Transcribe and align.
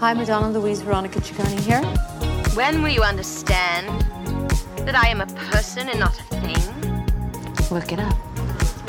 Hi, 0.00 0.14
Madonna 0.14 0.56
Louise 0.56 0.80
Veronica 0.80 1.18
Ciccone 1.18 1.58
here. 1.58 1.82
When 2.54 2.84
will 2.84 2.90
you 2.90 3.02
understand 3.02 3.88
that 4.86 4.94
I 4.94 5.08
am 5.08 5.20
a 5.20 5.26
person 5.50 5.88
and 5.88 5.98
not 5.98 6.16
a 6.20 6.22
thing? 6.22 7.74
Look 7.76 7.90
it 7.90 7.98
up. 7.98 8.16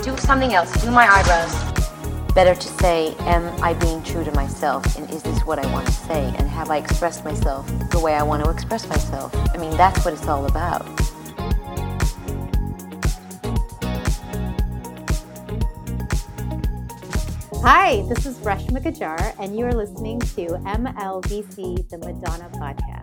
Do 0.03 0.15
something 0.17 0.53
else. 0.53 0.71
Do 0.83 0.91
my 0.91 1.07
eyebrows. 1.11 2.33
Better 2.35 2.53
to 2.53 2.67
say, 2.77 3.15
am 3.21 3.43
I 3.63 3.73
being 3.73 4.03
true 4.03 4.23
to 4.23 4.31
myself? 4.33 4.85
And 4.97 5.09
is 5.09 5.23
this 5.23 5.39
what 5.47 5.57
I 5.57 5.65
want 5.73 5.87
to 5.87 5.91
say? 5.91 6.31
And 6.37 6.47
have 6.47 6.69
I 6.69 6.77
expressed 6.77 7.25
myself 7.25 7.65
the 7.89 7.99
way 7.99 8.13
I 8.13 8.21
want 8.21 8.43
to 8.43 8.51
express 8.51 8.87
myself? 8.87 9.35
I 9.51 9.57
mean, 9.57 9.75
that's 9.77 10.05
what 10.05 10.13
it's 10.13 10.27
all 10.27 10.45
about. 10.45 10.85
Hi, 17.61 18.03
this 18.07 18.25
is 18.25 18.37
Reshma 18.37 18.81
Gajjar, 18.81 19.35
and 19.37 19.53
you 19.53 19.65
are 19.65 19.73
listening 19.73 20.21
to 20.21 20.47
MLVC, 20.63 21.89
the 21.89 21.97
Madonna 21.97 22.49
podcast. 22.53 22.98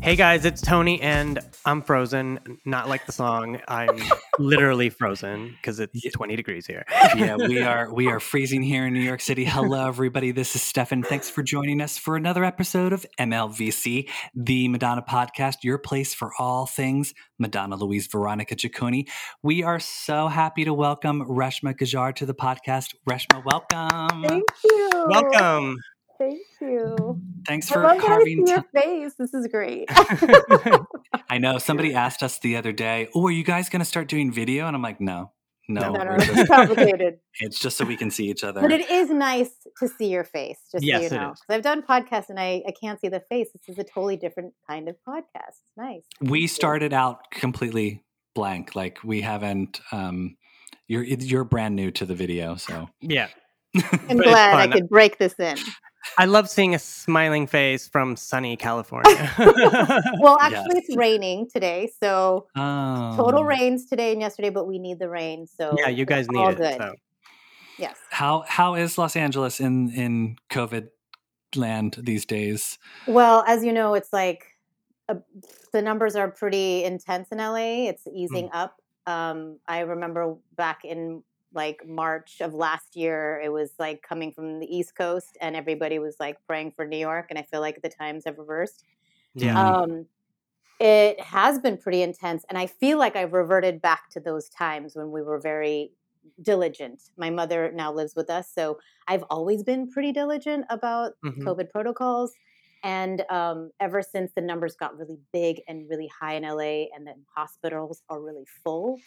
Hey 0.00 0.14
guys, 0.16 0.44
it's 0.44 0.62
Tony, 0.62 1.00
and 1.02 1.38
I'm 1.66 1.82
frozen. 1.82 2.38
Not 2.64 2.88
like 2.88 3.04
the 3.04 3.12
song. 3.12 3.60
I'm 3.68 4.00
literally 4.38 4.90
frozen 4.90 5.48
because 5.48 5.80
it's 5.80 6.00
20 6.12 6.36
degrees 6.36 6.66
here. 6.66 6.84
yeah, 7.16 7.36
we 7.36 7.60
are 7.60 7.92
we 7.92 8.06
are 8.06 8.20
freezing 8.20 8.62
here 8.62 8.86
in 8.86 8.94
New 8.94 9.02
York 9.02 9.20
City. 9.20 9.44
Hello, 9.44 9.86
everybody. 9.88 10.30
This 10.30 10.54
is 10.54 10.62
Stefan. 10.62 11.02
Thanks 11.02 11.28
for 11.28 11.42
joining 11.42 11.82
us 11.82 11.98
for 11.98 12.16
another 12.16 12.44
episode 12.44 12.92
of 12.92 13.04
MLVC, 13.18 14.08
the 14.34 14.68
Madonna 14.68 15.02
podcast, 15.02 15.56
your 15.62 15.78
place 15.78 16.14
for 16.14 16.30
all 16.38 16.64
things 16.64 17.12
Madonna 17.38 17.76
Louise 17.76 18.06
Veronica 18.06 18.54
Ciccone. 18.54 19.08
We 19.42 19.62
are 19.62 19.80
so 19.80 20.28
happy 20.28 20.64
to 20.64 20.72
welcome 20.72 21.22
Reshma 21.28 21.74
Gajjar 21.74 22.14
to 22.14 22.24
the 22.24 22.34
podcast. 22.34 22.94
Reshma, 23.06 23.44
welcome. 23.44 24.22
Thank 24.22 24.44
you. 24.64 24.90
Welcome. 25.08 25.76
Thank 26.18 26.40
you. 26.60 27.20
Thanks 27.46 27.70
I 27.70 27.74
for 27.74 27.82
love 27.82 27.98
that 27.98 28.04
I 28.04 28.08
carving 28.08 28.46
see 28.46 28.52
your 28.52 28.64
face. 28.74 29.14
This 29.18 29.32
is 29.34 29.46
great. 29.46 29.88
I 31.30 31.38
know 31.38 31.58
somebody 31.58 31.94
asked 31.94 32.22
us 32.22 32.38
the 32.38 32.56
other 32.56 32.72
day, 32.72 33.08
"Oh, 33.14 33.26
are 33.26 33.30
you 33.30 33.44
guys 33.44 33.68
going 33.68 33.80
to 33.80 33.84
start 33.86 34.08
doing 34.08 34.32
video?" 34.32 34.66
And 34.66 34.74
I'm 34.74 34.82
like, 34.82 35.00
"No, 35.00 35.32
no, 35.68 35.92
No, 35.92 35.92
no, 35.92 36.04
no, 36.04 36.14
it's 36.16 36.26
just- 36.26 36.50
complicated. 36.50 37.18
it's 37.40 37.58
just 37.60 37.76
so 37.76 37.84
we 37.84 37.96
can 37.96 38.10
see 38.10 38.28
each 38.30 38.42
other." 38.42 38.60
But 38.60 38.72
it 38.72 38.90
is 38.90 39.10
nice 39.10 39.50
to 39.80 39.88
see 39.88 40.08
your 40.08 40.24
face, 40.24 40.58
just 40.72 40.84
Yes, 40.84 41.08
so 41.08 41.14
you 41.14 41.20
know. 41.20 41.32
is. 41.32 41.40
'Cause 41.40 41.54
I've 41.56 41.62
done 41.62 41.82
podcasts 41.82 42.30
and 42.30 42.40
I, 42.40 42.62
I 42.66 42.72
can't 42.80 43.00
see 43.00 43.08
the 43.08 43.20
face. 43.28 43.48
This 43.52 43.68
is 43.68 43.78
a 43.78 43.84
totally 43.84 44.16
different 44.16 44.54
kind 44.68 44.88
of 44.88 44.96
podcast. 45.08 45.24
It's 45.48 45.76
nice. 45.76 46.02
we 46.20 46.46
started 46.46 46.92
out 46.92 47.30
completely 47.30 48.02
blank 48.34 48.74
like 48.76 48.98
we 49.02 49.20
haven't 49.20 49.80
um 49.90 50.36
you're 50.86 51.02
you're 51.02 51.42
brand 51.44 51.74
new 51.74 51.90
to 51.90 52.06
the 52.06 52.14
video 52.14 52.54
so 52.54 52.88
Yeah. 53.00 53.28
I'm 53.74 54.16
But 54.16 54.24
glad 54.24 54.54
I 54.54 54.68
could 54.68 54.88
break 54.88 55.18
this 55.18 55.34
in. 55.40 55.56
I 56.16 56.24
love 56.24 56.48
seeing 56.48 56.74
a 56.74 56.78
smiling 56.78 57.46
face 57.46 57.86
from 57.86 58.16
sunny 58.16 58.56
California. 58.56 59.30
Well, 60.20 60.38
actually, 60.40 60.78
it's 60.78 60.96
raining 60.96 61.48
today. 61.48 61.90
So 62.02 62.46
oh. 62.56 63.16
total 63.16 63.44
rains 63.44 63.86
today 63.86 64.12
and 64.12 64.20
yesterday, 64.20 64.50
but 64.50 64.66
we 64.66 64.78
need 64.78 64.98
the 64.98 65.08
rain. 65.08 65.46
So 65.46 65.76
yeah, 65.78 65.88
you 65.88 66.02
it's 66.02 66.08
guys 66.08 66.26
all 66.34 66.48
need 66.48 66.54
it. 66.54 66.58
good. 66.58 66.76
So. 66.78 66.94
Yes. 67.78 67.96
how 68.10 68.44
how 68.48 68.74
is 68.74 68.98
los 68.98 69.14
angeles 69.14 69.60
in 69.60 69.90
in 69.90 70.36
covid 70.50 70.88
land 71.54 71.96
these 72.02 72.26
days 72.26 72.76
Well, 73.06 73.44
as 73.46 73.64
you 73.64 73.72
know, 73.72 73.94
it's 73.94 74.12
like 74.12 74.44
uh, 75.08 75.14
the 75.72 75.80
numbers 75.80 76.16
are 76.16 76.30
pretty 76.30 76.84
intense 76.84 77.28
in 77.30 77.38
LA. 77.38 77.88
It's 77.88 78.06
easing 78.06 78.50
up. 78.52 78.76
Um, 79.06 79.58
I 79.66 79.80
remember 79.80 80.36
back 80.54 80.84
in 80.84 81.22
like 81.52 81.86
March 81.86 82.40
of 82.40 82.54
last 82.54 82.96
year, 82.96 83.40
it 83.42 83.50
was 83.52 83.74
like 83.78 84.02
coming 84.02 84.32
from 84.32 84.60
the 84.60 84.66
East 84.66 84.94
Coast, 84.96 85.36
and 85.40 85.56
everybody 85.56 85.98
was 85.98 86.16
like 86.20 86.38
praying 86.46 86.72
for 86.72 86.86
New 86.86 86.98
York. 86.98 87.26
And 87.30 87.38
I 87.38 87.42
feel 87.42 87.60
like 87.60 87.82
the 87.82 87.88
times 87.88 88.24
have 88.26 88.38
reversed. 88.38 88.84
Yeah. 89.34 89.56
Um, 89.56 90.06
it 90.80 91.20
has 91.20 91.58
been 91.58 91.76
pretty 91.76 92.02
intense, 92.02 92.44
and 92.48 92.56
I 92.58 92.66
feel 92.66 92.98
like 92.98 93.16
I've 93.16 93.32
reverted 93.32 93.80
back 93.82 94.10
to 94.10 94.20
those 94.20 94.48
times 94.48 94.94
when 94.96 95.10
we 95.10 95.22
were 95.22 95.40
very 95.40 95.92
diligent. 96.42 97.10
My 97.16 97.30
mother 97.30 97.72
now 97.72 97.92
lives 97.92 98.14
with 98.14 98.30
us, 98.30 98.52
so 98.52 98.78
I've 99.08 99.24
always 99.30 99.64
been 99.64 99.90
pretty 99.90 100.12
diligent 100.12 100.66
about 100.70 101.14
Mhm. 101.22 101.48
COVID 101.48 101.70
protocols. 101.70 102.38
And 102.84 103.24
um, 103.28 103.72
ever 103.80 104.02
since 104.02 104.32
the 104.34 104.40
numbers 104.40 104.76
got 104.76 104.96
really 104.96 105.18
big 105.32 105.62
and 105.66 105.88
really 105.90 106.08
high 106.08 106.34
in 106.34 106.44
LA, 106.44 106.90
and 106.94 107.06
then 107.06 107.24
hospitals 107.34 108.02
are 108.08 108.20
really 108.22 108.46
full, 108.64 109.00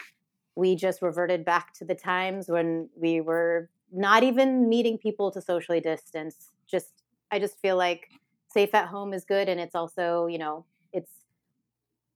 we 0.55 0.75
just 0.75 1.01
reverted 1.01 1.45
back 1.45 1.73
to 1.75 1.85
the 1.85 1.95
times 1.95 2.49
when 2.49 2.89
we 2.95 3.21
were 3.21 3.69
not 3.91 4.23
even 4.23 4.69
meeting 4.69 4.97
people 4.97 5.31
to 5.31 5.41
socially 5.41 5.79
distance. 5.81 6.51
Just, 6.69 7.03
I 7.31 7.39
just 7.39 7.59
feel 7.61 7.77
like 7.77 8.09
safe 8.53 8.73
at 8.75 8.87
home 8.87 9.13
is 9.13 9.25
good, 9.25 9.49
and 9.49 9.59
it's 9.59 9.75
also, 9.75 10.27
you 10.27 10.37
know, 10.37 10.65
it's 10.93 11.11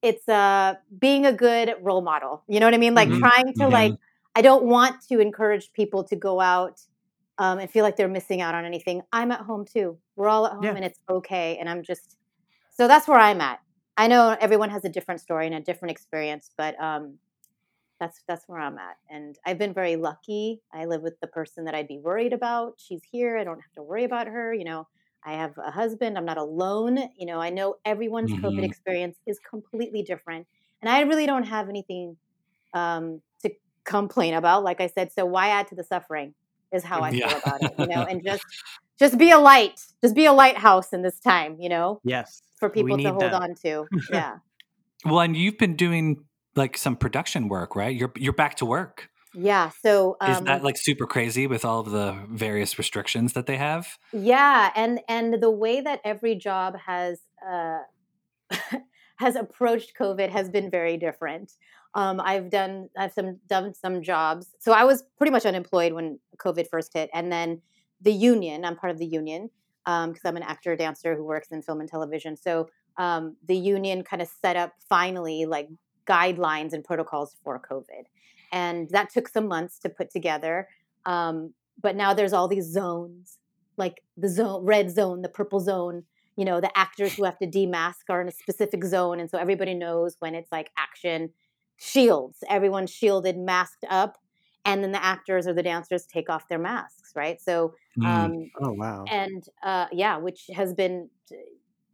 it's 0.01 0.27
uh 0.29 0.75
being 0.99 1.25
a 1.25 1.33
good 1.33 1.75
role 1.81 2.01
model. 2.01 2.43
You 2.47 2.59
know 2.59 2.67
what 2.67 2.73
I 2.73 2.77
mean? 2.77 2.93
Like 2.95 3.09
Mhm. 3.09 3.19
trying 3.19 3.53
to 3.59 3.67
like 3.69 3.93
I 4.35 4.41
don't 4.41 4.65
want 4.65 5.01
to 5.09 5.19
encourage 5.19 5.71
people 5.73 6.03
to 6.05 6.15
go 6.15 6.41
out 6.41 6.81
um, 7.37 7.59
and 7.59 7.69
feel 7.69 7.83
like 7.83 7.95
they're 7.95 8.07
missing 8.09 8.41
out 8.41 8.53
on 8.55 8.65
anything. 8.65 9.01
I'm 9.13 9.31
at 9.31 9.41
home 9.41 9.65
too. 9.65 9.97
We're 10.15 10.27
all 10.29 10.45
at 10.45 10.53
home 10.53 10.63
Yeah. 10.65 10.75
and 10.75 10.85
it's 10.85 10.99
okay. 11.09 11.57
And 11.57 11.69
I'm 11.69 11.83
just, 11.83 12.17
so 12.71 12.87
that's 12.87 13.07
where 13.07 13.19
I'm 13.19 13.41
at. 13.41 13.59
I 13.97 14.07
know 14.07 14.35
everyone 14.41 14.69
has 14.71 14.85
a 14.85 14.89
different 14.89 15.21
story 15.21 15.45
and 15.47 15.55
a 15.55 15.61
different 15.61 15.91
experience, 15.91 16.51
but 16.57 16.79
um, 16.81 17.17
that's 17.99 18.21
that's 18.27 18.43
where 18.47 18.59
I'm 18.59 18.77
at. 18.77 18.97
And 19.09 19.37
I've 19.45 19.57
been 19.57 19.73
very 19.73 19.95
lucky. 19.95 20.61
I 20.73 20.85
live 20.85 21.01
with 21.01 21.19
the 21.21 21.27
person 21.27 21.65
that 21.65 21.75
I'd 21.75 21.87
be 21.87 21.99
worried 21.99 22.33
about. 22.33 22.73
She's 22.77 23.01
here. 23.09 23.37
I 23.37 23.43
don't 23.43 23.59
have 23.59 23.71
to 23.75 23.83
worry 23.83 24.03
about 24.03 24.27
her. 24.27 24.53
You 24.53 24.65
know, 24.65 24.87
I 25.25 25.33
have 25.33 25.57
a 25.57 25.71
husband. 25.71 26.17
I'm 26.17 26.25
not 26.25 26.37
alone. 26.37 26.97
You 27.17 27.25
know, 27.25 27.39
I 27.39 27.49
know 27.49 27.75
everyone's 27.85 28.31
COVID 28.33 28.59
Mhm. 28.59 28.63
experience 28.65 29.17
is 29.25 29.39
completely 29.39 30.03
different, 30.03 30.45
and 30.81 30.89
I 30.89 31.01
really 31.01 31.25
don't 31.25 31.43
have 31.43 31.69
anything 31.69 32.17
um, 32.73 33.21
to 33.43 33.49
complain 33.85 34.33
about. 34.33 34.63
Like 34.65 34.81
I 34.81 34.87
said, 34.87 35.11
so 35.13 35.25
why 35.25 35.47
add 35.49 35.67
to 35.67 35.75
the 35.75 35.83
suffering? 35.83 36.33
Is 36.73 36.83
how 36.83 36.99
I 37.01 37.11
Yeah. 37.11 37.29
feel 37.29 37.37
about 37.37 37.63
it. 37.63 37.71
You 37.79 37.87
know, 37.87 38.03
and 38.03 38.21
just 38.25 38.43
just 38.99 39.17
be 39.17 39.31
a 39.31 39.37
light. 39.37 39.79
Just 40.03 40.15
be 40.15 40.25
a 40.25 40.33
lighthouse 40.33 40.91
in 40.91 41.01
this 41.01 41.19
time. 41.19 41.55
You 41.61 41.69
know, 41.69 42.01
yes. 42.03 42.41
for 42.59 42.69
people 42.69 42.97
to 42.97 43.09
hold 43.11 43.21
that. 43.21 43.33
on 43.33 43.55
to. 43.63 43.87
Yeah. 44.11 44.39
well 45.05 45.19
and 45.21 45.37
you've 45.37 45.57
been 45.57 45.75
doing 45.77 46.25
like 46.55 46.77
some 46.77 46.95
production 46.95 47.47
work 47.47 47.75
right 47.75 47.95
you're 47.95 48.11
you're 48.15 48.33
back 48.33 48.55
to 48.55 48.65
work 48.65 49.09
Yeah. 49.37 49.71
So 49.83 50.15
um, 50.21 50.31
is 50.31 50.41
that 50.41 50.63
like 50.63 50.77
super 50.77 51.05
crazy 51.05 51.45
with 51.45 51.65
all 51.65 51.81
of 51.81 51.91
the 51.91 52.17
various 52.29 52.77
restrictions 52.77 53.33
that 53.33 53.45
they 53.45 53.57
have 53.57 53.97
yeah, 54.13 54.71
and 54.75 55.01
and 55.09 55.41
the 55.41 55.51
way 55.51 55.81
that 55.81 55.99
every 56.03 56.35
job 56.35 56.77
has 56.85 57.19
uh, 57.47 57.79
has 59.17 59.35
approached 59.35 59.93
COVID 59.99 60.29
has 60.29 60.49
been 60.49 60.69
very 60.69 60.97
different. 60.97 61.51
Um, 61.93 62.19
I've 62.19 62.49
done 62.49 62.89
I've 62.97 63.13
some 63.13 63.39
done 63.47 63.73
some 63.73 64.01
jobs. 64.01 64.47
So 64.59 64.71
I 64.71 64.83
was 64.85 65.03
pretty 65.17 65.31
much 65.31 65.45
unemployed 65.45 65.93
when 65.93 66.19
COVID 66.37 66.67
first 66.69 66.93
hit, 66.93 67.09
and 67.13 67.31
then 67.31 67.61
the 68.01 68.13
union. 68.13 68.65
I'm 68.65 68.75
part 68.75 68.91
of 68.91 68.99
the 68.99 69.05
union 69.05 69.49
because 69.85 70.21
I'm 70.25 70.37
an 70.37 70.43
actor 70.43 70.75
dancer 70.75 71.15
who 71.15 71.23
works 71.23 71.49
in 71.51 71.61
film 71.61 71.79
and 71.79 71.89
television. 71.89 72.35
So 72.37 72.69
um, 72.97 73.35
the 73.47 73.55
union 73.55 74.03
kind 74.03 74.21
of 74.21 74.27
set 74.27 74.55
up 74.55 74.73
finally 74.89 75.45
like 75.45 75.67
guidelines 76.05 76.73
and 76.73 76.83
protocols 76.83 77.35
for 77.43 77.59
COVID, 77.59 78.05
and 78.51 78.89
that 78.89 79.09
took 79.09 79.27
some 79.27 79.47
months 79.47 79.79
to 79.79 79.89
put 79.89 80.09
together. 80.09 80.67
Um, 81.05 81.53
but 81.81 81.95
now 81.95 82.13
there's 82.13 82.33
all 82.33 82.47
these 82.47 82.65
zones, 82.71 83.37
like 83.77 84.01
the 84.17 84.29
zone, 84.29 84.63
red 84.65 84.91
zone, 84.91 85.21
the 85.21 85.29
purple 85.29 85.59
zone. 85.59 86.03
You 86.37 86.43
know, 86.45 86.59
the 86.59 86.75
actors 86.77 87.15
who 87.15 87.23
have 87.23 87.37
to 87.39 87.47
demask 87.47 88.01
are 88.09 88.21
in 88.21 88.27
a 88.27 88.31
specific 88.31 88.83
zone, 88.83 89.19
and 89.19 89.29
so 89.29 89.37
everybody 89.37 89.73
knows 89.73 90.15
when 90.19 90.35
it's 90.35 90.51
like 90.51 90.71
action 90.77 91.33
shields. 91.77 92.43
Everyone's 92.49 92.91
shielded, 92.91 93.37
masked 93.37 93.85
up, 93.89 94.17
and 94.65 94.83
then 94.83 94.91
the 94.91 95.03
actors 95.03 95.47
or 95.47 95.53
the 95.53 95.63
dancers 95.63 96.05
take 96.05 96.29
off 96.29 96.47
their 96.47 96.59
masks, 96.59 97.11
right? 97.15 97.39
So 97.41 97.75
Mm. 97.97 98.31
um, 98.31 98.51
Oh 98.61 98.73
wow. 98.73 99.11
and 99.11 99.43
uh, 99.63 99.87
yeah, 99.91 100.17
which 100.17 100.49
has 100.55 100.73
been, 100.73 101.09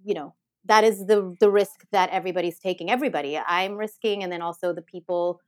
you 0.04 0.14
know, 0.14 0.36
that 0.66 0.84
is 0.84 1.06
the 1.08 1.36
the 1.40 1.50
risk 1.50 1.86
that 1.92 2.10
everybody's 2.12 2.60
taking. 2.60 2.90
Everybody, 2.92 3.38
I'm 3.38 3.75
risking, 3.75 4.24
and 4.24 4.31
then 4.31 4.42
also 4.42 4.74
the 4.74 4.81
people 4.81 5.42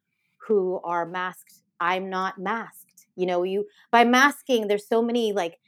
who 0.48 0.80
are 0.84 1.06
masked. 1.06 1.62
I'm 1.80 2.10
not 2.10 2.38
masked. 2.40 3.08
You 3.16 3.26
know, 3.28 3.44
you 3.44 3.66
by 3.92 4.04
masking, 4.06 4.68
there's 4.68 4.88
so 4.88 5.02
many 5.02 5.34
like 5.34 5.60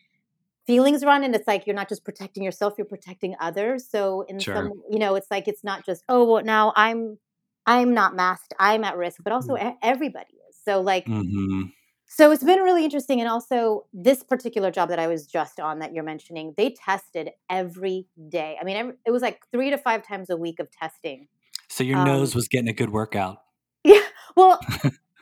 feelings 0.67 1.03
around 1.03 1.23
and 1.23 1.35
It's 1.35 1.47
like 1.47 1.67
you're 1.67 1.75
not 1.75 1.89
just 1.89 2.03
protecting 2.05 2.43
yourself; 2.43 2.73
you're 2.77 2.85
protecting 2.87 3.35
others. 3.39 3.87
So 3.89 4.23
in 4.27 4.39
Sure. 4.39 4.55
some, 4.55 4.71
you 4.89 4.99
know, 4.99 5.15
it's 5.15 5.29
like 5.31 5.47
it's 5.47 5.63
not 5.63 5.85
just 5.85 6.03
oh, 6.09 6.25
well, 6.25 6.43
now 6.43 6.73
I'm 6.75 7.17
I'm 7.65 7.93
not 7.93 8.15
masked. 8.15 8.53
I'm 8.59 8.83
at 8.83 8.97
risk, 8.97 9.21
but 9.23 9.33
also 9.33 9.55
e- 9.57 9.77
everybody 9.83 10.33
is. 10.49 10.57
So 10.65 10.81
like 10.81 11.05
Mhm. 11.07 11.71
So 12.17 12.31
it's 12.31 12.43
been 12.45 12.59
really 12.59 12.85
interesting. 12.85 13.19
And 13.19 13.29
also, 13.29 13.85
this 13.93 14.23
particular 14.23 14.71
job 14.71 14.87
that 14.89 14.99
I 14.99 15.07
was 15.07 15.27
just 15.27 15.59
on 15.59 15.79
that 15.79 15.93
you're 15.93 16.03
mentioning, 16.13 16.53
they 16.55 16.69
tested 16.71 17.31
every 17.49 18.07
day. 18.29 18.57
I 18.59 18.63
mean, 18.63 18.93
it 19.05 19.11
was 19.11 19.21
like 19.21 19.41
three 19.51 19.69
to 19.69 19.77
five 19.77 20.01
times 20.07 20.29
a 20.29 20.37
week 20.37 20.59
of 20.61 20.67
testing. 20.71 21.27
so 21.67 21.83
your 21.83 21.97
Um, 21.97 22.05
nose 22.05 22.33
was 22.33 22.47
getting 22.47 22.69
a 22.69 22.73
good 22.81 22.91
workout 22.91 23.37
Yeah. 23.83 23.99
Well, 24.37 24.59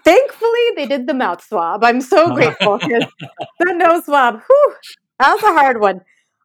thankfully, 0.05 0.65
they 0.75 0.85
did 0.85 1.07
the 1.07 1.13
mouth 1.13 1.43
swab. 1.43 1.83
I'm 1.83 1.99
so 2.01 2.33
grateful 2.35 2.77
because 2.77 3.05
the 3.59 3.73
nose 3.73 4.05
swab, 4.05 4.41
whew, 4.47 4.73
that 5.19 5.33
was 5.33 5.43
a 5.43 5.53
hard 5.59 5.79
one. 5.81 6.01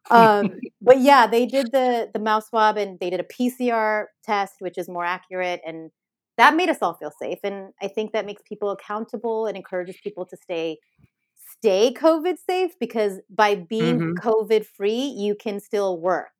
um, 0.09 0.59
but 0.81 0.99
yeah, 0.99 1.27
they 1.27 1.45
did 1.45 1.71
the 1.71 2.09
the 2.13 2.19
mouth 2.19 2.45
swab 2.47 2.77
and 2.77 2.99
they 2.99 3.09
did 3.09 3.19
a 3.19 3.23
PCR 3.35 4.05
test, 4.23 4.55
which 4.59 4.77
is 4.77 4.89
more 4.89 5.05
accurate, 5.05 5.61
and 5.65 5.91
that 6.39 6.55
made 6.55 6.69
us 6.69 6.77
all 6.81 6.95
feel 6.95 7.11
safe. 7.21 7.39
And 7.43 7.73
I 7.81 7.87
think 7.87 8.13
that 8.13 8.25
makes 8.25 8.41
people 8.47 8.71
accountable 8.71 9.45
and 9.45 9.57
encourages 9.57 9.97
people 10.03 10.25
to 10.27 10.37
stay 10.37 10.77
stay 11.59 11.93
COVID 11.93 12.37
safe 12.37 12.71
because 12.79 13.19
by 13.29 13.55
being 13.55 13.99
Mhm. 13.99 14.13
COVID 14.23 14.65
free, 14.65 15.13
you 15.17 15.35
can 15.35 15.59
still 15.59 15.99
work. 15.99 16.31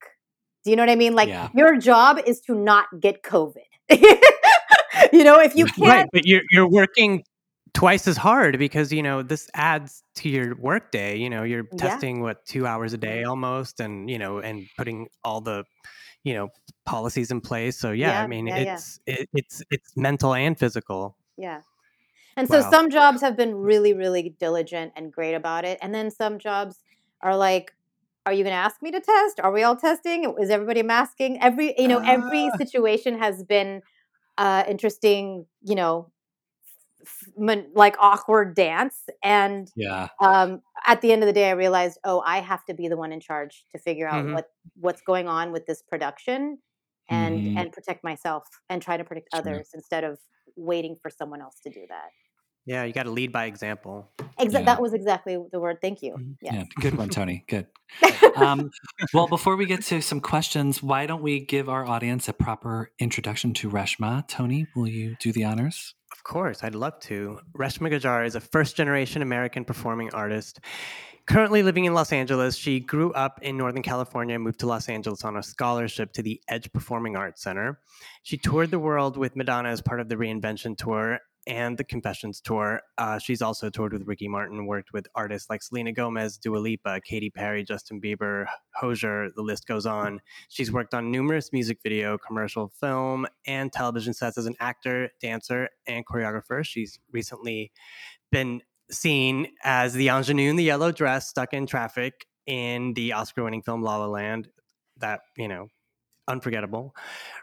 Do 0.64 0.72
you 0.72 0.76
know 0.78 0.84
what 0.84 0.90
I 0.90 0.96
mean? 0.96 1.16
Like 1.16 1.30
Yeah. 1.30 1.50
your 1.56 1.78
job 1.78 2.20
is 2.26 2.42
to 2.42 2.56
not 2.56 2.88
get 3.00 3.24
COVID. 3.24 3.64
you 5.14 5.24
know, 5.24 5.40
if 5.40 5.56
you 5.56 5.66
can't, 5.66 5.80
right, 5.90 6.06
but 6.14 6.26
you're 6.26 6.44
you're 6.52 6.70
working 6.70 7.24
twice 7.74 8.08
as 8.08 8.18
hard 8.18 8.58
because 8.60 8.92
you 8.92 9.04
know 9.04 9.22
this 9.24 9.50
adds 9.56 10.04
to 10.16 10.30
your 10.30 10.56
workday. 10.58 11.18
You 11.18 11.30
know, 11.30 11.44
you're 11.44 11.66
Yeah. 11.74 11.78
testing 11.78 12.22
what 12.22 12.46
two 12.46 12.66
hours 12.68 12.94
a 12.94 12.98
day 12.98 13.24
almost, 13.24 13.80
and 13.80 14.10
you 14.10 14.18
know, 14.20 14.40
and 14.40 14.68
putting 14.78 15.08
all 15.24 15.42
the 15.42 15.64
you 16.24 16.34
know 16.34 16.50
policies 16.86 17.32
in 17.32 17.42
place. 17.42 17.78
So 17.78 17.92
yeah, 17.92 18.12
Yeah, 18.12 18.24
I 18.24 18.28
mean, 18.28 18.48
yeah, 18.48 18.60
yeah. 18.60 18.74
it's 18.74 19.00
It, 19.06 19.30
it's 19.34 19.64
it's 19.72 19.98
mental 19.98 20.34
and 20.34 20.58
physical. 20.58 21.16
Yeah. 21.38 21.62
And 22.38 22.48
so 22.48 22.62
Wow. 22.62 22.70
some 22.70 22.90
jobs 22.90 23.22
have 23.22 23.36
been 23.38 23.56
really, 23.56 23.94
really 23.94 24.36
diligent 24.40 24.94
and 24.96 25.12
great 25.12 25.34
about 25.34 25.66
it. 25.66 25.80
And 25.82 25.94
then 25.94 26.12
some 26.12 26.40
jobs 26.40 26.78
are 27.22 27.36
like, 27.36 27.74
are 28.26 28.34
you 28.34 28.44
going 28.44 28.54
to 28.54 28.58
ask 28.60 28.82
me 28.82 28.92
to 28.92 29.00
test? 29.00 29.40
Are 29.40 29.52
we 29.52 29.64
all 29.64 29.76
testing? 29.76 30.34
Is 30.40 30.50
everybody 30.50 30.84
masking? 30.84 31.42
Every, 31.42 31.74
you 31.78 31.88
know, 31.88 32.00
every 32.06 32.52
Ah. 32.52 32.58
situation 32.58 33.18
has 33.20 33.44
been 33.44 33.82
uh, 34.38 34.64
interesting, 34.68 35.46
you 35.64 35.76
know, 35.76 36.12
like 37.74 37.96
awkward 38.00 38.56
dance. 38.56 39.06
And 39.24 39.70
Yeah. 39.76 40.10
um, 40.24 40.62
at 40.86 41.02
the 41.02 41.12
end 41.14 41.24
of 41.24 41.28
the 41.28 41.34
day, 41.34 41.50
I 41.50 41.54
realized, 41.54 41.98
oh, 42.04 42.22
I 42.26 42.40
have 42.40 42.66
to 42.66 42.74
be 42.74 42.88
the 42.90 42.98
one 42.98 43.12
in 43.12 43.20
charge 43.22 43.66
to 43.72 43.80
figure 43.80 44.08
out 44.08 44.30
Mhm. 44.30 44.32
what 44.32 44.48
what's 44.76 45.02
going 45.02 45.28
on 45.28 45.52
with 45.52 45.66
this 45.66 45.82
production, 45.82 46.60
and 47.10 47.48
Mhm. 47.48 47.56
and 47.56 47.72
protect 47.72 48.04
myself 48.04 48.44
and 48.70 48.82
try 48.82 48.98
to 48.98 49.04
protect 49.04 49.30
Sure. 49.32 49.62
others 49.62 49.70
instead 49.74 50.04
of 50.04 50.20
waiting 50.56 50.96
for 51.02 51.10
someone 51.10 51.42
else 51.42 51.60
to 51.64 51.70
do 51.70 51.86
that. 51.90 52.10
Yeah, 52.70 52.84
you 52.84 52.94
got 52.94 53.04
to 53.04 53.10
lead 53.10 53.32
by 53.32 53.46
example. 53.46 54.12
Exa- 54.40 54.54
Yeah. 54.54 54.62
That 54.62 54.80
was 54.80 54.94
exactly 54.94 55.40
the 55.52 55.60
word. 55.60 55.78
Thank 55.82 56.04
you. 56.04 56.14
Mhm. 56.14 56.36
Yes. 56.40 56.54
Yeah. 56.54 56.64
Good 56.80 56.96
one, 56.98 57.10
Tony. 57.10 57.44
Good. 57.48 57.66
Um, 58.36 58.70
well, 59.14 59.28
before 59.28 59.56
we 59.58 59.66
get 59.66 59.82
to 59.86 60.02
some 60.02 60.22
questions, 60.22 60.82
why 60.84 61.08
don't 61.08 61.22
we 61.24 61.40
give 61.44 61.68
our 61.68 61.86
audience 61.86 62.30
a 62.30 62.34
proper 62.34 62.92
introduction 63.00 63.54
to 63.56 63.70
Reshma? 63.70 64.26
Tony, 64.28 64.68
will 64.76 64.88
you 64.88 65.16
do 65.20 65.32
the 65.34 65.44
honors? 65.44 65.96
Of 66.14 66.24
course, 66.24 66.64
I'd 66.64 66.76
love 66.76 67.00
to. 67.02 67.40
Reshma 67.58 67.92
Gajjar 67.92 68.26
is 68.26 68.36
a 68.36 68.40
first 68.40 68.78
generation 68.78 69.22
American 69.24 69.66
performing 69.66 70.14
artist. 70.14 70.60
Currently 71.26 71.64
living 71.64 71.86
in 71.86 71.94
Los 71.94 72.14
Angeles, 72.14 72.56
she 72.56 72.80
grew 72.80 73.12
up 73.14 73.40
in 73.42 73.58
Northern 73.58 73.84
California 73.84 74.36
and 74.36 74.44
moved 74.44 74.60
to 74.62 74.68
Los 74.68 74.88
Angeles 74.88 75.26
on 75.26 75.36
a 75.36 75.44
scholarship 75.44 76.14
to 76.14 76.22
the 76.24 76.40
Edge 76.48 76.72
Performing 76.72 77.16
Arts 77.18 77.42
Center. 77.44 77.80
She 78.24 78.38
toured 78.38 78.72
the 78.72 78.80
world 78.80 79.18
with 79.18 79.36
Madonna 79.36 79.70
as 79.70 79.82
part 79.82 80.00
of 80.00 80.08
the 80.08 80.16
Reinvention 80.16 80.78
Tour 80.78 81.20
and 81.50 81.78
the 81.78 81.84
Confessions 81.84 82.40
Tour. 82.40 82.80
Uh, 83.00 83.18
she's 83.18 83.42
also 83.42 83.70
toured 83.72 83.92
with 83.92 84.08
Ricky 84.08 84.28
Martin, 84.28 84.68
worked 84.68 84.94
with 84.94 85.08
artists 85.16 85.50
like 85.50 85.64
Selena 85.64 85.92
Gomez, 85.92 86.38
Dua 86.38 86.58
Lipa, 86.58 87.02
Katy 87.02 87.32
Perry, 87.32 87.64
Justin 87.64 88.00
Bieber, 88.00 88.46
Hozier, 88.76 89.32
the 89.36 89.42
list 89.42 89.66
goes 89.68 89.88
on. 89.88 90.22
She's 90.48 90.72
worked 90.72 90.94
on 90.94 91.12
numerous 91.12 91.52
music 91.52 91.80
video, 91.82 92.20
commercial, 92.20 92.70
film, 92.80 93.26
and 93.48 93.74
television 93.74 94.14
sets 94.14 94.38
as 94.38 94.46
an 94.46 94.56
actor, 94.60 95.10
dancer, 95.20 95.70
and 95.88 96.06
choreographer. 96.06 96.64
She's 96.64 97.00
recently 97.12 97.72
been 98.32 98.62
seen 98.92 99.48
as 99.64 99.94
the 99.94 100.08
ingenue 100.10 100.52
in 100.52 100.56
the 100.56 100.64
yellow 100.64 100.92
dress 100.92 101.28
stuck 101.30 101.54
in 101.54 101.66
traffic 101.66 102.28
in 102.46 102.94
the 102.94 103.14
Oscar 103.14 103.44
winning 103.44 103.64
film 103.64 103.82
La 103.82 103.98
La 103.98 104.06
Land. 104.06 104.50
That, 104.98 105.22
you 105.36 105.48
know, 105.48 105.70
unforgettable. 106.30 106.96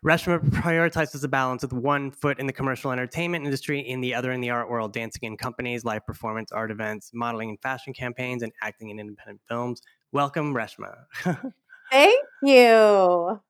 Reshma 0.05 0.39
prioritizes 0.51 1.23
a 1.25 1.29
balance 1.29 1.63
with 1.63 1.73
one 1.73 2.11
foot 2.11 2.39
in 2.39 2.47
the 2.47 2.53
commercial 2.53 2.91
entertainment 2.93 3.45
industry, 3.45 3.81
in 3.81 4.01
the 4.01 4.15
other 4.15 4.33
in 4.33 4.41
the 4.41 4.51
art 4.51 4.71
world, 4.71 4.93
dancing 4.93 5.21
in 5.25 5.37
companies, 5.37 5.85
live 5.85 6.07
performance, 6.07 6.53
art 6.53 6.71
events, 6.71 7.11
modeling 7.13 7.51
and 7.51 7.61
fashion 7.61 7.93
campaigns, 7.93 8.43
and 8.43 8.53
acting 8.63 8.91
in 8.91 8.99
independent 8.99 9.41
films. 9.49 9.83
Welcome, 10.13 10.55
Reshma. 10.55 10.95
Thank 11.91 12.25
you. 12.43 13.41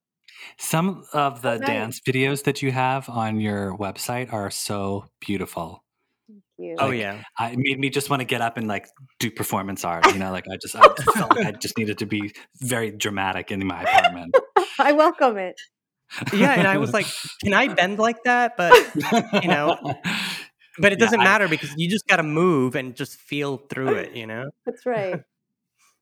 Some 0.59 1.05
of 1.13 1.43
the 1.43 1.53
Oh, 1.53 1.57
nice. 1.59 1.67
dance 1.67 2.01
videos 2.01 2.45
that 2.45 2.63
you 2.63 2.73
have 2.73 3.09
on 3.09 3.41
your 3.41 3.77
website 3.79 4.33
are 4.33 4.51
so 4.51 5.07
beautiful. 5.21 5.83
Thank 6.29 6.43
you. 6.59 6.77
oh, 6.79 6.91
yeah. 6.91 7.23
I, 7.39 7.51
it 7.51 7.59
made 7.59 7.79
me 7.79 7.89
just 7.91 8.11
want 8.11 8.21
to 8.21 8.25
get 8.27 8.41
up 8.41 8.57
and 8.57 8.67
like 8.67 8.87
do 9.19 9.31
performance 9.31 9.85
art. 9.85 10.07
You 10.13 10.19
know, 10.19 10.33
like 10.33 10.45
I 10.51 10.57
just 10.57 10.75
I 10.77 10.81
just 10.99 11.11
felt 11.17 11.37
like 11.37 11.47
I 11.47 11.53
just 11.53 11.79
needed 11.79 11.99
to 11.99 12.07
be 12.07 12.33
very 12.61 12.91
dramatic 12.91 13.51
in 13.51 13.65
my 13.67 13.83
apartment. 13.83 14.35
I 14.79 14.93
welcome 14.93 15.37
it. 15.39 15.57
Yeah. 16.33 16.53
And 16.53 16.67
I 16.67 16.79
was 16.79 16.93
like, 16.93 17.07
can 17.43 17.53
I 17.55 17.69
bend 17.75 17.99
like 17.99 18.23
that? 18.25 18.57
But, 18.57 18.75
you 19.43 19.49
know, 19.49 19.77
but 20.79 20.93
it 20.93 20.99
doesn't 20.99 21.21
I- 21.21 21.25
matter 21.25 21.49
because 21.49 21.75
you 21.77 21.89
just 21.91 22.07
got 22.07 22.17
to 22.17 22.23
move 22.23 22.77
and 22.77 22.95
just 22.95 23.17
feel 23.17 23.57
through 23.57 23.95
it, 23.95 24.13
you 24.15 24.27
know? 24.27 24.51
That's 24.67 24.87
right. 24.87 25.21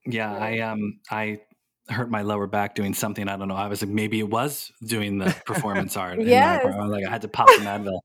Yeah, 0.07 0.37
I 0.37 0.59
um 0.59 1.01
I 1.11 1.41
hurt 1.89 2.11
my 2.11 2.23
lower 2.23 2.47
back 2.47 2.75
doing 2.75 2.93
something. 2.95 3.29
I 3.29 3.37
don't 3.37 3.49
know. 3.49 3.55
I 3.57 3.69
was 3.69 3.81
like, 3.83 3.91
maybe 3.91 4.19
it 4.21 4.29
was 4.29 4.71
doing 4.87 5.19
the 5.19 5.35
performance 5.47 5.97
art. 5.97 6.19
in 6.19 6.27
my 6.27 6.31
Yes. 6.31 6.61
apartment. 6.65 6.91
Like 6.91 7.07
I 7.07 7.11
had 7.11 7.23
to 7.23 7.29
pop 7.29 7.49
some 7.51 7.65
Advil. 7.65 8.01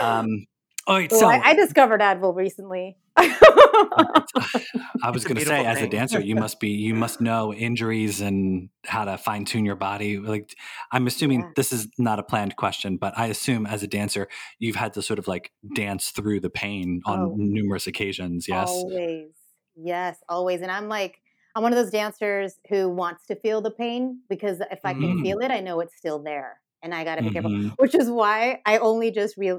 Um, 0.00 0.46
all 0.86 0.96
right, 0.96 1.10
Well, 1.10 1.20
so 1.20 1.26
I, 1.28 1.40
I 1.50 1.54
discovered 1.54 2.00
Advil 2.00 2.34
recently. 2.34 2.96
I 3.16 5.10
was 5.12 5.24
going 5.24 5.36
to 5.36 5.44
say, 5.44 5.56
beautiful 5.56 5.66
as 5.66 5.82
a 5.82 5.88
dancer, 5.88 6.20
you 6.20 6.34
must 6.34 6.60
be 6.60 6.70
you 6.70 6.94
must 6.94 7.20
know 7.20 7.52
injuries 7.52 8.20
and 8.20 8.68
how 8.84 9.04
to 9.04 9.18
fine 9.18 9.44
tune 9.44 9.64
your 9.64 9.76
body. 9.76 10.18
Like, 10.18 10.54
I'm 10.92 11.06
assuming 11.06 11.40
Yeah. 11.40 11.50
this 11.56 11.72
is 11.72 11.88
not 11.98 12.18
a 12.18 12.22
planned 12.22 12.56
question, 12.56 12.96
but 12.96 13.16
I 13.18 13.26
assume 13.26 13.66
as 13.66 13.82
a 13.82 13.86
dancer, 13.86 14.28
you've 14.58 14.76
had 14.76 14.92
to 14.94 15.02
sort 15.02 15.18
of 15.18 15.28
like 15.28 15.52
dance 15.74 16.10
through 16.10 16.40
the 16.40 16.50
pain 16.50 17.02
on 17.06 17.20
Oh. 17.20 17.34
numerous 17.36 17.86
occasions. 17.86 18.46
Yes. 18.48 18.68
Always. 18.68 19.28
Yes, 19.76 20.18
always. 20.28 20.60
And 20.62 20.70
I'm 20.70 20.88
like, 20.88 21.20
I'm 21.54 21.62
one 21.62 21.72
of 21.72 21.76
those 21.76 21.90
dancers 21.90 22.54
who 22.68 22.88
wants 22.88 23.26
to 23.26 23.34
feel 23.36 23.60
the 23.60 23.70
pain 23.70 24.20
because 24.28 24.60
if 24.70 24.80
I 24.84 24.92
can 24.92 25.18
Mm. 25.18 25.22
feel 25.22 25.38
it, 25.40 25.50
I 25.50 25.60
know 25.60 25.80
it's 25.80 25.96
still 25.96 26.22
there. 26.22 26.60
And 26.82 26.94
I 26.94 27.04
got 27.04 27.16
to 27.16 27.22
be 27.22 27.30
careful, 27.30 27.50
Mhm. 27.50 27.72
which 27.78 27.94
is 27.94 28.08
why 28.10 28.60
I 28.64 28.78
only 28.78 29.10
just 29.10 29.36
re- 29.36 29.58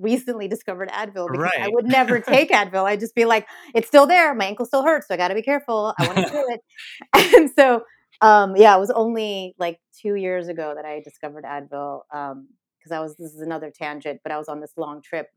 recently 0.00 0.48
discovered 0.48 0.88
Advil 0.90 1.30
because 1.32 1.52
I 1.60 1.68
would 1.68 1.86
never 1.86 2.20
take 2.34 2.50
Advil. 2.50 2.84
I'd 2.84 3.00
just 3.00 3.14
be 3.14 3.24
like, 3.24 3.46
it's 3.74 3.88
still 3.88 4.06
there. 4.06 4.34
My 4.34 4.46
ankle 4.46 4.66
still 4.66 4.82
hurts. 4.84 5.08
So 5.08 5.14
I 5.14 5.16
got 5.16 5.28
to 5.28 5.34
be 5.34 5.42
careful. 5.42 5.94
I 5.98 6.04
want 6.04 6.18
to 6.18 6.24
feel 6.24 6.44
it. 6.48 6.60
And 7.36 7.50
so, 7.56 7.82
um, 8.20 8.56
yeah, 8.56 8.76
it 8.76 8.80
was 8.80 8.90
only 8.90 9.54
like 9.58 9.80
two 10.00 10.14
years 10.16 10.48
ago 10.48 10.74
that 10.76 10.84
I 10.84 11.00
discovered 11.00 11.44
Advil 11.44 12.02
because 12.10 12.92
I 12.92 13.00
was, 13.00 13.16
this 13.16 13.32
is 13.34 13.40
another 13.40 13.70
tangent, 13.74 14.20
but 14.22 14.32
I 14.32 14.38
was 14.38 14.48
on 14.48 14.60
this 14.60 14.72
long 14.76 15.02
trip. 15.02 15.28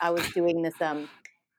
I 0.00 0.10
was 0.10 0.24
doing 0.34 0.62
this, 0.62 0.74
um, 0.80 1.08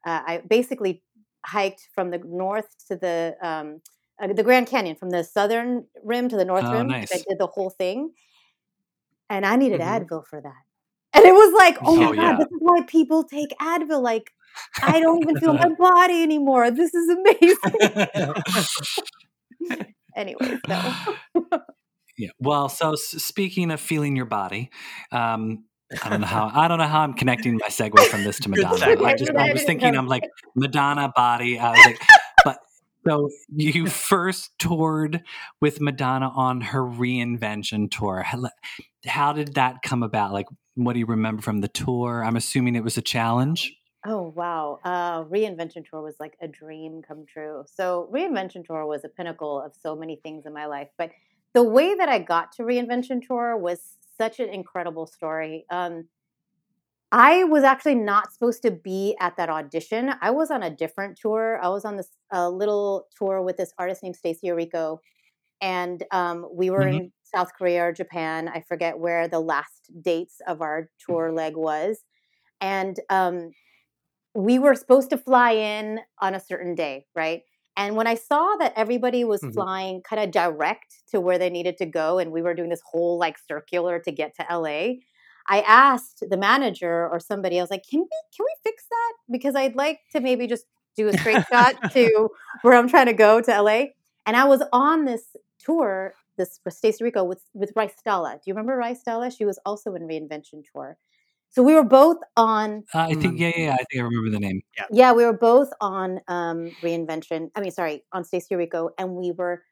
uh, 0.06 0.22
I 0.26 0.42
basically 0.48 1.04
hiked 1.46 1.90
from 1.94 2.12
the 2.12 2.20
north 2.20 2.68
to 2.88 2.96
the 2.96 3.36
um, 3.42 3.82
uh, 4.22 4.32
the 4.34 4.44
Grand 4.44 4.68
Canyon, 4.68 4.96
from 4.96 5.10
the 5.10 5.24
southern 5.24 5.86
rim 6.04 6.30
to 6.30 6.38
the 6.38 6.46
north 6.46 6.66
Oh, 6.66 6.72
rim. 6.74 6.88
nice. 6.88 7.12
I 7.14 7.18
did 7.18 7.38
the 7.40 7.48
whole 7.48 7.70
thing, 7.70 8.12
and 9.30 9.46
I 9.46 9.56
needed 9.56 9.82
Mhm. 9.82 10.08
Advil 10.08 10.26
for 10.28 10.42
that. 10.42 10.64
And 11.16 11.24
it 11.26 11.34
was 11.34 11.54
like, 11.58 11.78
oh, 11.82 11.86
Oh, 11.86 11.96
my 11.96 12.16
yeah. 12.16 12.32
god, 12.32 12.40
this 12.42 12.48
is 12.48 12.58
why 12.60 12.82
people 12.84 13.24
take 13.24 13.50
Advil. 13.62 14.02
Like, 14.02 14.32
I 14.82 15.00
don't 15.00 15.22
even 15.22 15.38
feel 15.40 15.54
my 15.54 15.70
body 15.70 16.22
anymore. 16.24 16.72
This 16.72 16.94
is 16.94 17.10
amazing. 17.10 18.36
anyway, 20.16 20.58
so 20.68 20.94
Yeah. 22.18 22.30
Well, 22.40 22.70
so 22.70 22.96
speaking 22.96 23.72
of 23.72 23.80
feeling 23.80 24.16
your 24.16 24.26
body, 24.26 24.70
um, 25.12 25.66
I 26.04 26.10
don't 26.10 26.22
know 26.22 26.28
how 26.28 26.52
I 26.54 26.68
don't 26.68 26.80
know 26.80 26.88
how 26.88 27.02
I'm 27.02 27.14
connecting 27.14 27.56
my 27.58 27.68
segue 27.68 28.00
from 28.08 28.24
this 28.24 28.40
to 28.40 28.50
Madonna. 28.50 29.04
I 29.04 29.16
just 29.16 29.32
I 29.32 29.52
was 29.52 29.64
thinking. 29.64 29.96
I'm 29.96 30.08
like 30.08 30.24
Madonna 30.56 31.12
body. 31.16 31.60
I 31.60 31.72
was 31.72 31.86
like, 31.86 32.00
but 32.44 32.58
so 33.08 33.30
you 33.56 33.88
first 33.88 34.58
toured 34.58 35.22
with 35.62 35.80
Madonna 35.82 36.30
on 36.30 36.62
her 36.62 36.82
reinvention 36.82 37.92
tour. 37.92 38.26
How 39.06 39.34
did 39.34 39.56
that 39.56 39.82
come 39.84 40.02
about? 40.02 40.34
Like, 40.34 40.48
what 40.76 40.94
do 40.94 41.00
you 41.00 41.06
remember 41.06 41.42
from 41.42 41.62
the 41.62 41.68
tour? 41.68 42.24
I'm 42.24 42.36
assuming 42.36 42.76
it 42.76 42.84
was 42.84 42.98
a 42.98 43.02
challenge. 43.02 43.76
Oh 44.06 44.34
wow. 44.36 44.80
Uh 44.84 45.24
Reinvention 45.24 45.90
Tour 45.90 46.02
was 46.02 46.16
like 46.20 46.38
a 46.42 46.48
dream 46.48 47.02
come 47.08 47.26
true. 47.26 47.64
So 47.66 48.10
Reinvention 48.14 48.66
Tour 48.66 48.86
was 48.86 49.04
a 49.04 49.10
pinnacle 49.10 49.60
of 49.60 49.74
so 49.74 49.96
many 49.96 50.18
things 50.18 50.46
in 50.46 50.54
my 50.54 50.68
life. 50.68 50.90
But 50.98 51.12
the 51.54 51.64
way 51.64 51.96
that 51.96 52.10
I 52.10 52.20
got 52.20 52.52
to 52.54 52.64
Reinvention 52.64 53.26
Tour 53.26 53.58
was 53.58 53.98
such 54.18 54.40
an 54.40 54.50
incredible 54.50 55.08
story. 55.08 55.66
Um 55.72 56.06
I 57.12 57.46
was 57.46 57.64
actually 57.64 57.96
not 57.96 58.34
supposed 58.34 58.62
to 58.64 58.72
be 58.72 59.16
at 59.20 59.38
that 59.38 59.50
audition. 59.50 60.12
I 60.22 60.32
was 60.32 60.52
on 60.52 60.64
a 60.64 60.70
different 60.70 61.18
tour. 61.18 61.60
I 61.64 61.70
was 61.70 61.86
on 61.86 61.96
this 61.96 62.10
uh, 62.34 62.50
little 62.50 63.08
tour 63.18 63.42
with 63.42 63.56
this 63.56 63.74
artist 63.78 64.04
named 64.04 64.18
Stacey 64.18 64.48
Orrico. 64.48 65.00
And 65.62 66.04
um, 66.12 66.48
we 66.54 66.70
were 66.70 66.86
Mhm. 66.86 66.88
in 66.88 67.12
South 67.24 67.52
Korea 67.58 67.86
or 67.88 67.92
Japan. 67.94 68.50
I 68.50 68.62
forget 68.68 69.00
where 69.00 69.28
the 69.28 69.40
last 69.40 69.92
dates 70.02 70.42
of 70.48 70.62
our 70.62 70.90
tour 71.06 71.32
leg 71.32 71.56
was. 71.56 72.00
And 72.62 73.00
um, 73.10 73.54
we 74.34 74.60
were 74.60 74.76
supposed 74.76 75.10
to 75.12 75.18
fly 75.18 75.52
in 75.52 76.00
on 76.20 76.36
a 76.36 76.40
certain 76.40 76.76
day, 76.76 77.06
right? 77.16 77.42
And 77.78 77.96
when 77.96 78.08
I 78.08 78.16
saw 78.16 78.56
that 78.60 78.74
everybody 78.76 79.24
was 79.24 79.44
Mhm. 79.44 79.66
flying 79.66 80.02
kind 80.02 80.22
of 80.24 80.32
direct 80.32 80.96
to 81.12 81.20
where 81.22 81.38
they 81.38 81.50
needed 81.50 81.78
to 81.78 81.86
go, 81.86 82.20
and 82.20 82.32
we 82.32 82.42
were 82.42 82.54
doing 82.54 82.70
this 82.70 82.82
whole 82.92 83.18
like 83.18 83.38
circular 83.48 84.00
to 84.00 84.12
get 84.12 84.36
to 84.38 84.52
LA, 84.52 85.02
I 85.48 85.62
asked 85.62 86.24
the 86.30 86.38
manager 86.38 87.08
or 87.10 87.20
somebody, 87.20 87.60
I 87.60 87.64
was 87.64 87.72
like, 87.72 87.84
"Can 87.90 88.00
we 88.02 88.08
can 88.36 88.46
we 88.46 88.56
fix 88.64 88.86
that? 88.90 89.14
Because 89.32 89.56
I'd 89.56 89.76
like 89.76 90.00
to 90.14 90.20
maybe 90.22 90.48
just 90.48 90.66
do 90.98 91.08
a 91.08 91.14
straight 91.14 91.44
shot 91.52 91.76
to 91.94 92.30
where 92.62 92.76
I'm 92.76 92.88
trying 92.90 93.08
to 93.08 93.14
go 93.14 93.42
to 93.42 93.54
LA." 93.54 93.94
And 94.26 94.36
I 94.38 94.46
was 94.46 94.64
on 94.74 95.06
this 95.06 95.36
tour, 95.66 96.14
this 96.38 96.60
for 96.64 96.70
Stacey 96.70 97.04
Orrico 97.04 97.26
with 97.28 97.42
with 97.54 97.72
Rice 97.76 97.94
Stella. 97.98 98.34
Do 98.36 98.42
you 98.46 98.54
remember 98.54 98.76
Rice 98.78 99.02
Stella? 99.02 99.32
She 99.32 99.46
was 99.46 99.60
also 99.66 99.96
in 99.96 100.04
Reinvention 100.04 100.64
Tour. 100.72 100.98
So 101.50 101.64
we 101.64 101.74
were 101.74 101.84
both 101.86 102.18
on 102.36 102.84
Uh, 102.94 103.00
I 103.10 103.14
think 103.14 103.36
Mm. 103.36 103.40
yeah, 103.40 103.52
yeah, 103.56 103.64
yeah, 103.66 103.74
I 103.74 103.78
think 103.90 104.02
I 104.02 104.04
remember 104.04 104.30
the 104.30 104.40
name. 104.40 104.62
yeah, 104.92 105.14
we 105.14 105.24
were 105.24 105.38
both 105.38 105.70
on 105.80 106.20
um, 106.28 106.72
reinvention. 106.84 107.50
I 107.56 107.62
mean, 107.62 107.72
sorry, 107.72 108.04
on 108.12 108.24
Stacey 108.26 108.54
Orrico, 108.56 108.90
and 108.98 109.16
we 109.16 109.32
were 109.32 109.64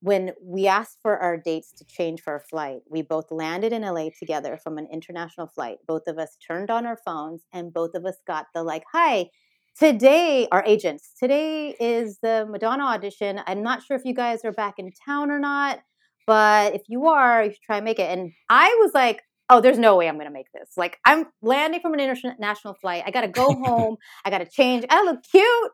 when 0.00 0.32
we 0.42 0.66
asked 0.66 0.98
for 1.02 1.18
our 1.18 1.36
dates 1.38 1.72
to 1.72 1.84
change 1.84 2.20
for 2.20 2.32
our 2.34 2.40
flight. 2.40 2.80
We 2.88 3.02
both 3.02 3.30
landed 3.30 3.72
in 3.72 3.82
LA 3.82 4.10
together 4.18 4.56
from 4.62 4.78
an 4.78 4.86
international 4.92 5.46
flight. 5.46 5.78
Both 5.86 6.06
of 6.06 6.18
us 6.18 6.36
turned 6.46 6.70
on 6.70 6.86
our 6.86 6.98
phones, 7.04 7.44
and 7.52 7.72
both 7.72 7.94
of 7.94 8.04
us 8.06 8.16
got 8.26 8.46
the 8.54 8.62
like, 8.62 8.84
"Hi." 8.92 9.30
Today, 9.78 10.48
our 10.50 10.64
agents. 10.64 11.12
Today 11.20 11.76
is 11.78 12.18
the 12.22 12.46
Madonna 12.48 12.84
audition. 12.84 13.42
I'm 13.46 13.62
not 13.62 13.82
sure 13.82 13.94
if 13.94 14.06
you 14.06 14.14
guys 14.14 14.42
are 14.42 14.52
back 14.52 14.78
in 14.78 14.90
town 15.04 15.30
or 15.30 15.38
not, 15.38 15.80
but 16.26 16.74
if 16.74 16.84
you 16.88 17.08
are, 17.08 17.44
you 17.44 17.50
should 17.50 17.60
try 17.60 17.76
and 17.76 17.84
make 17.84 17.98
it. 17.98 18.10
And 18.10 18.32
I 18.48 18.74
was 18.80 18.92
like, 18.94 19.20
oh, 19.50 19.60
there's 19.60 19.78
no 19.78 19.94
way 19.96 20.08
I'm 20.08 20.14
going 20.14 20.28
to 20.28 20.32
make 20.32 20.50
this. 20.54 20.70
Like, 20.78 20.96
I'm 21.04 21.26
landing 21.42 21.80
from 21.80 21.92
an 21.92 22.00
international 22.00 22.72
flight. 22.72 23.02
I 23.06 23.10
got 23.10 23.20
to 23.20 23.28
go 23.28 23.52
home. 23.64 23.96
I 24.24 24.30
got 24.30 24.38
to 24.38 24.46
change. 24.46 24.86
I 24.88 25.04
look 25.04 25.22
cute. 25.30 25.72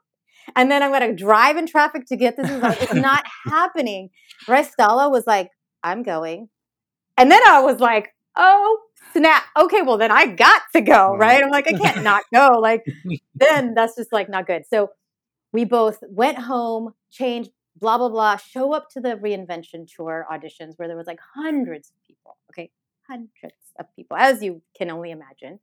And 0.56 0.68
then 0.68 0.82
I'm 0.82 0.92
to 0.92 1.14
drive 1.14 1.56
in 1.56 1.68
traffic 1.68 2.06
to 2.06 2.16
get 2.16 2.36
this. 2.36 2.50
result. 2.50 2.82
It's 2.82 2.94
not 2.94 3.24
happening. 3.44 4.10
Restella 4.48 5.12
was 5.12 5.28
like, 5.28 5.48
I'm 5.84 6.02
going. 6.02 6.48
And 7.16 7.30
then 7.30 7.40
I 7.46 7.60
was 7.60 7.78
like, 7.78 8.08
oh, 8.34 8.78
snap. 9.12 9.44
Okay, 9.58 9.82
well, 9.82 9.98
then 9.98 10.10
I 10.10 10.26
got 10.26 10.62
to 10.74 10.80
go, 10.80 11.14
right? 11.16 11.42
I'm 11.42 11.50
like, 11.50 11.68
I 11.68 11.72
can't 11.72 12.02
not 12.10 12.22
go. 12.32 12.58
Like, 12.60 12.84
then 13.34 13.74
that's 13.74 13.96
just 13.96 14.12
like 14.12 14.28
not 14.28 14.46
good. 14.46 14.64
So 14.68 14.90
we 15.52 15.64
both 15.64 15.98
went 16.08 16.38
home, 16.38 16.94
changed, 17.10 17.50
blah, 17.76 17.98
blah, 17.98 18.08
blah, 18.08 18.36
show 18.36 18.72
up 18.72 18.88
to 18.90 19.00
the 19.00 19.16
reinvention 19.16 19.86
tour 19.94 20.26
auditions 20.30 20.74
where 20.76 20.88
there 20.88 20.96
was 20.96 21.06
like 21.06 21.20
hundreds 21.34 21.90
of 21.90 21.94
people. 22.06 22.36
Okay, 22.50 22.70
hundreds 23.08 23.54
of 23.78 23.86
people, 23.96 24.16
as 24.16 24.42
you 24.42 24.62
can 24.76 24.90
only 24.90 25.10
imagine. 25.10 25.58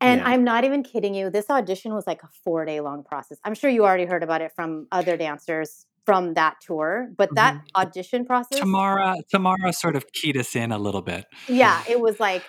And 0.00 0.20
Yeah. 0.20 0.28
I'm 0.28 0.44
not 0.44 0.64
even 0.64 0.82
kidding 0.82 1.14
you. 1.14 1.30
This 1.30 1.50
audition 1.50 1.94
was 1.94 2.06
like 2.06 2.22
a 2.22 2.28
four 2.44 2.64
day 2.64 2.80
long 2.80 3.04
process. 3.04 3.38
I'm 3.44 3.54
sure 3.54 3.70
you 3.70 3.84
already 3.84 4.06
heard 4.06 4.22
about 4.22 4.40
it 4.40 4.52
from 4.56 4.86
other 4.92 5.16
dancers 5.16 5.84
from 6.04 6.34
that 6.34 6.56
tour, 6.60 7.10
but 7.16 7.34
that 7.34 7.54
mm-hmm. 7.54 7.80
audition 7.80 8.24
process, 8.24 8.58
Tamara 8.58 9.16
Tamara 9.30 9.72
sort 9.72 9.96
of 9.96 10.10
keyed 10.12 10.36
us 10.36 10.56
in 10.56 10.72
a 10.72 10.78
little 10.78 11.02
bit. 11.02 11.26
yeah, 11.48 11.82
it 11.88 12.00
was 12.00 12.18
like 12.20 12.42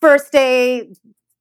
first 0.00 0.32
day 0.32 0.90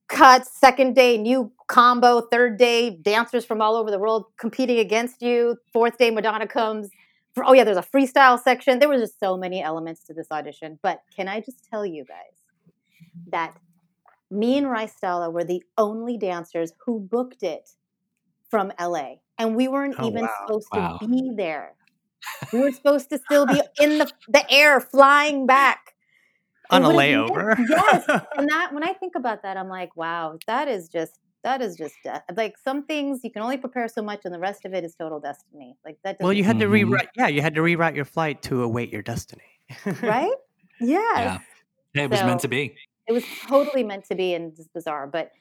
cuts, 0.07 0.51
second 0.59 0.95
day 0.95 1.17
new 1.17 1.51
combo, 1.67 2.21
third 2.21 2.57
day 2.57 2.91
dancers 3.01 3.45
from 3.45 3.61
all 3.61 3.75
over 3.75 3.89
the 3.89 3.99
world 3.99 4.25
competing 4.37 4.79
against 4.79 5.21
you, 5.21 5.57
fourth 5.71 5.97
day 5.97 6.11
Madonna 6.11 6.47
comes. 6.47 6.89
Oh 7.37 7.53
yeah, 7.53 7.63
there's 7.63 7.77
a 7.77 7.81
freestyle 7.81 8.39
section. 8.39 8.77
There 8.77 8.87
were 8.87 8.97
just 8.97 9.19
so 9.19 9.37
many 9.37 9.63
elements 9.63 10.03
to 10.05 10.13
this 10.13 10.27
audition. 10.31 10.77
But 10.83 11.01
can 11.15 11.27
I 11.27 11.39
just 11.39 11.67
tell 11.69 11.83
you 11.83 12.05
guys 12.05 12.43
that 13.31 13.57
me 14.29 14.57
and 14.57 14.69
Rice 14.69 14.95
Stella 14.95 15.29
were 15.29 15.43
the 15.43 15.63
only 15.77 16.17
dancers 16.17 16.73
who 16.85 16.99
booked 16.99 17.43
it 17.43 17.69
from 18.49 18.71
LA. 18.79 19.15
And 19.37 19.55
we 19.55 19.67
weren't 19.67 19.95
Oh, 19.97 20.07
even 20.07 20.23
wow. 20.23 20.29
supposed 20.45 20.67
Wow. 20.73 20.97
to 21.01 21.07
be 21.07 21.31
there. 21.35 21.73
We 22.51 22.59
were 22.59 22.71
supposed 22.79 23.09
to 23.09 23.17
still 23.17 23.45
be 23.45 23.61
in 23.79 23.97
the, 23.99 24.11
the 24.29 24.49
air 24.51 24.79
flying 24.79 25.45
back. 25.45 25.93
On 26.69 26.83
a 26.83 26.89
layover. 26.89 27.55
been- 27.57 27.67
Yes. 27.69 28.05
And 28.37 28.47
that 28.49 28.73
when 28.73 28.83
I 28.83 28.93
think 28.93 29.15
about 29.15 29.43
that, 29.43 29.57
I'm 29.57 29.69
like, 29.69 29.95
wow, 29.97 30.37
that 30.47 30.67
is 30.67 30.87
just 30.89 31.19
that 31.43 31.61
is 31.61 31.75
just 31.75 31.93
death. 32.05 32.23
Like 32.37 32.57
some 32.57 32.85
things 32.85 33.19
you 33.23 33.29
can 33.29 33.41
only 33.41 33.57
prepare 33.57 33.89
so 33.89 34.01
much, 34.01 34.21
and 34.23 34.33
the 34.33 34.39
rest 34.39 34.63
of 34.63 34.73
it 34.73 34.85
is 34.85 34.95
total 34.95 35.19
destiny. 35.19 35.75
Like 35.83 35.97
that. 36.05 36.15
well, 36.21 36.31
you 36.31 36.45
had 36.45 36.57
to 36.59 36.69
rewrite. 36.69 37.09
Yeah, 37.17 37.27
you 37.27 37.41
had 37.41 37.55
to 37.55 37.61
rewrite 37.61 37.95
your 37.95 38.05
flight 38.05 38.41
to 38.43 38.63
await 38.63 38.93
your 38.93 39.01
destiny. 39.01 39.43
right? 40.01 40.31
Yes. 40.79 41.41
Yeah. 41.95 42.03
It 42.05 42.09
was 42.09 42.21
meant 42.23 42.39
to 42.41 42.47
be. 42.47 42.75
it 43.07 43.11
was 43.11 43.25
totally 43.45 43.83
meant 43.83 44.05
to 44.05 44.15
be 44.15 44.33
and 44.33 44.55
just 44.55 44.73
bizarre. 44.73 45.05
But 45.05 45.31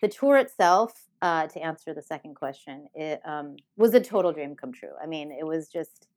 the 0.00 0.08
tour 0.08 0.36
itself, 0.38 1.08
uh, 1.22 1.46
to 1.48 1.60
answer 1.62 1.92
the 1.94 2.02
second 2.02 2.34
question, 2.34 2.86
it 2.94 3.20
um, 3.24 3.56
was 3.76 3.94
a 3.94 4.00
total 4.00 4.32
dream 4.32 4.54
come 4.56 4.72
true. 4.72 4.92
I 5.02 5.06
mean, 5.06 5.30
it 5.30 5.46
was 5.46 5.68
just 5.68 6.08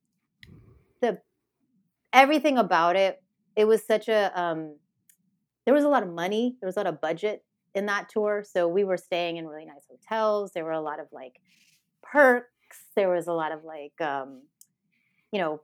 the 1.00 1.20
everything 2.12 2.58
about 2.58 2.96
it. 2.96 3.22
It 3.56 3.66
was 3.66 3.84
such 3.84 4.08
a 4.08 4.32
um, 4.40 4.76
there 5.64 5.74
was 5.74 5.84
a 5.84 5.88
lot 5.88 6.02
of 6.02 6.12
money, 6.12 6.56
there 6.60 6.66
was 6.66 6.76
a 6.76 6.80
lot 6.80 6.86
of 6.86 7.00
budget 7.00 7.44
in 7.74 7.86
that 7.86 8.08
tour, 8.08 8.44
so 8.48 8.68
we 8.68 8.84
were 8.84 8.96
staying 8.96 9.36
in 9.36 9.46
really 9.46 9.66
nice 9.66 9.86
hotels. 9.90 10.52
There 10.52 10.64
were 10.64 10.72
a 10.72 10.80
lot 10.80 11.00
of 11.00 11.06
like 11.12 11.40
perks. 12.02 12.48
There 12.96 13.10
was 13.10 13.26
a 13.26 13.32
lot 13.32 13.52
of 13.52 13.64
like 13.64 14.00
um, 14.00 14.42
you 15.32 15.38
know. 15.40 15.60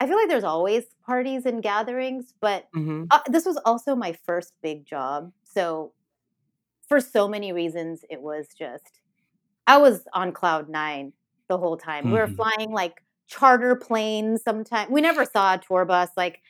I 0.00 0.06
feel 0.06 0.16
like 0.16 0.28
there's 0.28 0.44
always 0.44 0.84
parties 1.06 1.46
and 1.46 1.62
gatherings, 1.62 2.34
but 2.40 2.68
hmm 2.74 3.04
uh, 3.10 3.20
this 3.28 3.44
was 3.46 3.56
also 3.64 3.94
my 3.94 4.12
first 4.26 4.52
big 4.62 4.86
job. 4.86 5.32
So, 5.44 5.92
for 6.88 7.00
so 7.00 7.28
many 7.28 7.52
reasons, 7.52 8.04
it 8.10 8.20
was 8.22 8.48
just, 8.58 9.00
I 9.66 9.78
was 9.78 10.04
on 10.14 10.32
cloud 10.32 10.68
nine 10.68 11.12
the 11.48 11.58
whole 11.58 11.76
time. 11.76 12.10
We 12.10 12.18
were 12.18 12.26
Mhm. 12.26 12.36
flying 12.36 12.72
like 12.72 13.02
charter 13.28 13.76
planes 13.76 14.42
sometimes. 14.42 14.90
We 14.90 15.00
never 15.00 15.24
saw 15.24 15.54
a 15.54 15.58
tour 15.58 15.84
bus. 15.84 16.10
Like, 16.16 16.40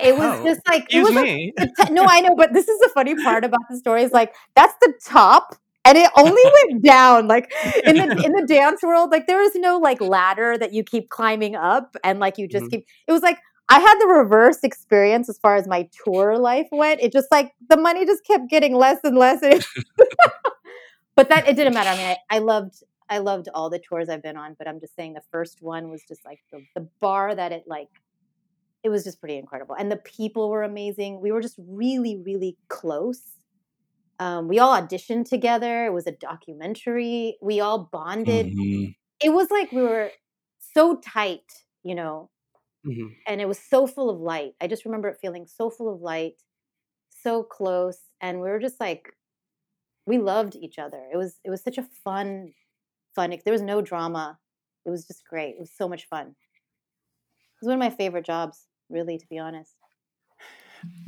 it 0.00 0.16
was 0.16 0.32
Oh, 0.32 0.44
just 0.44 0.60
like, 0.68 0.86
it 0.92 1.00
was 1.00 1.14
me. 1.14 1.52
the 1.56 1.66
t- 1.86 1.92
no, 1.92 2.06
I 2.08 2.20
know, 2.20 2.34
but 2.36 2.52
this 2.52 2.68
is 2.68 2.78
the 2.80 2.90
funny 2.94 3.14
part 3.16 3.44
about 3.44 3.60
the 3.70 3.76
story 3.76 4.02
is 4.02 4.12
like, 4.12 4.34
that's 4.56 4.74
the 4.80 4.92
top. 5.04 5.56
And 5.84 5.98
it 5.98 6.10
only 6.16 6.42
went 6.68 6.82
down, 6.82 7.28
like 7.28 7.50
in 7.84 7.98
the 7.98 8.04
in 8.24 8.32
the 8.32 8.44
dance 8.48 8.82
world. 8.82 9.10
Like 9.10 9.26
there 9.26 9.42
is 9.42 9.54
no 9.54 9.78
like 9.78 10.00
ladder 10.00 10.56
that 10.56 10.72
you 10.72 10.82
keep 10.82 11.10
climbing 11.10 11.56
up, 11.56 11.94
and 12.02 12.18
like 12.20 12.38
you 12.38 12.48
just 12.48 12.64
Mhm. 12.64 12.70
keep. 12.70 12.86
It 13.06 13.12
was 13.12 13.20
like 13.22 13.38
I 13.68 13.80
had 13.80 13.98
the 13.98 14.06
reverse 14.06 14.58
experience 14.62 15.28
as 15.28 15.38
far 15.38 15.56
as 15.56 15.66
my 15.66 15.88
tour 16.04 16.38
life 16.38 16.68
went. 16.70 17.00
It 17.00 17.12
just 17.12 17.28
like 17.30 17.52
the 17.68 17.76
money 17.76 18.04
just 18.04 18.24
kept 18.26 18.48
getting 18.50 18.74
less 18.74 18.98
and 19.04 19.16
less. 19.16 19.42
And 19.42 19.64
but 21.16 21.28
that 21.30 21.48
it 21.48 21.56
didn't 21.56 21.74
matter. 21.74 21.90
I 21.90 21.96
mean, 21.96 22.06
I, 22.06 22.36
I 22.36 22.38
loved 22.40 22.82
I 23.08 23.18
loved 23.18 23.48
all 23.54 23.70
the 23.70 23.78
tours 23.78 24.08
I've 24.08 24.22
been 24.22 24.36
on, 24.36 24.54
but 24.58 24.66
I'm 24.68 24.80
just 24.80 24.94
saying 24.96 25.14
the 25.14 25.22
first 25.30 25.58
one 25.60 25.90
was 25.90 26.02
just 26.06 26.24
like 26.24 26.40
the, 26.52 26.62
the 26.74 26.88
bar 27.00 27.34
that 27.34 27.52
it 27.52 27.64
like 27.66 27.88
it 28.82 28.90
was 28.90 29.04
just 29.04 29.18
pretty 29.18 29.38
incredible. 29.38 29.74
And 29.74 29.90
the 29.90 29.96
people 29.96 30.50
were 30.50 30.62
amazing. 30.62 31.20
We 31.20 31.32
were 31.32 31.40
just 31.40 31.56
really, 31.58 32.16
really 32.24 32.58
close. 32.68 33.22
Um, 34.18 34.46
we 34.46 34.58
all 34.58 34.80
auditioned 34.80 35.28
together. 35.28 35.86
It 35.86 35.92
was 35.92 36.06
a 36.06 36.12
documentary. 36.12 37.36
We 37.40 37.60
all 37.60 37.88
bonded. 37.90 38.46
Mhm. 38.46 38.94
It 39.22 39.30
was 39.30 39.50
like 39.50 39.72
we 39.72 39.82
were 39.82 40.10
so 40.74 40.96
tight, 40.96 41.50
you 41.82 41.94
know, 41.94 42.30
Mhm. 42.86 43.16
and 43.26 43.40
it 43.40 43.48
was 43.48 43.58
so 43.58 43.86
full 43.86 44.10
of 44.10 44.20
light. 44.20 44.54
I 44.60 44.66
just 44.66 44.84
remember 44.84 45.08
it 45.08 45.18
feeling 45.20 45.46
so 45.46 45.70
full 45.70 45.92
of 45.92 46.00
light, 46.02 46.42
so 47.10 47.42
close, 47.42 47.98
and 48.20 48.40
we 48.40 48.48
were 48.50 48.58
just 48.60 48.80
like 48.80 49.12
we 50.06 50.18
loved 50.18 50.56
each 50.56 50.78
other. 50.78 51.08
It 51.12 51.16
was 51.16 51.40
it 51.44 51.50
was 51.50 51.62
such 51.62 51.78
a 51.78 51.82
fun 51.82 52.52
fun. 53.14 53.30
There 53.44 53.52
was 53.52 53.62
no 53.62 53.80
drama. 53.80 54.38
It 54.84 54.90
was 54.90 55.06
just 55.06 55.24
great. 55.26 55.56
It 55.56 55.60
was 55.60 55.72
so 55.76 55.88
much 55.88 56.06
fun. 56.08 56.28
It 56.28 57.60
was 57.62 57.68
one 57.68 57.74
of 57.74 57.78
my 57.80 57.90
favorite 57.90 58.26
jobs, 58.26 58.66
really, 58.90 59.16
to 59.18 59.26
be 59.28 59.38
honest. 59.38 59.76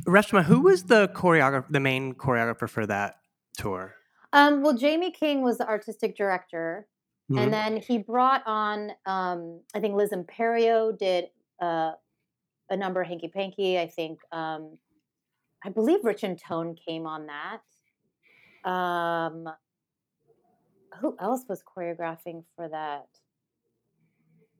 Reshma, 0.07 0.43
who 0.43 0.61
was 0.61 0.83
the 0.83 1.09
choreographer, 1.09 1.65
the 1.69 1.79
main 1.79 2.13
choreographer 2.15 2.69
for 2.69 2.85
that 2.87 3.19
tour? 3.57 3.95
Um, 4.33 4.61
well, 4.61 4.73
Jamie 4.75 5.11
King 5.11 5.41
was 5.41 5.57
the 5.57 5.67
artistic 5.67 6.15
director, 6.15 6.87
Mhm. 7.31 7.39
and 7.39 7.53
then 7.53 7.77
he 7.77 7.97
brought 7.97 8.43
on 8.45 8.91
um, 9.05 9.61
I 9.75 9.79
think 9.79 9.95
Liz 9.95 10.11
Imperio 10.11 10.91
did 10.91 11.29
uh, 11.61 11.91
a 12.69 12.77
number 12.77 13.01
of 13.01 13.07
hanky 13.07 13.27
panky. 13.27 13.79
I 13.79 13.87
think 13.87 14.19
um, 14.31 14.77
I 15.63 15.69
believe 15.69 16.03
Rich 16.03 16.23
and 16.23 16.39
Tone 16.39 16.75
came 16.75 17.05
on 17.05 17.27
that. 17.27 18.69
Um, 18.69 19.49
who 20.99 21.15
else 21.19 21.43
was 21.47 21.63
choreographing 21.63 22.43
for 22.55 22.67
that? 22.69 23.07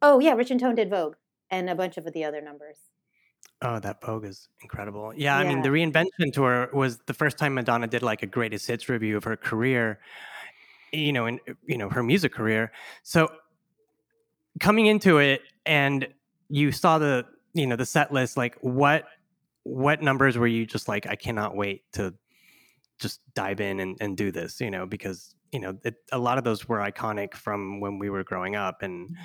Oh 0.01 0.20
yeah, 0.20 0.34
Rich 0.34 0.51
and 0.51 0.60
Tone 0.60 0.75
did 0.75 0.89
Vogue 0.89 1.16
and 1.50 1.70
a 1.70 1.75
bunch 1.75 1.98
of 1.98 2.12
the 2.13 2.24
other 2.24 2.42
numbers. 2.42 2.77
Oh, 3.62 3.80
that 3.80 4.01
Vogue 4.06 4.25
is 4.25 4.50
incredible. 4.62 5.13
Yeah, 5.16 5.36
I 5.36 5.44
mean, 5.44 5.63
the 5.63 5.70
reinvention 5.70 6.32
tour 6.32 6.70
was 6.74 7.00
the 7.08 7.13
first 7.13 7.39
time 7.39 7.56
Madonna 7.56 7.88
did 7.88 8.04
like 8.04 8.22
a 8.22 8.27
greatest 8.27 8.68
hits 8.68 8.88
review 8.88 9.18
of 9.18 9.24
her 9.24 9.36
career, 9.36 10.00
you 10.94 11.12
know, 11.12 11.25
in 11.25 11.39
you 11.66 11.77
know 11.77 11.89
her 11.89 12.04
music 12.04 12.34
career. 12.34 12.72
So 13.01 13.30
coming 14.60 14.86
into 14.86 15.18
it, 15.18 15.42
and 15.66 16.08
you 16.50 16.72
saw 16.72 16.98
the 16.98 17.25
you 17.54 17.68
know 17.68 17.75
the 17.75 17.86
set 17.86 18.12
list, 18.12 18.38
like 18.38 18.56
what 18.62 19.06
what 19.63 20.01
numbers 20.01 20.38
were 20.38 20.48
you 20.48 20.66
just 20.66 20.88
like? 20.88 21.08
I 21.08 21.16
cannot 21.16 21.56
wait 21.56 21.84
to 21.94 22.13
just 23.00 23.22
dive 23.36 23.60
in 23.60 23.80
and, 23.80 23.98
and 24.00 24.18
do 24.18 24.32
this, 24.32 24.60
you 24.60 24.72
know, 24.72 24.86
because 24.86 25.36
you 25.51 25.60
know, 25.60 25.77
it, 25.84 25.96
a 26.12 26.20
lot 26.20 26.38
of 26.38 26.44
those 26.44 26.68
were 26.68 26.80
iconic 26.80 27.34
from 27.34 27.80
when 27.80 28.00
we 28.00 28.10
were 28.10 28.24
growing 28.24 28.56
up, 28.56 28.82
and 28.82 29.16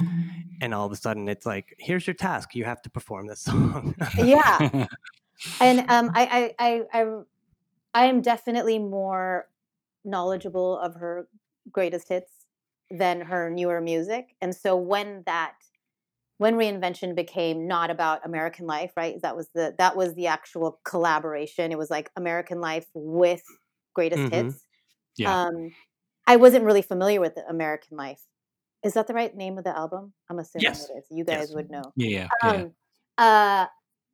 and 0.60 0.72
all 0.72 0.86
of 0.86 0.92
a 0.92 0.96
sudden 0.96 1.28
it's 1.28 1.44
like, 1.46 1.74
here's 1.78 2.06
your 2.06 2.14
task, 2.14 2.54
you 2.54 2.64
have 2.64 2.80
to 2.82 2.90
perform 2.90 3.26
this 3.26 3.40
song. 3.40 3.94
yeah, 4.16 4.86
and 5.60 5.80
um, 5.90 6.10
I, 6.14 6.54
I, 6.58 6.66
I, 6.66 6.82
I, 6.92 7.06
I 7.94 8.06
am 8.06 8.22
definitely 8.22 8.78
more 8.78 9.48
knowledgeable 10.04 10.78
of 10.78 10.94
her 10.94 11.28
greatest 11.70 12.08
hits 12.08 12.32
than 12.90 13.22
her 13.22 13.50
newer 13.50 13.80
music, 13.80 14.36
and 14.40 14.54
so 14.54 14.76
when 14.76 15.24
that 15.26 15.54
when 16.42 16.56
reinvention 16.56 17.14
became 17.16 17.66
not 17.68 17.90
about 17.90 18.24
american 18.26 18.66
life 18.66 18.92
right 18.96 19.22
that 19.22 19.36
was 19.36 19.50
the 19.54 19.74
that 19.78 19.96
was 19.96 20.14
the 20.14 20.26
actual 20.28 20.80
collaboration 20.84 21.72
it 21.72 21.78
was 21.78 21.90
like 21.90 22.10
american 22.16 22.60
life 22.60 22.86
with 22.94 23.44
greatest 23.94 24.26
Mhm. 24.26 24.30
hits 24.30 24.66
Yeah. 25.16 25.36
um 25.36 25.74
i 26.26 26.36
wasn't 26.36 26.64
really 26.64 26.82
familiar 26.82 27.20
with 27.20 27.34
american 27.48 27.96
life 27.96 28.22
is 28.84 28.94
that 28.94 29.06
the 29.06 29.14
right 29.14 29.36
name 29.36 29.58
of 29.58 29.64
the 29.64 29.76
album 29.76 30.14
i'm 30.30 30.38
assuming 30.38 30.76
Yes. 30.76 30.90
it 30.90 30.98
is 30.98 31.06
you 31.10 31.24
guys 31.24 31.50
Yes. 31.50 31.54
would 31.54 31.70
know 31.70 31.94
yeah, 31.96 32.08
yeah, 32.08 32.30
yeah. 32.42 32.64
um 32.64 32.74
uh 33.18 33.66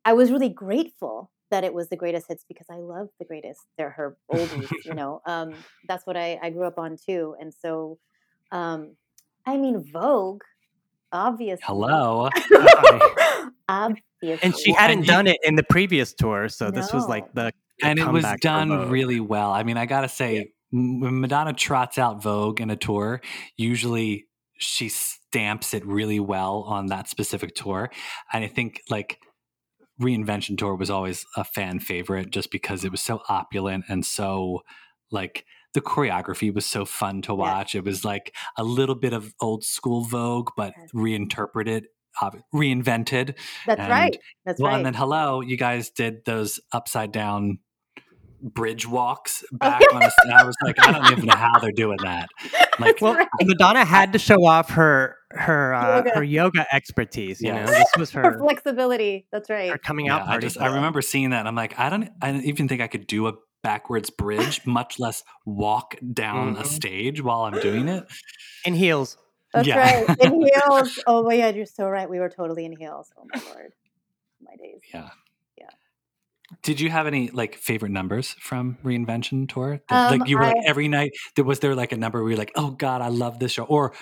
i 0.05 0.13
was 0.13 0.31
really 0.31 0.49
grateful 0.49 1.31
that 1.51 1.63
it 1.63 1.73
was 1.73 1.89
the 1.89 1.95
greatest 1.97 2.27
hits 2.27 2.45
because 2.47 2.67
i 2.69 2.75
love 2.77 3.09
the 3.19 3.25
greatest 3.25 3.67
they're 3.77 3.91
her 3.91 4.17
oldies 4.31 4.71
you 4.83 4.93
know 4.95 5.21
um 5.25 5.65
that's 5.85 6.05
what 6.05 6.17
i 6.17 6.39
i 6.41 6.49
grew 6.49 6.65
up 6.65 6.77
on 6.79 6.97
too 6.97 7.35
and 7.39 7.53
so 7.53 7.99
um 8.51 8.95
i 9.45 9.57
mean 9.57 9.83
vogue 9.91 10.43
obviously 11.11 11.63
Hello. 11.65 12.29
obviously 13.69 14.03
and 14.21 14.55
she 14.57 14.73
hadn't 14.73 14.99
and 14.99 15.07
done 15.07 15.27
it 15.27 15.37
in 15.43 15.55
the 15.55 15.63
previous 15.63 16.13
tour, 16.13 16.49
so 16.49 16.71
this 16.71 16.91
was 16.91 17.07
like 17.07 17.33
the, 17.33 17.53
the 17.79 17.87
and 17.87 17.99
it 17.99 18.07
was 18.07 18.25
done 18.41 18.69
Vogue. 18.69 18.91
really 18.91 19.19
well. 19.19 19.51
I 19.51 19.63
mean, 19.63 19.77
I 19.77 19.85
gotta 19.85 20.09
say, 20.09 20.51
m 20.73 20.99
when 20.99 21.21
Madonna 21.21 21.53
trots 21.53 21.97
out 21.97 22.21
Vogue 22.21 22.59
in 22.59 22.69
a 22.69 22.75
tour, 22.75 23.21
usually 23.55 24.27
she 24.57 24.89
stamps 24.89 25.73
it 25.73 25.85
really 25.85 26.19
well 26.19 26.63
on 26.67 26.87
that 26.87 27.07
specific 27.07 27.55
tour. 27.55 27.89
And 28.33 28.43
I 28.43 28.47
think 28.47 28.81
like 28.89 29.19
Reinvention 30.01 30.57
Tour 30.57 30.75
was 30.75 30.89
always 30.89 31.25
a 31.37 31.43
fan 31.43 31.79
favorite 31.79 32.31
just 32.31 32.51
because 32.51 32.83
it 32.83 32.91
was 32.91 33.01
so 33.01 33.21
opulent 33.29 33.85
and 33.87 34.05
so 34.05 34.63
like 35.11 35.45
the 35.73 35.81
choreography 35.81 36.53
was 36.53 36.65
so 36.65 36.85
fun 36.85 37.21
to 37.23 37.33
watch. 37.35 37.75
It 37.75 37.83
was 37.83 38.03
like 38.03 38.35
a 38.57 38.63
little 38.63 38.95
bit 38.95 39.13
of 39.13 39.33
old 39.41 39.63
school 39.63 40.03
Vogue, 40.05 40.49
but 40.57 40.73
Yes. 40.77 40.89
reinterpreted, 40.93 41.85
ob- 42.21 42.39
reinvented. 42.53 43.35
that's 43.67 43.79
and- 43.79 43.89
right 43.89 44.17
that's 44.45 44.59
Well, 44.59 44.71
right 44.71 44.77
and 44.77 44.85
then 44.85 44.93
hello, 44.95 45.41
you 45.41 45.57
guys 45.57 45.89
did 45.91 46.25
those 46.25 46.59
upside 46.73 47.11
down 47.11 47.59
bridge 48.41 48.87
walks 48.87 49.43
Oh, 49.53 49.57
back 49.57 49.81
on 49.93 50.01
us. 50.01 50.13
And 50.23 50.33
I 50.33 50.43
was 50.45 50.55
like, 50.63 50.75
I 50.79 50.91
don't 50.93 51.11
even 51.11 51.25
know 51.25 51.35
how 51.35 51.59
they're 51.59 51.71
doing 51.71 51.97
that. 52.03 52.29
Like, 52.79 53.01
Well, 53.01 53.13
right. 53.13 53.27
Madonna 53.41 53.83
had 53.83 54.13
to 54.13 54.19
show 54.19 54.45
off 54.45 54.69
her 54.69 55.17
her 55.31 55.73
uh, 55.73 55.97
Yoga. 55.97 56.09
her 56.15 56.23
yoga 56.23 56.65
expertise. 56.73 57.41
You 57.41 57.49
Yes. 57.49 57.67
know, 57.69 57.73
this 57.77 57.87
was 57.97 58.11
her 58.11 58.23
her 58.23 58.39
flexibility 58.39 59.27
that's 59.33 59.49
right 59.49 59.69
her 59.69 59.77
coming 59.77 60.05
yeah, 60.05 60.15
out 60.15 60.21
I 60.21 60.25
party. 60.27 60.47
just 60.47 60.61
I 60.61 60.67
remember 60.67 61.01
seeing 61.01 61.31
that. 61.31 61.39
And 61.39 61.47
I'm 61.49 61.55
like, 61.55 61.77
I 61.77 61.89
don't, 61.89 62.09
I 62.21 62.31
don't 62.31 62.45
even 62.45 62.69
think 62.69 62.79
I 62.79 62.87
could 62.87 63.05
do 63.05 63.27
a 63.27 63.33
backwards 63.63 64.09
bridge, 64.09 64.61
much 64.65 64.99
less 64.99 65.23
walk 65.45 65.95
down 66.13 66.55
a 66.57 66.61
Mhm. 66.61 66.65
stage 66.65 67.21
while 67.21 67.41
I'm 67.41 67.59
doing 67.59 67.87
it. 67.89 68.05
in 68.65 68.73
heels. 68.75 69.17
that's 69.53 69.67
Yeah. 69.67 69.79
right 70.05 70.17
in 70.21 70.41
heels 70.53 70.99
oh 71.07 71.23
my 71.23 71.37
god 71.37 71.55
you're 71.55 71.65
so 71.65 71.87
right 71.89 72.07
we 72.09 72.19
were 72.19 72.29
totally 72.29 72.65
in 72.65 72.75
heels 72.77 73.11
oh 73.17 73.25
my 73.33 73.41
lord 73.49 73.73
my 74.41 74.55
days 74.57 74.81
Yeah. 74.93 75.09
Yeah. 75.57 75.69
Did 76.61 76.79
you 76.79 76.89
have 76.89 77.07
any 77.07 77.29
like 77.29 77.55
favorite 77.55 77.91
numbers 77.91 78.35
from 78.39 78.77
Reinvention 78.83 79.47
Tour? 79.49 79.79
That- 79.89 80.11
Um, 80.13 80.19
like 80.19 80.29
you 80.29 80.37
were 80.37 80.43
like 80.45 80.55
every 80.65 80.87
night. 80.87 81.11
There 81.35 81.45
was 81.45 81.59
there 81.59 81.73
like 81.75 81.91
a 81.91 81.97
number 81.97 82.21
where 82.21 82.29
you're 82.31 82.37
like, 82.39 82.51
oh 82.55 82.71
god, 82.71 83.01
I 83.01 83.07
love 83.07 83.39
this 83.39 83.51
show, 83.53 83.63
or 83.63 83.93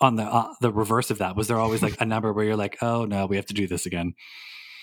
on 0.00 0.16
the 0.16 0.24
uh, 0.24 0.52
the 0.60 0.70
reverse 0.72 1.10
of 1.10 1.18
that, 1.18 1.36
was 1.36 1.48
there 1.48 1.58
always 1.58 1.82
like 1.82 2.00
a 2.00 2.04
number 2.06 2.32
where 2.32 2.44
you're 2.44 2.56
like, 2.56 2.76
oh 2.82 3.04
no, 3.06 3.26
we 3.26 3.36
have 3.36 3.46
to 3.46 3.54
do 3.54 3.66
this 3.66 3.86
again? 3.86 4.14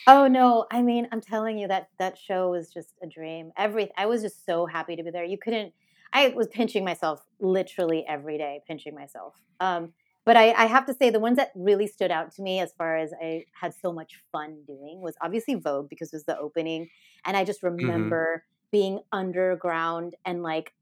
Oh 0.07 0.27
no, 0.27 0.66
I 0.72 0.81
mean, 0.81 1.07
I'm 1.11 1.22
telling 1.22 1.57
you 1.57 1.68
that 1.68 1.89
that 2.00 2.18
show 2.18 2.50
was 2.50 2.70
just 2.70 2.94
a 3.01 3.07
dream. 3.07 3.51
Every 3.57 3.89
I 3.98 4.05
was 4.05 4.22
just 4.22 4.46
so 4.46 4.66
happy 4.66 4.96
to 4.96 5.03
be 5.03 5.11
there. 5.11 5.24
You 5.24 5.37
couldn't 5.37 5.74
I 6.13 6.29
was 6.29 6.48
pinching 6.48 6.85
myself 6.85 7.25
literally 7.39 8.05
every 8.07 8.37
day, 8.37 8.61
pinching 8.68 8.94
myself. 8.94 9.35
Um, 9.59 9.94
but 10.25 10.37
I, 10.37 10.51
I 10.53 10.66
have 10.68 10.85
to 10.85 10.94
say 10.94 11.09
the 11.09 11.20
ones 11.20 11.37
that 11.37 11.51
really 11.55 11.87
stood 11.87 12.11
out 12.11 12.31
to 12.35 12.42
me 12.42 12.59
as 12.59 12.72
far 12.77 12.98
as 12.98 13.11
I 13.22 13.46
had 13.59 13.74
so 13.74 13.92
much 13.92 14.22
fun 14.31 14.59
doing 14.66 15.01
was 15.01 15.16
obviously 15.22 15.55
Vogue 15.55 15.89
because 15.89 16.13
it 16.13 16.16
was 16.16 16.25
the 16.25 16.37
opening. 16.37 16.89
And 17.25 17.35
I 17.35 17.44
just 17.44 17.61
remember 17.63 18.46
being 18.72 19.00
underground 19.11 20.16
and 20.24 20.42
like 20.44 20.74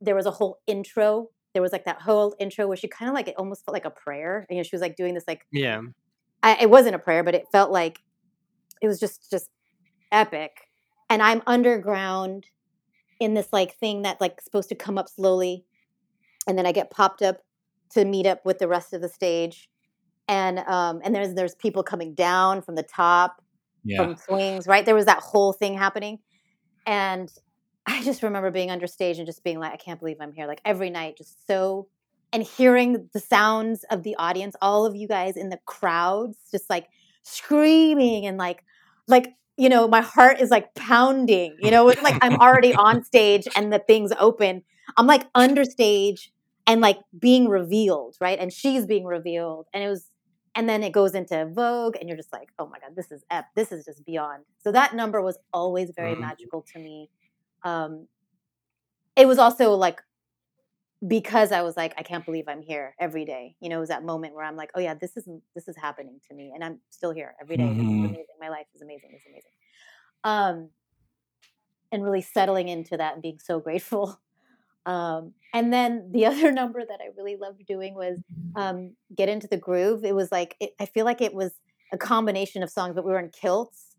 there 0.00 0.14
was 0.14 0.24
a 0.24 0.30
whole 0.30 0.58
intro. 0.66 1.30
There 1.52 1.62
was 1.62 1.72
like 1.72 1.84
that 1.84 2.02
whole 2.02 2.34
intro 2.38 2.68
where 2.68 2.76
she 2.76 2.88
kind 2.88 3.08
of 3.08 3.14
like 3.14 3.28
it 3.28 3.34
almost 3.36 3.64
felt 3.64 3.74
like 3.74 3.84
a 3.84 3.90
prayer. 3.90 4.46
You 4.48 4.56
know, 4.56 4.62
she 4.62 4.74
was 4.74 4.82
like 4.82 4.96
doing 4.96 5.14
this 5.14 5.24
like 5.26 5.46
Yeah. 5.50 5.82
I, 6.42 6.58
it 6.60 6.70
wasn't 6.70 6.94
a 6.94 6.98
prayer, 6.98 7.24
but 7.24 7.34
it 7.34 7.44
felt 7.50 7.70
like 7.70 7.98
it 8.82 8.88
was 8.88 9.00
just 9.00 9.30
just 9.30 9.48
epic. 10.12 10.52
And 11.10 11.22
I'm 11.22 11.42
underground 11.46 12.46
in 13.20 13.34
this 13.34 13.48
like 13.52 13.74
thing 13.76 14.02
that's 14.02 14.20
like 14.20 14.40
supposed 14.40 14.68
to 14.70 14.74
come 14.74 14.98
up 14.98 15.08
slowly, 15.08 15.64
and 16.48 16.58
then 16.58 16.66
I 16.66 16.72
get 16.72 16.90
popped 16.90 17.22
up 17.22 17.38
to 17.92 18.04
meet 18.04 18.26
up 18.26 18.44
with 18.44 18.58
the 18.58 18.68
rest 18.68 18.92
of 18.92 19.00
the 19.00 19.08
stage, 19.08 19.68
and 20.28 20.58
um 20.60 21.00
and 21.04 21.14
there's 21.14 21.34
there's 21.34 21.54
people 21.56 21.82
coming 21.82 22.14
down 22.14 22.62
from 22.62 22.74
the 22.76 22.82
top 22.82 23.42
Yeah. 23.84 24.04
from 24.04 24.16
swings, 24.16 24.66
right? 24.66 24.84
There 24.84 24.94
was 24.94 25.06
that 25.06 25.20
whole 25.20 25.52
thing 25.52 25.76
happening. 25.76 26.18
And 26.86 27.30
I 27.86 28.02
just 28.02 28.22
remember 28.22 28.50
being 28.50 28.70
under 28.70 28.86
stage 28.86 29.18
and 29.18 29.26
just 29.26 29.44
being 29.44 29.60
like, 29.60 29.72
I 29.72 29.76
can't 29.76 30.00
believe 30.00 30.16
I'm 30.20 30.32
here. 30.32 30.46
Like 30.46 30.60
every 30.64 30.90
night, 30.90 31.16
just 31.18 31.46
so, 31.46 31.88
and 32.32 32.42
hearing 32.42 33.08
the 33.12 33.20
sounds 33.20 33.84
of 33.90 34.02
the 34.02 34.16
audience, 34.16 34.56
all 34.60 34.86
of 34.86 34.96
you 34.96 35.06
guys 35.08 35.36
in 35.36 35.50
the 35.50 35.60
crowds, 35.66 36.38
just 36.50 36.68
like 36.68 36.86
screaming 37.26 38.26
and 38.26 38.38
like, 38.38 38.64
like, 39.08 39.34
you 39.58 39.68
know, 39.68 39.88
my 39.88 40.02
heart 40.02 40.40
is 40.40 40.50
like 40.50 40.74
pounding, 40.74 41.56
you 41.60 41.70
know, 41.72 41.88
it's 41.90 42.02
like 42.02 42.18
I'm 42.22 42.36
already 42.36 42.74
on 42.76 43.04
stage 43.04 43.48
and 43.56 43.72
the 43.72 43.80
thing's 43.80 44.12
open. 44.18 44.62
I'm 44.96 45.06
like 45.06 45.26
under 45.34 45.64
stage 45.64 46.32
and 46.66 46.80
like 46.80 46.98
being 47.18 47.48
revealed, 47.48 48.16
right? 48.20 48.38
And 48.38 48.52
she's 48.52 48.86
being 48.86 49.04
revealed. 49.06 49.66
And 49.74 49.84
it 49.84 49.88
was, 49.88 50.10
and 50.54 50.68
then 50.68 50.82
it 50.84 50.92
goes 50.92 51.14
into 51.14 51.46
Vogue, 51.54 51.96
and 52.00 52.08
you're 52.08 52.18
just 52.18 52.32
like, 52.32 52.48
oh 52.58 52.66
my 52.68 52.78
god, 52.80 52.92
this 52.96 53.12
is 53.12 53.24
ep- 53.30 53.54
this 53.56 53.72
is 53.72 53.84
just 53.86 54.04
beyond. 54.06 54.44
So 54.60 54.72
that 54.72 54.94
number 54.94 55.22
was 55.22 55.38
always 55.52 55.90
very 55.96 56.14
Mhm. 56.14 56.20
magical 56.20 56.62
to 56.74 56.78
me. 56.78 57.10
Um, 57.64 58.08
it 59.16 59.26
was 59.26 59.38
also 59.38 59.72
like 59.72 60.02
because 61.06 61.52
I 61.52 61.62
was 61.62 61.76
like, 61.76 61.94
I 61.98 62.02
can't 62.02 62.24
believe 62.24 62.44
I'm 62.48 62.62
here 62.62 62.94
every 63.00 63.24
day. 63.24 63.56
You 63.60 63.68
know, 63.68 63.76
it 63.78 63.80
was 63.80 63.88
that 63.90 64.04
moment 64.04 64.34
where 64.34 64.44
I'm 64.44 64.56
like, 64.56 64.70
oh 64.74 64.80
yeah, 64.80 64.94
this 64.94 65.16
is 65.16 65.28
this 65.54 65.68
is 65.68 65.76
happening 65.76 66.20
to 66.28 66.34
me, 66.34 66.52
and 66.54 66.64
I'm 66.64 66.80
still 66.90 67.12
here 67.12 67.34
every 67.40 67.56
day. 67.56 67.74
This 67.76 67.86
is 67.86 67.92
Mhm. 67.92 68.04
amazing. 68.04 68.36
My 68.40 68.48
life 68.48 68.66
is 68.74 68.82
amazing. 68.82 69.10
It's 69.14 69.26
amazing. 69.26 69.52
Um, 70.24 70.70
and 71.92 72.02
really 72.02 72.22
settling 72.22 72.68
into 72.68 72.96
that 72.96 73.14
and 73.14 73.22
being 73.22 73.38
so 73.44 73.60
grateful. 73.60 74.20
Um, 74.86 75.34
and 75.52 75.72
then 75.72 76.10
the 76.12 76.26
other 76.28 76.52
number 76.52 76.80
that 76.84 77.00
I 77.02 77.08
really 77.16 77.36
loved 77.36 77.66
doing 77.66 77.94
was 77.94 78.18
um, 78.54 78.96
"Get 79.14 79.28
Into 79.28 79.48
the 79.48 79.56
Groove." 79.56 80.04
It 80.04 80.14
was 80.14 80.30
like 80.32 80.56
it, 80.60 80.72
I 80.80 80.86
feel 80.86 81.04
like 81.04 81.20
it 81.20 81.34
was 81.34 81.52
a 81.92 81.98
combination 81.98 82.62
of 82.62 82.70
songs, 82.70 82.94
but 82.94 83.04
we 83.04 83.12
were 83.12 83.18
in 83.18 83.30
kilts. 83.30 83.96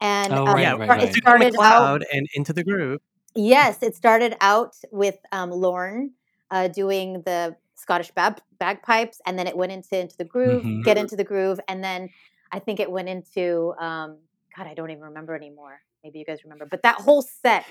And 0.00 0.32
Oh, 0.32 0.44
um, 0.46 0.54
right, 0.54 0.62
yeah, 0.62 0.72
right, 0.74 0.94
it 0.96 1.10
right. 1.10 1.16
Into 1.24 1.38
the 1.38 1.46
started 1.46 1.54
out 1.62 1.78
cloud 1.78 2.04
and 2.12 2.26
into 2.34 2.52
the 2.52 2.64
groove. 2.64 3.00
Yes, 3.36 3.82
it 3.82 3.94
started 3.94 4.36
out 4.40 4.74
with 4.90 5.18
um, 5.32 5.50
Lorne 5.50 6.10
uh, 6.50 6.68
doing 6.68 7.22
the 7.26 7.56
Scottish 7.74 8.10
bag- 8.12 8.40
bagpipes, 8.58 9.20
and 9.26 9.38
then 9.38 9.46
it 9.46 9.56
went 9.56 9.72
into 9.72 9.98
into 9.98 10.16
the 10.16 10.24
groove, 10.24 10.64
Mhm. 10.64 10.82
get 10.84 10.96
into 10.96 11.16
the 11.16 11.24
groove, 11.24 11.60
and 11.68 11.84
then 11.84 12.08
I 12.52 12.58
think 12.58 12.80
it 12.80 12.90
went 12.90 13.08
into 13.08 13.74
um, 13.78 14.18
God, 14.56 14.66
I 14.66 14.74
don't 14.74 14.90
even 14.90 15.02
remember 15.02 15.34
anymore. 15.34 15.80
Maybe 16.02 16.18
you 16.18 16.24
guys 16.24 16.42
remember, 16.44 16.64
but 16.66 16.82
that 16.82 16.96
whole 16.96 17.20
set. 17.20 17.66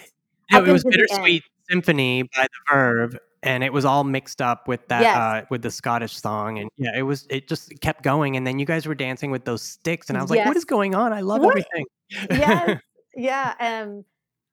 No, 0.52 0.64
it 0.64 0.72
was 0.72 0.86
into 0.86 0.98
the 0.98 1.02
end. 1.02 1.08
Bittersweet 1.10 1.44
Symphony 1.70 2.24
by 2.24 2.44
the 2.44 2.74
Verve, 2.74 3.18
and 3.42 3.64
it 3.64 3.74
was 3.74 3.86
all 3.86 4.04
mixed 4.04 4.42
up 4.42 4.68
with 4.68 4.88
that 4.90 5.02
Yes. 5.02 5.18
uh, 5.18 5.46
with 5.50 5.64
the 5.64 5.72
Scottish 5.72 6.16
song, 6.16 6.60
and 6.60 6.70
yeah, 6.78 6.96
it 6.96 7.02
was 7.02 7.26
it 7.32 7.48
just 7.48 7.72
kept 7.82 8.04
going, 8.04 8.38
and 8.38 8.46
then 8.46 8.60
you 8.60 8.66
guys 8.68 8.86
were 8.86 8.94
dancing 8.94 9.32
with 9.32 9.46
those 9.46 9.64
sticks, 9.64 10.10
and 10.10 10.18
I 10.18 10.22
was 10.22 10.30
like, 10.30 10.46
"What 10.46 10.56
is 10.58 10.66
going 10.66 10.94
on? 10.94 11.14
I 11.14 11.22
love 11.22 11.42
What? 11.42 11.50
everything." 11.50 11.86
yes, 12.30 12.80
yeah. 13.16 13.56
Um, 13.60 14.06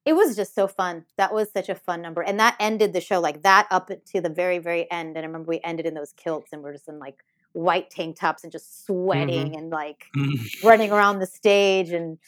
it 0.04 0.14
was 0.14 0.34
just 0.34 0.54
so 0.54 0.66
fun. 0.66 1.04
That 1.16 1.32
was 1.32 1.50
such 1.52 1.68
a 1.68 1.74
fun 1.74 2.02
number, 2.02 2.22
and 2.22 2.38
that 2.40 2.56
ended 2.58 2.92
the 2.92 3.00
show 3.00 3.20
like 3.20 3.42
that 3.42 3.66
up 3.70 3.90
to 4.06 4.20
the 4.20 4.30
very, 4.30 4.58
very 4.58 4.90
end. 4.90 5.16
And 5.16 5.24
I 5.24 5.26
remember 5.26 5.48
we 5.48 5.60
ended 5.62 5.86
in 5.86 5.94
those 5.94 6.12
kilts, 6.12 6.52
and 6.52 6.62
we're 6.62 6.72
just 6.72 6.88
in 6.88 6.98
like 6.98 7.24
white 7.52 7.90
tank 7.90 8.18
tops 8.18 8.42
and 8.42 8.52
just 8.52 8.84
sweating 8.86 9.56
and 9.56 9.70
like 9.70 10.06
running 10.64 10.90
around 10.90 11.18
the 11.18 11.26
stage 11.26 11.90
and 11.90 12.18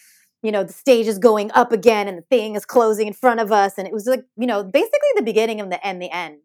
you 0.42 0.52
know 0.52 0.62
the 0.62 0.72
stage 0.72 1.06
is 1.06 1.18
going 1.18 1.50
up 1.54 1.72
again 1.72 2.06
and 2.06 2.18
the 2.18 2.22
thing 2.22 2.54
is 2.54 2.66
closing 2.66 3.06
in 3.06 3.12
front 3.12 3.40
of 3.40 3.50
us 3.50 3.78
and 3.78 3.87
it 3.87 3.92
was 3.92 4.06
like 4.06 4.24
you 4.37 4.46
know 4.46 4.62
basically 4.62 5.08
the 5.16 5.22
beginning 5.22 5.60
of 5.60 5.70
the 5.70 5.84
end 5.87 6.00
the 6.00 6.14
end 6.14 6.40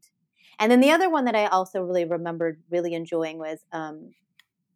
and 0.59 0.71
then 0.71 0.79
the 0.79 0.91
other 0.91 1.09
one 1.09 1.25
that 1.25 1.35
i 1.35 1.45
also 1.47 1.81
really 1.81 2.05
remembered 2.05 2.61
really 2.69 2.93
enjoying 2.93 3.37
was 3.37 3.59
um 3.73 4.11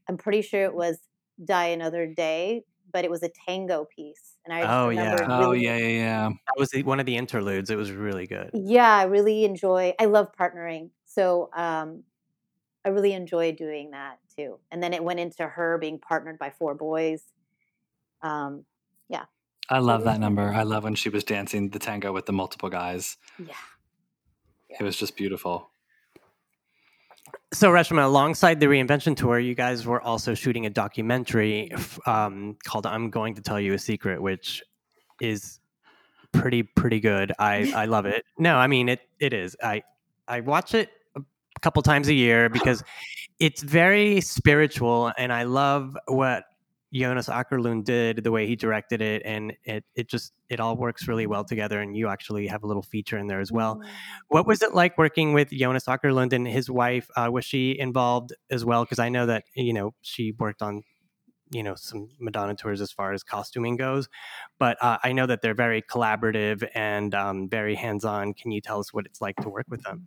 i'm 0.09 0.17
pretty 0.17 0.41
sure 0.41 0.65
it 0.65 0.75
was 0.75 0.97
die 1.43 1.67
another 1.67 2.05
day 2.05 2.63
but 2.93 3.03
it 3.03 3.11
was 3.11 3.23
a 3.23 3.29
tango 3.47 3.85
piece, 3.95 4.37
and 4.45 4.53
I 4.53 4.61
just 4.61 4.71
Oh, 4.71 4.89
yeah. 4.89 5.13
remember 5.15 5.25
Oh 5.29 5.51
yeah, 5.53 5.77
yeah, 5.77 5.87
yeah. 5.87 6.29
That 6.29 6.55
was 6.57 6.69
the, 6.69 6.83
one 6.83 6.99
of 6.99 7.05
the 7.05 7.17
interludes. 7.17 7.69
It 7.69 7.75
was 7.77 7.91
really 7.91 8.27
good. 8.27 8.51
yeah 8.53 8.95
i 8.95 9.03
really 9.03 9.43
enjoy 9.45 9.93
i 9.99 10.05
love 10.05 10.27
partnering 10.39 10.89
so 11.05 11.49
um 11.55 12.03
i 12.85 12.89
really 12.89 13.13
enjoy 13.13 13.51
doing 13.53 13.91
that 13.91 14.19
too 14.37 14.59
and 14.71 14.81
then 14.83 14.93
it 14.93 15.03
went 15.03 15.19
into 15.19 15.45
her 15.47 15.77
being 15.77 15.99
partnered 15.99 16.39
by 16.39 16.49
four 16.51 16.75
boys 16.75 17.23
um 18.21 18.65
yeah. 19.09 19.25
I 19.69 19.79
love 19.79 20.03
that 20.05 20.19
number. 20.19 20.53
I 20.53 20.63
love 20.63 20.83
when 20.83 20.95
she 20.95 21.09
was 21.09 21.23
dancing 21.23 21.69
the 21.69 21.79
tango 21.79 22.11
with 22.11 22.25
the 22.25 22.33
multiple 22.33 22.69
guys. 22.69 23.17
yeah 23.39 23.53
It 24.69 24.83
was 24.83 24.97
just 24.97 25.15
beautiful. 25.15 25.69
So, 27.53 27.71
Reshma, 27.71 28.03
alongside 28.03 28.59
the 28.59 28.65
reinvention 28.65 29.15
tour, 29.15 29.37
you 29.37 29.53
guys 29.53 29.85
were 29.85 30.01
also 30.01 30.33
shooting 30.33 30.65
a 30.65 30.71
documentary 30.71 31.71
um, 32.07 32.57
called 32.63 32.87
"I'm 32.87 33.11
Going 33.11 33.35
to 33.35 33.43
Tell 33.43 33.59
You 33.59 33.73
a 33.73 33.79
Secret," 33.79 34.19
which 34.19 34.63
is 35.21 35.59
pretty 36.31 36.63
pretty 36.63 36.99
good. 36.99 37.31
I 37.37 37.71
I 37.75 37.85
love 37.85 38.07
it. 38.07 38.25
No, 38.39 38.55
I 38.55 38.65
mean 38.65 38.89
it. 38.89 39.01
It 39.19 39.33
is. 39.33 39.55
I 39.61 39.83
I 40.27 40.39
watch 40.39 40.73
it 40.73 40.89
a 41.15 41.21
couple 41.61 41.83
times 41.83 42.07
a 42.07 42.13
year 42.15 42.49
because 42.49 42.83
it's 43.39 43.61
very 43.61 44.19
spiritual, 44.19 45.11
and 45.15 45.31
I 45.31 45.43
love 45.43 45.95
what 46.07 46.45
Jonas 46.93 47.27
Åkerlund 47.27 47.85
did, 47.85 48.23
the 48.23 48.31
way 48.31 48.45
he 48.45 48.55
directed 48.55 49.01
it, 49.01 49.23
and 49.25 49.53
it 49.63 49.83
it 49.95 50.07
just 50.07 50.31
it 50.49 50.59
all 50.59 50.77
works 50.77 51.07
really 51.07 51.25
well 51.25 51.43
together. 51.43 51.81
And 51.81 51.97
you 51.97 52.07
actually 52.07 52.47
have 52.47 52.63
a 52.63 52.67
little 52.67 52.83
feature 52.83 53.17
in 53.17 53.27
there 53.27 53.39
as 53.39 53.51
well. 53.51 53.81
What 54.27 54.45
was 54.45 54.61
it 54.61 54.73
like 54.73 54.97
working 54.97 55.33
with 55.33 55.49
Jonas 55.49 55.85
Åkerlund 55.85 56.33
and 56.33 56.47
his 56.47 56.69
wife? 56.69 57.07
Uh, 57.15 57.29
was 57.31 57.45
she 57.45 57.77
involved 57.77 58.33
as 58.51 58.63
well? 58.63 58.83
Because 58.83 58.99
I 58.99 59.09
know 59.09 59.25
that 59.25 59.43
you 59.55 59.73
know 59.73 59.95
she 60.01 60.33
worked 60.37 60.61
on 60.61 60.83
you 61.49 61.63
know 61.63 61.73
some 61.75 62.09
Madonna 62.19 62.55
tours 62.55 62.79
as 62.79 62.91
far 62.91 63.11
as 63.11 63.23
costuming 63.23 63.75
goes, 63.75 64.07
but 64.59 64.77
uh, 64.81 64.97
I 65.03 65.13
know 65.13 65.25
that 65.25 65.41
they're 65.41 65.55
very 65.55 65.81
collaborative 65.81 66.67
and 66.75 67.15
um, 67.15 67.49
very 67.49 67.75
hands-on. 67.75 68.33
Can 68.33 68.51
you 68.51 68.61
tell 68.61 68.79
us 68.79 68.93
what 68.93 69.05
it's 69.05 69.19
like 69.19 69.35
to 69.37 69.49
work 69.49 69.65
with 69.67 69.81
them? 69.83 70.05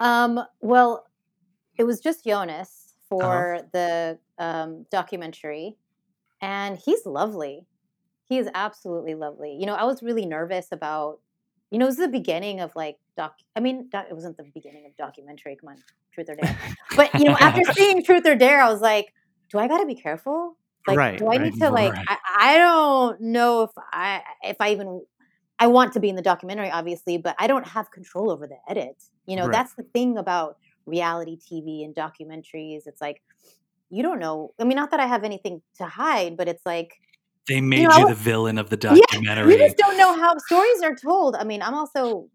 Um, 0.00 0.40
well, 0.60 1.06
it 1.78 1.84
was 1.84 2.00
just 2.00 2.24
Jonas 2.24 2.79
Uh-huh. 3.18 3.44
for 3.54 3.58
the 3.72 4.18
um, 4.38 4.86
documentary, 4.90 5.76
and 6.40 6.78
he's 6.78 7.04
lovely. 7.06 7.66
He 8.28 8.38
is 8.38 8.48
absolutely 8.54 9.14
lovely. 9.14 9.56
You 9.58 9.66
know, 9.66 9.74
I 9.74 9.84
was 9.84 10.02
really 10.02 10.26
nervous 10.26 10.68
about. 10.72 11.20
You 11.70 11.78
know, 11.78 11.86
it 11.86 11.88
was 11.90 11.96
the 11.98 12.08
beginning 12.08 12.60
of 12.60 12.74
like 12.74 12.98
doc. 13.16 13.36
I 13.54 13.60
mean, 13.60 13.88
doc, 13.90 14.06
it 14.10 14.14
wasn't 14.14 14.36
the 14.36 14.44
beginning 14.54 14.86
of 14.86 14.96
documentary. 14.96 15.56
Come 15.60 15.68
on, 15.70 15.76
Truth 16.12 16.30
or 16.30 16.34
Dare. 16.34 16.56
But 16.96 17.14
you 17.14 17.24
know, 17.24 17.36
after 17.40 17.62
seeing 17.72 18.02
Truth 18.04 18.26
or 18.26 18.34
Dare, 18.34 18.60
I 18.60 18.70
was 18.70 18.80
like, 18.80 19.12
do 19.50 19.58
I 19.58 19.68
got 19.68 19.78
to 19.78 19.86
be 19.86 19.94
careful? 19.94 20.56
Like, 20.86 20.96
Right, 20.96 21.18
do 21.18 21.26
I 21.26 21.36
right, 21.36 21.42
need 21.42 21.54
to 21.60 21.70
like? 21.70 21.92
right. 21.92 22.06
I, 22.08 22.16
I 22.38 22.58
don't 22.58 23.20
know 23.20 23.62
if 23.64 23.70
I 23.92 24.22
if 24.42 24.56
I 24.60 24.70
even 24.72 25.02
I 25.60 25.66
want 25.68 25.92
to 25.92 26.00
be 26.00 26.08
in 26.08 26.16
the 26.16 26.22
documentary, 26.22 26.70
obviously, 26.70 27.18
but 27.18 27.36
I 27.38 27.46
don't 27.46 27.66
have 27.68 27.90
control 27.90 28.30
over 28.30 28.46
the 28.48 28.56
edit. 28.68 28.96
You 29.26 29.36
know, 29.36 29.46
Right. 29.46 29.52
that's 29.52 29.74
the 29.74 29.82
thing 29.84 30.16
about 30.18 30.56
reality 30.86 31.36
TV 31.38 31.84
and 31.84 31.94
documentaries. 31.94 32.82
It's 32.86 33.00
like 33.00 33.22
you 33.90 34.02
don't 34.02 34.20
know. 34.20 34.54
I 34.60 34.64
mean, 34.64 34.76
not 34.76 34.90
that 34.92 35.00
I 35.00 35.06
have 35.06 35.24
anything 35.24 35.62
to 35.78 35.84
hide, 35.86 36.36
but 36.36 36.48
it's 36.48 36.64
like 36.64 36.94
They 37.48 37.60
made 37.60 37.82
know, 37.82 37.98
you 37.98 38.06
the 38.06 38.14
villain 38.14 38.58
of 38.58 38.70
the 38.70 38.76
yeah, 38.82 39.00
documentary. 39.12 39.52
you 39.52 39.58
just 39.58 39.76
don't 39.76 39.96
know 39.96 40.14
how 40.14 40.36
stories 40.38 40.82
are 40.82 40.94
told. 40.94 41.34
I 41.34 41.44
mean, 41.44 41.62
I'm 41.62 41.74
also 41.74 42.28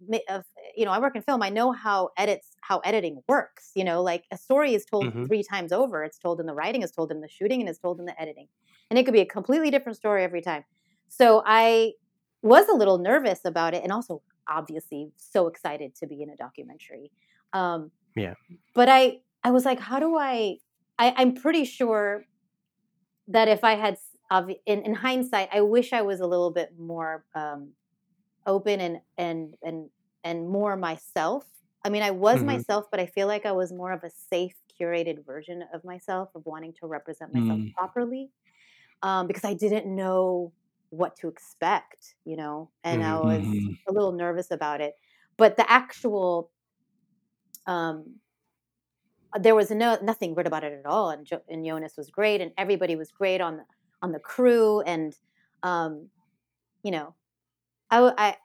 you 0.75 0.85
know, 0.85 0.91
I 0.91 0.99
work 0.99 1.15
in 1.15 1.21
film. 1.21 1.41
I 1.41 1.49
know 1.49 1.71
how 1.71 2.09
edits 2.17 2.55
how 2.61 2.79
editing 2.79 3.21
works. 3.27 3.71
You 3.75 3.83
know, 3.83 4.01
like 4.01 4.25
a 4.31 4.37
story 4.37 4.73
is 4.73 4.85
told 4.85 5.05
Mhm. 5.07 5.27
three 5.27 5.43
times 5.43 5.71
over. 5.71 6.03
It's 6.03 6.17
told 6.19 6.39
in 6.39 6.45
the 6.45 6.53
writing, 6.53 6.81
it's 6.81 6.91
told 6.91 7.11
in 7.11 7.21
the 7.21 7.29
shooting, 7.29 7.61
and 7.61 7.69
it's 7.69 7.79
told 7.79 7.99
in 7.99 8.05
the 8.05 8.19
editing. 8.21 8.47
And 8.89 8.99
it 8.99 9.05
could 9.05 9.13
be 9.13 9.21
a 9.21 9.25
completely 9.25 9.71
different 9.71 9.97
story 9.97 10.23
every 10.23 10.41
time. 10.41 10.65
So 11.07 11.41
I 11.45 11.93
was 12.41 12.67
a 12.67 12.73
little 12.73 12.97
nervous 12.97 13.45
about 13.45 13.73
it, 13.73 13.83
and 13.83 13.91
also 13.91 14.21
obviously 14.47 15.11
so 15.15 15.47
excited 15.47 15.95
to 15.95 16.07
be 16.07 16.21
in 16.21 16.29
a 16.29 16.35
documentary. 16.35 17.11
Um, 17.53 17.91
Yeah. 18.15 18.35
But 18.73 18.89
I 18.89 19.21
I 19.43 19.51
was 19.51 19.65
like, 19.65 19.79
how 19.79 19.99
do 19.99 20.17
I? 20.17 20.57
I 20.99 21.13
I'm 21.17 21.35
pretty 21.35 21.65
sure 21.65 22.25
that 23.27 23.47
if 23.47 23.63
I 23.63 23.75
had 23.75 23.97
in, 24.65 24.81
in 24.83 24.93
hindsight, 24.93 25.49
I 25.51 25.61
wish 25.61 25.93
I 25.93 26.01
was 26.01 26.19
a 26.19 26.27
little 26.27 26.51
bit 26.51 26.77
more 26.77 27.25
um, 27.35 27.73
open 28.47 28.81
and 28.81 29.01
and 29.17 29.55
and 29.63 29.89
and 30.23 30.49
more 30.49 30.77
myself. 30.77 31.45
I 31.85 31.89
mean, 31.89 32.03
I 32.03 32.11
was 32.11 32.43
Mhm. 32.43 32.45
myself, 32.45 32.87
but 32.91 32.99
I 32.99 33.07
feel 33.07 33.27
like 33.27 33.45
I 33.45 33.53
was 33.53 33.73
more 33.73 33.91
of 33.93 34.03
a 34.03 34.11
safe, 34.11 34.55
curated 34.79 35.25
version 35.25 35.63
of 35.73 35.83
myself, 35.85 36.29
of 36.35 36.45
wanting 36.45 36.73
to 36.81 36.87
represent 36.87 37.31
myself 37.33 37.61
Mm. 37.61 37.75
properly, 37.77 38.31
um, 39.01 39.27
because 39.27 39.43
I 39.43 39.53
didn't 39.53 39.93
know 39.93 40.53
what 40.89 41.15
to 41.17 41.27
expect, 41.27 42.15
you 42.25 42.37
know, 42.37 42.71
and 42.83 43.03
I 43.03 43.17
was 43.17 43.55
Mhm. 43.55 43.75
a 43.87 43.91
little 43.91 44.11
nervous 44.13 44.51
about 44.51 44.81
it. 44.81 44.95
But 45.37 45.57
the 45.57 45.69
actual 45.69 46.51
um, 47.67 48.19
there 49.39 49.55
was 49.55 49.69
no 49.71 49.97
nothing 50.01 50.33
weird 50.33 50.47
about 50.47 50.63
it 50.63 50.73
at 50.73 50.85
all, 50.85 51.09
and 51.09 51.25
jo- 51.25 51.41
and 51.49 51.65
Jonas 51.65 51.95
was 51.97 52.09
great, 52.09 52.41
and 52.41 52.51
everybody 52.57 52.95
was 52.95 53.11
great 53.11 53.41
on 53.41 53.57
the 53.57 53.65
on 54.01 54.11
the 54.11 54.19
crew, 54.19 54.81
and 54.81 55.13
um, 55.63 56.09
you 56.83 56.91
know, 56.91 57.15
I, 57.91 58.13
I- 58.17 58.37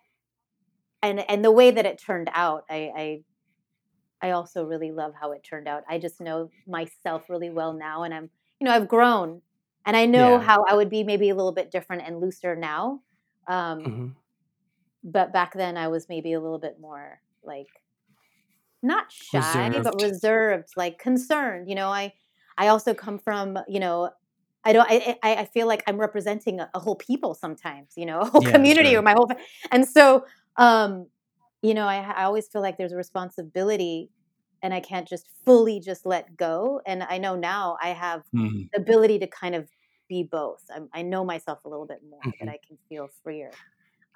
and 1.02 1.20
and 1.30 1.44
the 1.44 1.50
way 1.52 1.70
that 1.70 1.86
it 1.86 1.98
turned 1.98 2.30
out, 2.32 2.64
I, 2.70 2.92
I 2.96 3.24
I 4.22 4.30
also 4.32 4.64
really 4.64 4.92
love 4.92 5.14
how 5.20 5.32
it 5.32 5.42
turned 5.44 5.68
out. 5.68 5.84
I 5.88 5.98
just 5.98 6.20
know 6.20 6.50
myself 6.66 7.28
really 7.30 7.50
well 7.50 7.72
now, 7.72 8.02
and 8.02 8.12
I'm 8.14 8.30
you 8.60 8.66
know 8.66 8.72
I've 8.72 8.88
grown, 8.88 9.42
and 9.86 9.96
I 9.96 10.06
know 10.06 10.38
Yeah. 10.38 10.40
how 10.40 10.64
I 10.68 10.74
would 10.74 10.90
be 10.90 11.04
maybe 11.04 11.30
a 11.30 11.34
little 11.34 11.52
bit 11.52 11.70
different 11.70 12.02
and 12.06 12.20
looser 12.20 12.56
now. 12.56 13.02
Um, 13.48 13.94
Mhm. 13.94 14.14
but 15.02 15.32
back 15.32 15.54
then 15.54 15.76
I 15.76 15.88
was 15.88 16.08
maybe 16.08 16.32
a 16.32 16.40
little 16.40 16.58
bit 16.58 16.78
more 16.80 17.20
like 17.42 17.79
not 18.82 19.10
shy 19.12 19.80
but 19.82 19.94
Reserved. 19.94 20.00
reserved 20.00 20.68
like 20.76 20.98
concerned 20.98 21.68
you 21.68 21.74
know 21.74 21.88
I 21.88 22.12
I 22.58 22.68
also 22.68 22.94
come 22.94 23.18
from 23.18 23.58
you 23.68 23.80
know 23.80 24.10
I 24.64 24.72
don't 24.72 24.86
I 24.90 25.16
I, 25.22 25.44
feel 25.46 25.66
like 25.66 25.82
I'm 25.86 25.98
representing 25.98 26.60
a, 26.60 26.70
a 26.74 26.78
whole 26.78 26.96
people 26.96 27.34
sometimes 27.34 27.92
you 27.96 28.06
know 28.06 28.20
a 28.22 28.24
whole 28.26 28.40
Yeah, 28.40 28.42
community 28.42 28.94
sure. 28.94 28.96
or 28.96 29.02
my 29.02 29.12
whole 29.12 29.30
and 29.70 29.86
so 29.88 30.24
um 30.56 31.08
you 31.62 31.74
know 31.74 31.86
I 31.86 31.98
I 31.98 32.24
always 32.24 32.48
feel 32.48 32.62
like 32.62 32.78
there's 32.78 32.92
a 32.92 32.96
responsibility 32.96 34.10
and 34.62 34.74
I 34.74 34.80
can't 34.80 35.08
just 35.08 35.28
fully 35.44 35.80
just 35.80 36.06
let 36.06 36.36
go 36.36 36.80
and 36.86 37.02
I 37.02 37.18
know 37.18 37.36
now 37.36 37.76
I 37.82 37.90
have 37.90 38.22
Mhm. 38.32 38.70
the 38.72 38.80
ability 38.80 39.18
to 39.20 39.26
kind 39.26 39.54
of 39.54 39.68
be 40.08 40.22
both 40.24 40.62
I'm, 40.74 40.88
I 40.92 41.02
know 41.02 41.24
myself 41.24 41.60
a 41.64 41.68
little 41.68 41.86
bit 41.86 42.00
more 42.08 42.34
that 42.40 42.48
Mhm. 42.48 42.50
I 42.50 42.58
can 42.66 42.78
feel 42.88 43.10
freer 43.22 43.58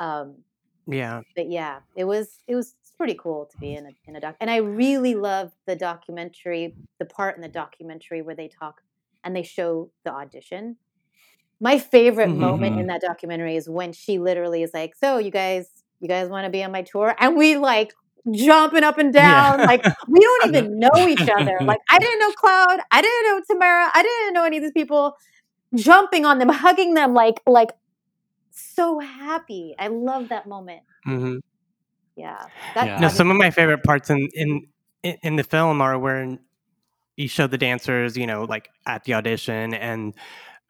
um 0.00 0.38
Yeah. 0.87 1.23
but 1.35 1.51
yeah, 1.51 1.81
it 1.97 2.05
was 2.05 2.40
it 2.47 2.55
was 2.55 2.75
pretty 2.97 3.14
cool 3.14 3.47
to 3.47 3.59
be 3.59 3.75
in 3.75 3.87
a 3.87 3.90
in 4.07 4.16
a 4.16 4.20
doc. 4.20 4.37
And 4.40 4.51
I 4.51 4.57
really 4.57 5.14
love 5.14 5.53
the 5.66 5.77
documentary, 5.77 6.75
the 6.99 7.05
part 7.05 7.37
in 7.37 7.42
the 7.42 7.49
documentary 7.49 8.23
where 8.23 8.35
they 8.35 8.49
talk 8.49 8.83
and 9.23 9.35
they 9.35 9.42
show 9.42 9.90
the 10.05 10.12
audition. 10.12 10.77
My 11.61 11.79
favorite 11.79 12.29
moment 12.29 12.73
mm-hmm. 12.73 12.81
in 12.81 12.87
that 12.88 13.01
documentary 13.01 13.57
is 13.57 13.68
when 13.68 13.92
she 13.92 14.18
literally 14.18 14.62
is 14.62 14.73
like, 14.75 14.94
"So 14.94 15.18
you 15.18 15.31
guys, 15.31 15.68
you 16.01 16.09
guys 16.09 16.29
want 16.29 16.44
to 16.44 16.51
be 16.51 16.62
on 16.62 16.73
my 16.73 16.83
tour?" 16.83 17.14
And 17.18 17.37
we 17.37 17.57
like 17.57 17.94
jumping 18.33 18.85
up 18.85 18.99
and 18.99 19.12
down, 19.12 19.61
Yeah. 19.61 19.66
like 19.66 19.85
we 20.09 20.20
don't 20.20 20.49
even 20.55 20.79
know 20.79 21.09
each 21.09 21.29
other. 21.29 21.59
Like 21.61 21.81
I 21.88 21.99
didn't 21.99 22.18
know 22.20 22.33
Cloud, 22.33 22.81
I 22.90 23.03
didn't 23.03 23.27
know 23.27 23.42
Tamara, 23.51 23.90
I 23.94 24.03
didn't 24.03 24.35
know 24.35 24.44
any 24.44 24.59
of 24.59 24.62
these 24.62 24.73
people. 24.73 25.16
Jumping 25.75 26.25
on 26.25 26.38
them, 26.38 26.49
hugging 26.51 26.94
them, 26.94 27.14
like 27.14 27.40
like 27.47 27.70
so 28.55 28.99
happy. 28.99 29.75
I 29.79 29.88
love 29.88 30.29
that 30.31 30.47
moment. 30.47 30.83
hmm 31.05 31.37
Yeah. 32.17 32.47
That, 32.75 32.87
Yeah. 32.87 32.99
No, 33.01 33.09
some 33.09 33.31
of 33.31 33.37
my 33.37 33.51
favorite 33.51 33.83
parts 33.85 34.11
in 34.11 34.29
in 34.35 34.67
in 35.03 35.17
in 35.23 35.37
the 35.37 35.45
film 35.45 35.81
are 35.81 35.99
where 35.99 36.38
you 37.17 37.29
show 37.29 37.47
the 37.47 37.59
dancers, 37.59 38.17
you 38.17 38.27
know, 38.27 38.45
like 38.45 38.69
at 38.87 39.05
the 39.05 39.14
audition, 39.14 39.75
and 39.75 40.14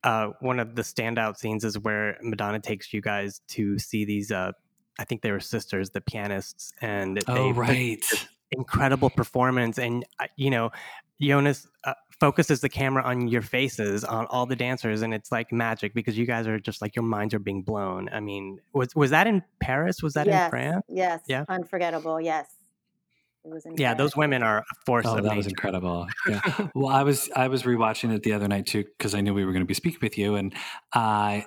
uh, 0.03 0.29
one 0.41 0.61
of 0.61 0.75
the 0.75 0.83
standout 0.83 1.39
scenes 1.39 1.65
is 1.65 1.79
where 1.79 2.19
Madonna 2.23 2.61
takes 2.61 2.93
you 2.93 3.01
guys 3.01 3.41
to 3.49 3.79
see 3.79 4.05
these. 4.05 4.31
Uh, 4.31 4.53
I 4.99 5.05
think 5.05 5.23
they 5.23 5.33
were 5.33 5.41
sisters, 5.41 5.91
the 5.91 6.01
pianists, 6.03 6.73
and 6.81 7.17
they 7.17 7.23
Oh 7.27 7.53
put 7.53 7.57
right. 7.57 8.27
Incredible 8.53 9.11
performance. 9.11 9.79
And 9.79 10.05
uh, 10.21 10.27
you 10.37 10.51
know, 10.51 10.71
Jonas 11.21 11.67
uh, 11.85 11.95
focuses 12.21 12.61
the 12.61 12.69
camera 12.69 13.03
on 13.03 13.29
your 13.29 13.43
faces, 13.43 14.05
on 14.05 14.27
all 14.27 14.47
the 14.47 14.57
dancers, 14.57 15.03
and 15.03 15.13
it's 15.15 15.31
like 15.33 15.53
magic 15.53 15.95
because 15.95 16.17
you 16.19 16.27
guys 16.27 16.47
are 16.47 16.59
just 16.59 16.83
like 16.83 16.97
your 16.97 17.05
minds 17.05 17.35
are 17.35 17.39
being 17.39 17.63
blown. 17.63 18.09
I 18.13 18.21
mean, 18.21 18.61
was 18.73 18.95
was 18.95 19.11
that 19.11 19.27
in 19.27 19.43
Paris? 19.61 20.03
Was 20.03 20.15
that 20.15 20.27
in 20.29 20.51
France? 20.51 20.85
yes, 20.89 21.21
Yeah. 21.29 21.45
unforgettable. 21.49 22.21
Yes, 22.21 22.47
it 23.45 23.49
was. 23.49 23.67
Yeah, 23.77 23.95
those 23.95 24.17
women 24.17 24.43
are 24.43 24.59
a 24.59 24.65
force 24.87 25.07
Oh, 25.09 25.17
of 25.19 25.25
that 25.25 25.37
was 25.37 25.47
incredible. 25.47 26.07
Yeah. 26.29 26.41
Well, 26.75 26.89
I 26.95 27.03
was 27.03 27.31
I 27.37 27.49
was 27.49 27.63
rewatching 27.63 28.15
it 28.15 28.23
the 28.23 28.33
other 28.33 28.49
night 28.49 28.67
too 28.67 28.85
because 28.99 29.15
I 29.15 29.21
knew 29.21 29.35
we 29.35 29.45
were 29.45 29.53
going 29.53 29.63
to 29.65 29.67
be 29.67 29.75
speaking 29.75 30.01
with 30.03 30.19
you, 30.19 30.35
and 30.37 30.53
I 30.93 31.47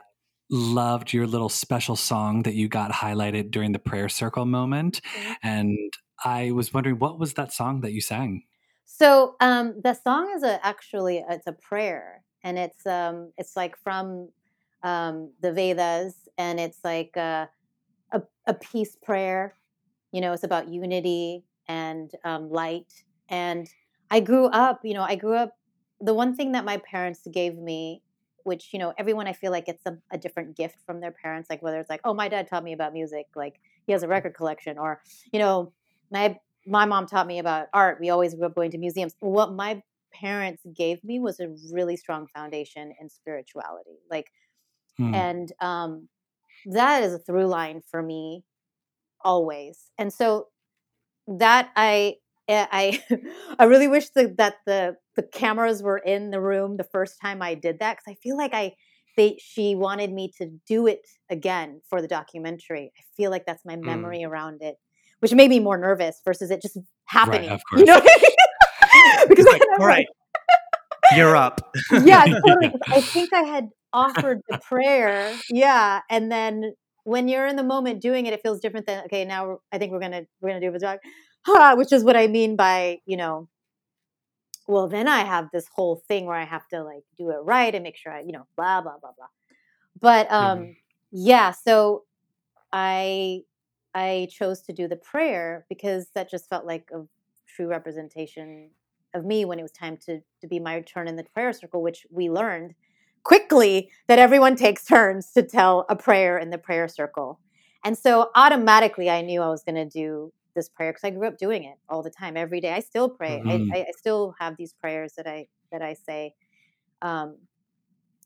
loved 0.49 1.13
your 1.13 1.27
little 1.27 1.49
special 1.49 1.95
song 1.95 2.43
that 2.43 2.53
you 2.55 2.67
got 2.67 2.91
highlighted 2.91 3.51
during 3.51 3.71
the 3.71 3.79
prayer 3.79 4.10
circle 4.10 4.45
moment. 4.45 5.01
Mhm. 5.03 5.36
And 5.43 5.93
I 6.23 6.51
was 6.51 6.73
wondering, 6.73 6.99
what 6.99 7.19
was 7.19 7.33
that 7.33 7.53
song 7.53 7.81
that 7.81 7.91
you 7.91 8.01
sang? 8.01 8.43
So 8.86 9.36
um, 9.41 9.79
the 9.83 9.93
song 9.93 10.31
is 10.36 10.43
a 10.43 10.65
actually 10.65 11.23
it's 11.29 11.47
a 11.47 11.51
prayer, 11.53 12.23
and 12.43 12.57
it's 12.57 12.86
um 12.86 13.31
it's 13.38 13.55
like 13.55 13.77
from 13.77 14.29
um, 14.83 15.31
the 15.41 15.51
Vedas, 15.51 16.15
and 16.38 16.60
it's 16.60 16.79
like 16.83 17.15
a, 17.17 17.49
a, 18.12 18.21
a 18.47 18.53
peace 18.53 18.95
prayer. 18.95 19.55
You 20.12 20.21
know, 20.21 20.33
it's 20.33 20.43
about 20.43 20.69
unity 20.69 21.43
and 21.67 22.12
um, 22.23 22.49
light. 22.49 22.93
And 23.29 23.69
I 24.12 24.19
grew 24.21 24.45
up, 24.47 24.81
you 24.83 24.93
know, 24.93 25.03
I 25.03 25.15
grew 25.15 25.36
up. 25.36 25.53
The 25.99 26.13
one 26.13 26.36
thing 26.36 26.51
that 26.53 26.63
my 26.65 26.77
parents 26.77 27.27
gave 27.31 27.57
me, 27.57 28.03
which 28.47 28.69
you 28.71 28.79
know, 28.79 28.93
everyone 28.97 29.27
I 29.27 29.33
feel 29.33 29.51
like 29.51 29.65
gets 29.65 29.86
a, 29.86 29.97
a 30.10 30.17
different 30.17 30.55
gift 30.55 30.77
from 30.86 31.01
their 31.01 31.12
parents. 31.12 31.49
Like 31.49 31.62
whether 31.62 31.79
it's 31.79 31.89
like, 31.89 32.01
oh, 32.03 32.13
my 32.13 32.29
dad 32.29 32.47
taught 32.47 32.63
me 32.63 32.73
about 32.73 32.93
music, 32.93 33.27
like 33.36 33.60
he 33.86 33.91
has 33.91 34.03
a 34.03 34.07
record 34.07 34.33
collection, 34.33 34.77
or 34.77 35.01
you 35.31 35.39
know, 35.39 35.73
my 36.10 36.39
my 36.65 36.86
mom 36.86 37.05
taught 37.05 37.27
me 37.27 37.39
about 37.39 37.67
art. 37.73 37.99
We 37.99 38.10
always 38.10 38.36
were 38.36 38.49
going 38.49 38.71
to 38.71 38.77
museums. 38.77 39.13
What 39.19 39.53
my 39.53 39.83
parents 40.13 40.63
gave 40.73 41.03
me 41.03 41.19
was 41.19 41.39
a 41.39 41.53
really 41.71 41.97
strong 41.97 42.27
foundation 42.27 42.93
in 42.99 43.10
spirituality. 43.10 43.99
Like, 44.10 44.31
hmm. 44.97 45.13
and 45.13 45.51
um, 45.60 46.07
that 46.67 47.03
is 47.03 47.13
a 47.13 47.19
through 47.19 47.47
line 47.47 47.81
for 47.91 48.01
me 48.01 48.43
always. 49.21 49.91
And 49.97 50.12
so 50.12 50.47
that 51.27 51.69
I 51.75 52.15
eh, 52.47 52.65
I 52.71 53.03
I 53.60 53.65
really 53.65 53.88
wish 53.88 54.10
that, 54.12 54.38
that 54.38 54.55
the 54.65 54.95
the 55.17 55.23
cameras 55.23 55.84
were 55.84 55.97
in 55.97 56.32
the 56.32 56.39
room 56.39 56.77
the 56.77 56.86
first 56.86 57.19
time 57.21 57.41
I 57.41 57.56
did 57.56 57.80
that 57.80 57.97
because 57.97 58.13
I 58.13 58.15
feel 58.23 58.38
like 58.38 58.53
I 58.53 58.75
they 59.17 59.38
she 59.39 59.75
wanted 59.75 60.13
me 60.13 60.32
to 60.38 60.49
do 60.65 60.88
it 60.88 61.06
again 61.30 61.82
for 61.89 62.01
the 62.01 62.08
documentary. 62.08 62.93
I 62.97 63.01
feel 63.17 63.32
like 63.32 63.45
that's 63.45 63.65
my 63.65 63.75
mm. 63.75 63.84
memory 63.84 64.19
mm. 64.19 64.30
around 64.30 64.62
it, 64.62 64.75
which 65.19 65.34
made 65.34 65.49
me 65.49 65.60
more 65.60 65.77
nervous 65.77 66.21
versus 66.23 66.51
it 66.51 66.62
just 66.62 66.77
happening. 67.06 67.49
Right, 67.49 67.62
you 67.75 67.86
know, 67.86 67.99
because 69.27 69.45
like, 69.45 69.62
all 69.80 69.86
right, 69.86 70.08
you're 71.15 71.36
up. 71.36 71.75
yeah, 72.03 72.25
totally. 72.47 72.71
I 72.88 73.01
think 73.01 73.34
I 73.34 73.41
had 73.41 73.69
offered 73.91 74.41
the 74.47 74.60
prayer, 74.60 75.36
yeah, 75.49 76.01
and 76.10 76.32
then 76.32 76.75
when 77.03 77.27
you're 77.27 77.47
in 77.47 77.56
the 77.56 77.63
moment 77.63 78.01
doing 78.01 78.27
it, 78.27 78.34
it 78.34 78.41
feels 78.43 78.60
different 78.60 78.86
than 78.86 79.03
okay. 79.06 79.25
Now 79.25 79.60
I 79.71 79.80
think 79.80 79.91
we're 79.91 79.99
gonna 79.99 80.23
we're 80.41 80.49
gonna 80.49 80.62
do 80.62 80.75
a 80.75 80.80
dog, 80.80 80.99
which 81.77 81.91
is 81.91 82.03
what 82.03 82.15
I 82.15 82.27
mean 82.27 82.56
by 82.56 82.99
you 83.06 83.17
know. 83.17 83.49
Well, 84.67 84.88
then 84.88 85.08
I 85.08 85.23
have 85.23 85.49
this 85.51 85.67
whole 85.73 86.03
thing 86.08 86.25
where 86.25 86.36
I 86.36 86.45
have 86.45 86.67
to 86.69 86.84
like 86.84 87.03
do 87.17 87.30
it 87.30 87.38
right 87.43 87.73
and 87.73 87.84
make 87.84 87.95
sure 87.95 88.12
I 88.12 88.21
you 88.21 88.32
know 88.32 88.47
blah 88.56 88.82
blah 88.82 88.97
blah 88.99 89.12
blah. 89.17 89.27
But 89.99 90.32
um, 90.32 90.60
mm-hmm. 90.60 90.71
yeah, 91.12 91.51
so 91.51 92.03
I 92.71 93.41
I 93.93 94.27
chose 94.32 94.62
to 94.63 94.73
do 94.73 94.88
the 94.88 94.95
prayer 94.95 95.65
because 95.69 96.08
that 96.13 96.30
just 96.30 96.49
felt 96.49 96.65
like 96.65 96.89
a 96.93 97.03
true 97.47 97.67
representation 97.67 98.69
of 99.13 99.25
me 99.25 99.45
when 99.45 99.58
it 99.58 99.63
was 99.63 99.71
time 99.71 99.97
to 100.06 100.19
to 100.41 100.47
be 100.47 100.60
my 100.60 100.82
turn 100.82 101.08
in 101.08 101.15
the 101.15 101.23
prayer 101.23 101.53
circle, 101.53 101.82
which 101.82 102.06
we 102.12 102.30
learned 102.30 102.75
quickly 103.23 103.89
that 104.08 104.19
everyone 104.19 104.56
takes 104.56 104.86
turns 104.95 105.32
to 105.32 105.43
tell 105.43 105.86
a 105.89 105.95
prayer 105.95 106.38
in 106.38 106.49
the 106.49 106.58
prayer 106.58 106.88
circle. 106.88 107.39
And 107.84 107.97
so 107.97 108.32
automatically 108.36 109.10
I 109.10 109.21
knew 109.21 109.41
I 109.41 109.49
was 109.49 109.63
going 109.63 109.75
to 109.75 109.86
do 109.86 110.34
this 110.57 110.67
prayer 110.67 110.91
because 110.91 111.05
I 111.05 111.11
grew 111.11 111.27
up 111.27 111.37
doing 111.37 111.63
it 111.63 111.77
all 111.87 112.03
the 112.03 112.09
time, 112.09 112.35
every 112.35 112.59
day. 112.59 112.73
I 112.73 112.81
still 112.81 113.07
pray. 113.07 113.41
Mm-hmm. 113.45 113.71
I, 113.73 113.77
I, 113.77 113.91
still 113.97 114.35
have 114.39 114.57
these 114.57 114.73
prayers 114.73 115.13
that 115.15 115.27
I 115.27 115.47
that 115.71 115.81
I 115.81 115.93
say. 115.93 116.33
Um, 117.01 117.37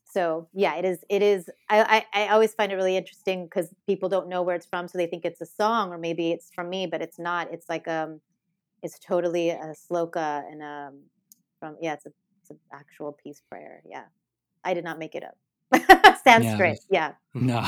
so 0.04 0.48
yeah, 0.52 0.74
it 0.76 0.84
is. 0.84 1.04
It 1.08 1.22
is. 1.22 1.48
I 1.68 2.04
I, 2.12 2.24
I 2.24 2.28
always 2.28 2.54
find 2.54 2.72
it 2.72 2.76
really 2.76 2.96
interesting 2.96 3.44
because 3.44 3.72
people 3.86 4.08
don't 4.08 4.28
know 4.28 4.42
where 4.42 4.56
it's 4.56 4.66
from, 4.66 4.88
so 4.88 4.98
they 4.98 5.06
think 5.06 5.24
it's 5.24 5.40
a 5.40 5.46
song 5.46 5.92
or 5.92 5.98
maybe 5.98 6.32
it's 6.32 6.50
from 6.52 6.68
me, 6.68 6.86
but 6.86 7.00
it's 7.00 7.18
not. 7.18 7.52
It's 7.52 7.68
like 7.68 7.86
um, 7.86 8.20
it's 8.82 8.98
totally 8.98 9.50
a 9.50 9.74
sloka 9.90 10.42
and 10.50 10.62
um, 10.62 11.00
from 11.60 11.76
yeah, 11.80 11.92
it's 11.92 12.06
a 12.06 12.12
it's 12.40 12.50
an 12.50 12.58
actual 12.72 13.12
peace 13.12 13.40
prayer. 13.48 13.82
Yeah. 13.88 14.04
I 14.64 14.74
did 14.74 14.84
not 14.84 14.98
make 14.98 15.14
it 15.14 15.24
up. 15.24 15.36
Sanskrit, 16.24 16.80
yeah. 16.90 17.12
yeah. 17.12 17.14
No. 17.34 17.66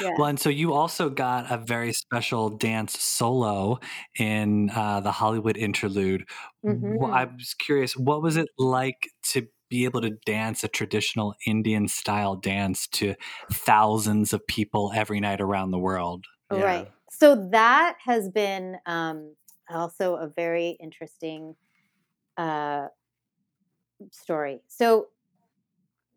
yeah. 0.00 0.10
Well, 0.18 0.26
and 0.26 0.40
so 0.40 0.50
you 0.50 0.72
also 0.74 1.08
got 1.08 1.50
a 1.50 1.56
very 1.56 1.92
special 1.92 2.50
dance 2.50 3.00
solo 3.00 3.78
in 4.18 4.70
uh, 4.70 5.00
the 5.00 5.12
Hollywood 5.12 5.56
interlude. 5.56 6.24
Mm-hmm. 6.64 7.04
I 7.04 7.26
was 7.26 7.54
curious, 7.54 7.96
what 7.96 8.22
was 8.22 8.36
it 8.36 8.48
like 8.58 9.10
to 9.30 9.46
be 9.68 9.84
able 9.84 10.00
to 10.00 10.10
dance 10.26 10.64
a 10.64 10.68
traditional 10.68 11.34
Indian 11.46 11.86
style 11.86 12.34
dance 12.34 12.88
to 12.88 13.14
thousands 13.52 14.32
of 14.32 14.44
people 14.48 14.92
every 14.94 15.20
night 15.20 15.40
around 15.40 15.70
the 15.70 15.78
world? 15.78 16.24
Yeah. 16.52 16.60
Right. 16.60 16.90
So 17.10 17.48
that 17.52 17.96
has 18.04 18.28
been 18.28 18.78
um, 18.86 19.36
also 19.70 20.16
a 20.16 20.26
very 20.26 20.76
interesting 20.80 21.54
uh, 22.36 22.88
story. 24.10 24.60
So 24.66 25.08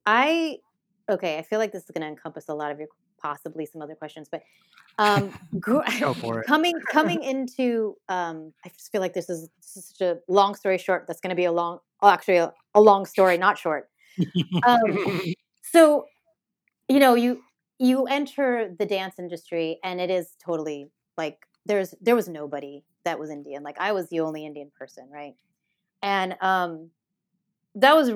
I 0.08 0.58
okay. 1.10 1.38
I 1.38 1.44
feel 1.44 1.60
like 1.60 1.72
this 1.72 1.84
is 1.84 1.92
going 1.92 2.02
to 2.02 2.08
encompass 2.08 2.46
a 2.50 2.54
lot 2.56 2.72
of 2.72 2.80
your 2.80 2.88
possibly 3.22 3.66
some 3.66 3.82
other 3.82 3.96
questions, 3.96 4.28
but 4.32 4.42
um, 4.98 5.34
Go 5.60 5.84
for 6.16 6.42
it. 6.42 6.48
coming 6.48 6.80
coming 6.90 7.22
into 7.34 7.96
um, 8.10 8.54
I 8.66 8.70
just 8.70 8.92
feel 8.92 9.02
like 9.02 9.14
this 9.14 9.30
is, 9.30 9.50
this 9.62 9.78
is 9.78 9.86
such 9.90 10.02
a 10.02 10.20
long 10.28 10.56
story 10.56 10.78
short. 10.78 11.06
That's 11.08 11.20
going 11.20 11.30
to 11.30 11.36
be 11.36 11.46
a 11.46 11.52
long, 11.52 11.80
oh, 12.02 12.10
actually 12.10 12.38
a, 12.38 12.54
a 12.74 12.82
long 12.82 13.06
story, 13.06 13.38
not 13.38 13.58
short. 13.58 13.90
Um, 14.66 14.82
so, 15.62 16.06
you 16.90 17.00
know, 17.00 17.14
you 17.16 17.44
you 17.78 18.06
enter 18.06 18.74
the 18.80 18.86
dance 18.86 19.16
industry, 19.20 19.78
and 19.84 20.02
it 20.02 20.10
is 20.10 20.30
totally 20.44 20.90
like 21.18 21.46
there's 21.66 21.94
there 22.02 22.16
was 22.16 22.28
nobody 22.28 22.84
that 23.04 23.20
was 23.20 23.30
Indian. 23.30 23.62
Like 23.62 23.78
I 23.80 23.92
was 23.92 24.10
the 24.10 24.22
only 24.22 24.46
Indian 24.46 24.72
person, 24.78 25.08
right? 25.12 25.36
And 26.02 26.36
um, 26.42 26.90
that 27.76 27.96
was 27.96 28.12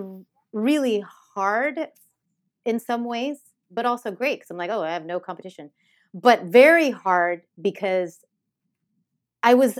really 0.53 1.03
hard 1.33 1.79
in 2.65 2.79
some 2.79 3.05
ways, 3.05 3.37
but 3.69 3.85
also 3.85 4.11
great 4.11 4.39
because 4.39 4.51
I'm 4.51 4.57
like, 4.57 4.69
oh, 4.69 4.81
I 4.81 4.91
have 4.91 5.05
no 5.05 5.19
competition. 5.19 5.71
But 6.13 6.43
very 6.43 6.91
hard 6.91 7.43
because 7.61 8.19
I 9.43 9.53
was 9.53 9.79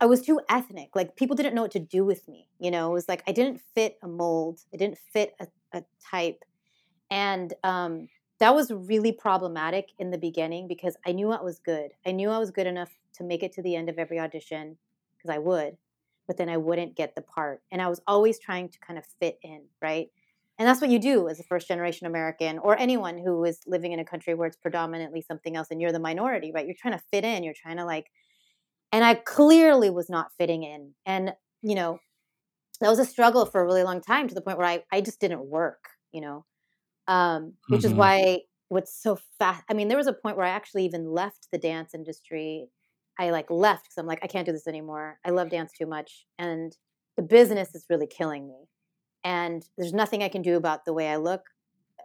I 0.00 0.06
was 0.06 0.22
too 0.22 0.40
ethnic. 0.48 0.90
Like 0.94 1.16
people 1.16 1.36
didn't 1.36 1.54
know 1.54 1.62
what 1.62 1.70
to 1.72 1.78
do 1.78 2.04
with 2.04 2.28
me. 2.28 2.48
You 2.58 2.70
know, 2.70 2.90
it 2.90 2.94
was 2.94 3.08
like 3.08 3.22
I 3.26 3.32
didn't 3.32 3.60
fit 3.74 3.96
a 4.02 4.08
mold. 4.08 4.60
I 4.72 4.76
didn't 4.76 4.98
fit 5.12 5.34
a, 5.40 5.46
a 5.72 5.84
type. 6.10 6.44
And 7.10 7.54
um, 7.64 8.08
that 8.38 8.54
was 8.54 8.70
really 8.70 9.12
problematic 9.12 9.90
in 9.98 10.10
the 10.10 10.18
beginning 10.18 10.68
because 10.68 10.96
I 11.06 11.12
knew 11.12 11.30
I 11.30 11.42
was 11.42 11.58
good. 11.58 11.92
I 12.04 12.12
knew 12.12 12.30
I 12.30 12.38
was 12.38 12.50
good 12.50 12.66
enough 12.66 12.90
to 13.14 13.24
make 13.24 13.42
it 13.42 13.52
to 13.52 13.62
the 13.62 13.76
end 13.76 13.88
of 13.88 13.98
every 13.98 14.18
audition 14.18 14.76
because 15.16 15.34
I 15.34 15.38
would, 15.38 15.76
but 16.26 16.36
then 16.36 16.48
I 16.48 16.58
wouldn't 16.58 16.96
get 16.96 17.14
the 17.14 17.22
part. 17.22 17.62
And 17.70 17.80
I 17.80 17.88
was 17.88 18.02
always 18.06 18.38
trying 18.38 18.68
to 18.68 18.78
kind 18.80 18.98
of 18.98 19.06
fit 19.20 19.38
in, 19.42 19.62
right? 19.80 20.08
And 20.58 20.66
that's 20.66 20.80
what 20.80 20.90
you 20.90 20.98
do 20.98 21.28
as 21.28 21.38
a 21.38 21.42
first 21.44 21.68
generation 21.68 22.06
American 22.06 22.58
or 22.58 22.78
anyone 22.78 23.18
who 23.18 23.44
is 23.44 23.60
living 23.66 23.92
in 23.92 23.98
a 23.98 24.04
country 24.04 24.34
where 24.34 24.48
it's 24.48 24.56
predominantly 24.56 25.20
something 25.20 25.54
else 25.54 25.68
and 25.70 25.80
you're 25.80 25.92
the 25.92 25.98
minority, 25.98 26.50
right? 26.54 26.66
You're 26.66 26.76
trying 26.80 26.94
to 26.94 27.04
fit 27.12 27.24
in, 27.24 27.44
you're 27.44 27.54
trying 27.54 27.76
to 27.76 27.84
like, 27.84 28.06
and 28.90 29.04
I 29.04 29.14
clearly 29.14 29.90
was 29.90 30.08
not 30.08 30.28
fitting 30.38 30.62
in. 30.62 30.94
And, 31.04 31.32
you 31.62 31.74
know, 31.74 31.98
that 32.80 32.88
was 32.88 32.98
a 32.98 33.04
struggle 33.04 33.44
for 33.44 33.60
a 33.60 33.64
really 33.66 33.82
long 33.82 34.00
time 34.00 34.28
to 34.28 34.34
the 34.34 34.40
point 34.40 34.56
where 34.56 34.66
I, 34.66 34.82
I 34.90 35.02
just 35.02 35.20
didn't 35.20 35.44
work, 35.44 35.84
you 36.12 36.22
know, 36.22 36.46
um, 37.06 37.54
which 37.68 37.82
mm-hmm. 37.82 37.88
is 37.88 37.94
why 37.94 38.40
what's 38.68 39.00
so 39.00 39.18
fast. 39.38 39.62
I 39.70 39.74
mean, 39.74 39.88
there 39.88 39.98
was 39.98 40.06
a 40.06 40.12
point 40.12 40.38
where 40.38 40.46
I 40.46 40.50
actually 40.50 40.86
even 40.86 41.10
left 41.10 41.48
the 41.52 41.58
dance 41.58 41.94
industry. 41.94 42.68
I 43.18 43.30
like 43.30 43.50
left 43.50 43.84
because 43.84 43.98
I'm 43.98 44.06
like, 44.06 44.20
I 44.22 44.26
can't 44.26 44.46
do 44.46 44.52
this 44.52 44.66
anymore. 44.66 45.18
I 45.24 45.30
love 45.30 45.50
dance 45.50 45.72
too 45.78 45.86
much. 45.86 46.24
And 46.38 46.74
the 47.16 47.22
business 47.22 47.74
is 47.74 47.86
really 47.88 48.06
killing 48.06 48.48
me 48.48 48.66
and 49.26 49.68
there's 49.76 49.92
nothing 49.92 50.22
I 50.22 50.28
can 50.28 50.40
do 50.40 50.56
about 50.56 50.84
the 50.84 50.92
way 50.92 51.08
I 51.08 51.16
look. 51.16 51.42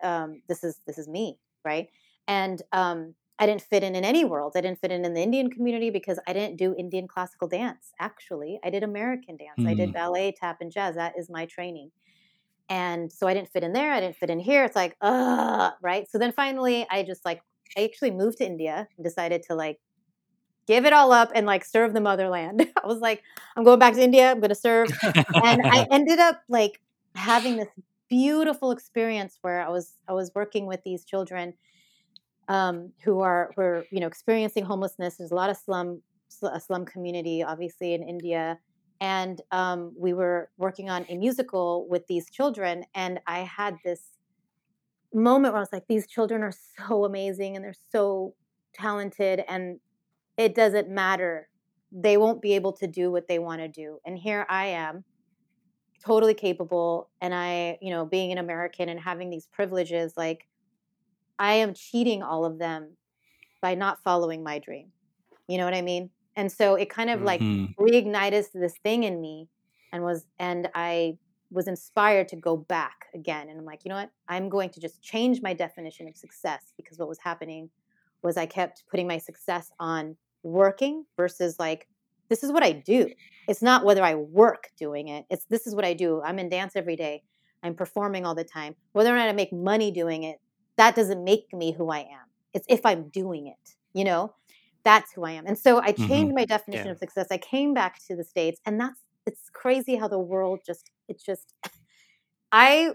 Um, 0.02 0.42
this 0.50 0.64
is 0.64 0.80
this 0.88 0.98
is 0.98 1.08
me, 1.08 1.38
right? 1.64 1.88
And 2.28 2.60
um, 2.72 3.14
I 3.38 3.46
didn't 3.46 3.62
fit 3.62 3.84
in 3.84 3.96
in 3.96 4.04
any 4.04 4.26
world. 4.26 4.54
I 4.56 4.62
didn't 4.62 4.80
fit 4.82 4.92
in 4.92 5.06
in 5.06 5.14
the 5.14 5.22
Indian 5.22 5.52
community 5.52 5.92
because 5.92 6.20
I 6.28 6.34
didn't 6.34 6.58
do 6.58 6.74
Indian 6.76 7.08
classical 7.08 7.48
dance. 7.48 7.92
Actually, 8.00 8.60
I 8.64 8.72
did 8.72 8.82
American 8.82 9.38
dance. 9.38 9.60
Mm. 9.60 9.70
I 9.70 9.74
did 9.76 9.90
hmm. 9.90 9.94
ballet, 9.94 10.34
tap, 10.38 10.58
and 10.62 10.72
jazz. 10.72 10.96
That 10.96 11.14
is 11.16 11.30
my 11.30 11.46
training. 11.46 11.92
And 12.70 13.12
so 13.12 13.28
I 13.28 13.36
didn't 13.36 13.50
fit 13.50 13.64
in 13.64 13.74
there. 13.74 13.92
I 13.92 14.00
didn't 14.00 14.16
fit 14.16 14.32
in 14.32 14.40
here. 14.40 14.64
It's 14.64 14.76
like, 14.76 14.96
uh, 15.02 15.72
right? 15.82 16.10
So 16.10 16.18
then 16.18 16.32
finally, 16.32 16.88
I 16.90 17.04
just 17.04 17.24
like, 17.24 17.42
I 17.78 17.84
actually 17.84 18.12
moved 18.12 18.40
to 18.40 18.46
India 18.46 18.88
and 18.98 19.04
decided 19.04 19.44
to 19.44 19.56
like 19.56 19.80
give 20.68 20.86
it 20.86 20.94
all 20.94 21.12
up 21.12 21.32
and 21.36 21.46
like 21.46 21.66
serve 21.66 21.94
the 21.94 22.02
motherland. 22.02 22.66
I 22.84 22.88
was 22.88 23.00
like, 23.00 23.22
I'm 23.56 23.64
going 23.64 23.80
back 23.80 23.94
to 23.94 24.02
India. 24.02 24.32
I'm 24.32 24.40
going 24.40 24.50
to 24.50 24.56
serve. 24.56 24.90
and 25.04 25.62
I 25.66 25.86
ended 25.92 26.18
up 26.18 26.42
like 26.48 26.80
having 27.16 27.58
this 27.58 27.68
beautiful 28.10 28.72
experience 28.72 29.38
where 29.42 29.62
I 29.62 29.70
was 29.70 29.94
I 30.08 30.14
was 30.14 30.32
working 30.36 30.66
with 30.66 30.82
these 30.84 31.06
children 31.06 31.54
um, 32.48 32.92
who 33.04 33.22
are 33.22 33.52
were 33.56 33.86
you 33.92 34.00
know 34.00 34.08
experiencing 34.08 34.66
homelessness. 34.66 35.16
There's 35.18 35.32
a 35.32 35.36
lot 35.36 35.50
of 35.50 35.58
slum 35.58 36.02
a 36.44 36.60
slum 36.60 36.86
community, 36.86 37.44
obviously 37.44 37.94
in 37.94 38.04
India, 38.04 38.60
and 39.00 39.42
um, 39.52 39.94
we 39.98 40.14
were 40.14 40.50
working 40.58 40.90
on 40.90 41.06
a 41.10 41.18
musical 41.18 41.88
with 41.90 42.08
these 42.08 42.30
children, 42.30 42.86
and 42.96 43.20
I 43.28 43.40
had 43.40 43.78
this 43.84 44.02
moment 45.14 45.54
where 45.54 45.60
I 45.60 45.62
was 45.62 45.74
like, 45.74 45.88
these 45.88 46.08
children 46.08 46.42
are 46.42 46.54
so 46.78 47.04
amazing 47.06 47.56
and 47.56 47.66
they're 47.66 47.74
so 47.92 48.34
talented, 48.74 49.44
and 49.48 49.80
it 50.38 50.56
doesn't 50.56 50.90
matter. 50.90 51.50
They 51.92 52.16
won't 52.16 52.42
be 52.42 52.54
able 52.54 52.72
to 52.74 52.88
do 52.88 53.12
what 53.12 53.28
they 53.28 53.40
want 53.40 53.62
to 53.62 53.68
do, 53.68 54.00
and 54.06 54.18
here 54.18 54.46
I 54.50 54.68
am 54.68 55.06
totally 56.04 56.34
capable 56.34 57.12
and 57.22 57.34
I, 57.34 57.78
you 57.82 57.92
know, 57.92 58.06
being 58.06 58.32
an 58.32 58.38
American 58.38 58.90
and 58.90 59.00
having 59.00 59.30
these 59.30 59.48
privileges, 59.48 60.16
like 60.18 60.48
I 61.40 61.54
am 61.56 61.74
cheating 61.74 62.24
all 62.24 62.46
of 62.46 62.60
them 62.60 62.98
by 63.62 63.76
not 63.76 64.04
following 64.04 64.44
my 64.44 64.60
dream. 64.60 64.94
You 65.48 65.58
know 65.58 65.66
what 65.66 65.74
I 65.76 65.82
mean? 65.82 66.12
And 66.36 66.52
so 66.52 66.76
it 66.76 66.90
kind 66.90 67.10
of 67.10 67.22
like 67.22 67.48
Mhm. 67.48 67.76
reignited 67.80 68.52
this 68.54 68.78
thing 68.80 69.04
in 69.04 69.22
me 69.22 69.50
and 69.92 70.04
was 70.04 70.28
and 70.40 70.70
I 70.76 71.20
was 71.52 71.68
inspired 71.68 72.30
to 72.30 72.38
go 72.38 72.58
back 72.58 73.08
again 73.16 73.50
and 73.50 73.60
I'm 73.60 73.66
like, 73.66 73.86
you 73.86 73.90
know 73.90 73.96
what? 73.98 74.12
I'm 74.28 74.50
going 74.50 74.70
to 74.72 74.82
just 74.82 75.02
change 75.04 75.42
my 75.42 75.54
definition 75.54 76.08
of 76.08 76.18
success 76.18 76.74
because 76.78 77.00
what 77.00 77.10
was 77.10 77.20
happening 77.20 77.72
was 78.24 78.38
I 78.38 78.46
kept 78.46 78.86
putting 78.90 79.08
my 79.08 79.18
success 79.18 79.72
on 79.80 80.18
working 80.44 81.06
versus 81.18 81.60
like 81.60 81.88
this 82.32 82.44
is 82.44 82.54
what 82.54 82.64
I 82.64 82.74
do. 82.74 83.12
It's 83.48 83.64
not 83.64 83.86
whether 83.86 84.04
I 84.04 84.16
work 84.16 84.70
doing 84.80 85.10
it. 85.10 85.26
It's 85.32 85.46
this 85.52 85.68
is 85.68 85.76
what 85.76 85.86
I 85.86 85.94
do. 85.94 86.22
I'm 86.24 86.40
in 86.40 86.50
dance 86.50 86.74
every 86.76 86.98
day. 86.98 87.24
I'm 87.64 87.76
performing 87.76 88.26
all 88.26 88.36
the 88.36 88.46
time. 88.46 88.76
Whether 88.94 89.14
or 89.14 89.18
not 89.18 89.30
I 89.30 89.34
make 89.34 89.54
money 89.54 89.92
doing 89.92 90.24
it, 90.24 90.38
that 90.78 90.96
doesn't 90.96 91.24
make 91.24 91.48
me 91.54 91.74
who 91.74 91.92
I 91.92 92.00
am. 92.02 92.28
It's 92.56 92.68
if 92.70 92.86
I'm 92.86 93.10
doing 93.10 93.48
it, 93.48 93.76
you 93.94 94.06
know? 94.06 94.36
That's 94.86 95.14
who 95.14 95.26
I 95.26 95.34
am. 95.34 95.48
And 95.48 95.60
so 95.60 95.80
I 95.82 95.94
Mhm. 95.98 96.08
changed 96.08 96.36
my 96.36 96.46
definition 96.46 96.90
Yeah. 96.90 96.92
of 96.92 97.00
success. 97.00 97.28
I 97.32 97.38
came 97.38 97.74
back 97.74 98.00
to 98.08 98.16
the 98.16 98.24
States 98.24 98.62
and 98.66 98.80
that's 98.80 99.02
it's 99.28 99.50
crazy 99.54 99.98
how 99.98 100.08
the 100.08 100.20
world 100.20 100.62
just 100.66 100.90
it's 101.10 101.24
just 101.24 101.54
I 102.52 102.92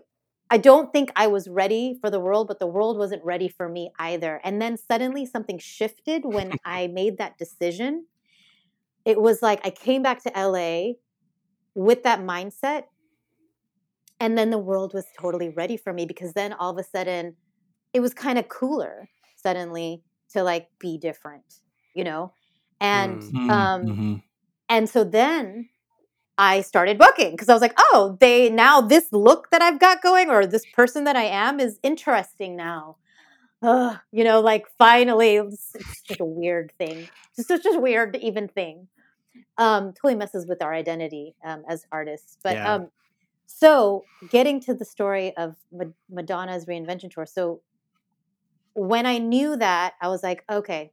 I 0.51 0.59
don't 0.59 0.93
think 0.93 1.11
I 1.17 1.27
was 1.27 1.49
ready 1.49 1.99
for 2.01 2.11
the 2.11 2.21
world, 2.21 2.47
but 2.49 2.61
the 2.61 2.69
world 2.69 2.99
wasn't 2.99 3.25
ready 3.25 3.49
for 3.49 3.69
me 3.69 3.91
either. 3.99 4.41
And 4.45 4.63
then 4.63 4.77
suddenly 4.77 5.27
something 5.27 5.59
shifted 5.59 6.25
when 6.25 6.55
I 6.65 6.87
made 6.87 7.19
that 7.19 7.37
decision. 7.37 8.07
It 9.07 9.21
was 9.21 9.41
like 9.43 9.65
I 9.65 9.71
came 9.71 10.03
back 10.03 10.23
to 10.25 10.37
LA 10.37 10.99
with 11.75 12.03
that 12.03 12.21
mindset. 12.21 12.85
And 14.21 14.37
then 14.37 14.51
the 14.51 14.59
world 14.59 14.95
was 14.95 15.07
totally 15.19 15.51
ready 15.51 15.77
for 15.77 15.93
me 15.93 16.07
because 16.07 16.33
then 16.35 16.53
all 16.53 16.71
of 16.71 16.79
a 16.79 16.85
sudden 16.85 17.37
it 17.95 18.01
was 18.01 18.15
kind 18.15 18.39
of 18.39 18.49
cooler 18.49 19.09
suddenly 19.37 20.03
to 20.33 20.43
like 20.43 20.69
be 20.81 20.99
different, 20.99 21.45
you 21.95 22.05
know? 22.05 22.33
And 22.81 23.21
Mm. 23.21 23.51
um 23.51 23.83
Mhm. 23.87 24.23
and 24.69 24.89
so 24.89 25.05
then 25.05 25.69
I 26.39 26.63
started 26.63 26.99
booking 26.99 27.33
because 27.33 27.49
I 27.49 27.55
was 27.55 27.63
like, 27.63 27.75
oh, 27.79 28.17
they 28.21 28.51
now 28.51 28.81
this 28.81 29.07
look 29.13 29.51
that 29.51 29.63
I've 29.63 29.81
got 29.81 30.03
going 30.03 30.31
or 30.31 30.47
this 30.47 30.67
person 30.67 31.05
that 31.05 31.17
I 31.17 31.25
am 31.25 31.61
is 31.61 31.79
interesting 31.83 32.57
now. 32.57 32.97
Ugh, 33.63 33.99
you 34.13 34.25
know, 34.25 34.41
like 34.41 34.67
finally, 34.79 35.37
it's, 35.37 35.75
it's 35.75 36.05
such 36.09 36.21
a 36.21 36.25
weird 36.25 36.73
thing. 36.79 37.09
It's 37.39 37.49
such 37.49 37.67
a 37.67 37.79
weird, 37.81 38.17
even 38.17 38.49
thing. 38.49 38.89
Um, 39.59 39.93
totally 39.93 40.15
messes 40.17 40.47
with 40.47 40.63
our 40.63 40.75
identity 40.75 41.35
um, 41.45 41.63
as 41.69 41.87
artists. 41.91 42.39
But 42.45 42.55
Yeah. 42.55 42.75
um, 42.75 42.91
so 43.47 44.05
getting 44.31 44.61
to 44.61 44.75
the 44.75 44.85
story 44.85 45.37
of 45.37 45.57
Ma- 45.73 45.87
Madonna's 46.11 46.67
reinvention 46.67 47.11
tour. 47.11 47.27
So 47.27 47.63
when 48.75 49.07
I 49.07 49.19
knew 49.19 49.57
that, 49.57 49.95
I 50.03 50.09
was 50.09 50.23
like, 50.23 50.45
okay, 50.51 50.93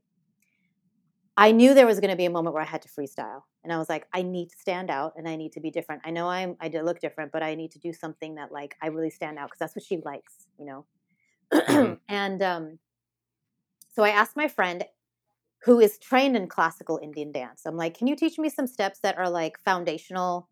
I 1.36 1.52
knew 1.52 1.74
there 1.74 1.88
was 1.88 2.00
going 2.00 2.12
to 2.12 2.16
be 2.16 2.26
a 2.26 2.30
moment 2.30 2.54
where 2.54 2.62
I 2.64 2.68
had 2.68 2.82
to 2.84 2.90
freestyle, 2.90 3.42
and 3.64 3.74
I 3.74 3.78
was 3.78 3.90
like, 3.90 4.06
I 4.14 4.22
need 4.22 4.50
to 4.50 4.58
stand 4.58 4.92
out 4.92 5.14
and 5.18 5.28
I 5.28 5.36
need 5.36 5.52
to 5.54 5.60
be 5.60 5.72
different. 5.72 6.04
I 6.06 6.12
know 6.12 6.28
I'm 6.30 6.56
I 6.62 6.68
look 6.70 7.00
different, 7.00 7.32
but 7.32 7.42
I 7.42 7.56
need 7.56 7.72
to 7.72 7.80
do 7.80 7.92
something 7.92 8.36
that 8.36 8.52
like 8.52 8.76
I 8.82 8.88
really 8.88 9.10
stand 9.10 9.40
out 9.40 9.48
because 9.48 9.60
that's 9.60 9.76
what 9.76 9.84
she 9.84 9.98
likes, 10.06 10.48
you 10.60 10.66
know. 10.66 10.86
Mhm. 11.54 12.00
and 12.10 12.42
um, 12.42 12.80
so 13.94 14.04
I 14.04 14.10
asked 14.10 14.36
my 14.36 14.48
friend, 14.48 14.84
who 15.64 15.80
is 15.80 15.98
trained 16.00 16.36
in 16.36 16.48
classical 16.48 17.00
Indian 17.02 17.32
dance. 17.32 17.62
I'm 17.66 17.78
like, 17.78 17.98
can 17.98 18.08
you 18.08 18.16
teach 18.16 18.38
me 18.38 18.50
some 18.50 18.68
steps 18.68 19.00
that 19.04 19.18
are 19.18 19.30
like 19.30 19.58
foundational? 19.64 20.50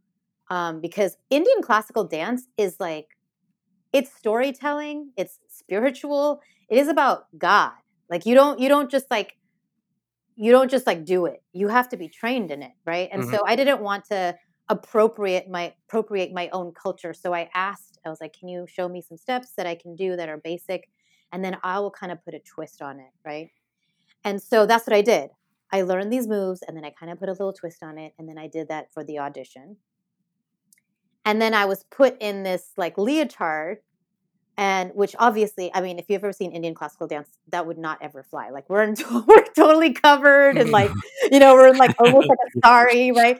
Um, 0.50 0.82
because 0.82 1.18
Indian 1.30 1.62
classical 1.62 2.04
dance 2.06 2.48
is 2.58 2.78
like, 2.80 3.08
it's 3.94 4.14
storytelling, 4.16 5.12
it's 5.18 5.40
spiritual, 5.50 6.42
it 6.70 6.78
is 6.78 6.88
about 6.88 7.26
God. 7.38 7.74
Like 8.10 8.26
you 8.26 8.36
don't 8.36 8.60
you 8.60 8.70
don't 8.70 8.92
just 8.92 9.08
like 9.12 9.36
you 10.36 10.52
don't 10.52 10.72
just 10.72 10.88
like 10.88 11.06
do 11.06 11.26
it. 11.26 11.44
You 11.54 11.68
have 11.68 11.90
to 11.90 11.98
be 11.98 12.08
trained 12.10 12.52
in 12.52 12.64
it, 12.64 12.72
right? 12.86 13.10
And 13.12 13.24
Mhm. 13.24 13.26
so 13.26 13.44
I 13.46 13.56
didn't 13.56 13.82
want 13.82 14.06
to 14.06 14.36
appropriate 14.70 15.50
my 15.50 15.74
appropriate 15.88 16.32
my 16.34 16.50
own 16.54 16.72
culture. 16.74 17.14
So 17.14 17.34
I 17.34 17.50
asked, 17.54 18.00
I 18.06 18.10
was 18.10 18.22
like, 18.22 18.34
can 18.38 18.48
you 18.48 18.66
show 18.68 18.88
me 18.88 19.02
some 19.02 19.18
steps 19.18 19.54
that 19.58 19.68
I 19.68 19.76
can 19.76 19.96
do 19.96 20.16
that 20.16 20.30
are 20.30 20.38
basic? 20.38 20.90
And 21.34 21.44
then 21.44 21.58
I 21.64 21.80
will 21.80 21.92
kind 21.92 22.12
of 22.12 22.24
put 22.24 22.34
a 22.34 22.40
twist 22.40 22.82
on 22.82 23.00
it, 23.00 23.12
right? 23.26 23.50
And 24.24 24.42
so 24.42 24.66
that's 24.66 24.88
what 24.88 24.96
I 24.96 25.02
did. 25.02 25.30
I 25.72 25.84
learned 25.84 26.12
these 26.12 26.28
moves 26.28 26.62
and 26.68 26.76
then 26.76 26.86
I 26.86 26.92
kind 26.92 27.12
of 27.12 27.20
put 27.20 27.30
a 27.30 27.34
little 27.34 27.54
twist 27.54 27.82
on 27.84 27.98
it. 27.98 28.14
And 28.20 28.28
then 28.28 28.38
I 28.38 28.48
did 28.48 28.68
that 28.70 28.92
for 28.94 29.04
the 29.04 29.20
audition. 29.20 29.78
And 31.26 31.42
then 31.42 31.54
I 31.54 31.66
was 31.66 31.84
put 31.92 32.18
in 32.22 32.44
this 32.44 32.72
like 32.78 32.98
leotard 32.98 33.78
and 34.58 34.92
which 34.96 35.16
obviously, 35.20 35.72
I 35.74 35.82
mean, 35.82 36.00
if 36.00 36.06
you've 36.10 36.24
ever 36.24 36.34
seen 36.34 36.52
Indian 36.52 36.76
classical 36.76 37.08
dance, 37.08 37.30
that 37.50 37.66
would 37.66 37.78
not 37.78 38.00
ever 38.02 38.24
fly. 38.24 38.50
Like 38.50 38.70
we're 38.70 38.84
in, 38.84 38.96
we're 39.28 39.46
totally 39.56 39.94
covered 39.94 40.58
and 40.58 40.72
like, 40.72 40.92
you 41.32 41.40
know, 41.40 41.54
we're 41.54 41.68
in 41.70 41.78
like 41.78 41.94
almost 42.00 42.30
like 42.30 42.40
a 42.46 42.68
sari, 42.68 43.12
right? 43.12 43.40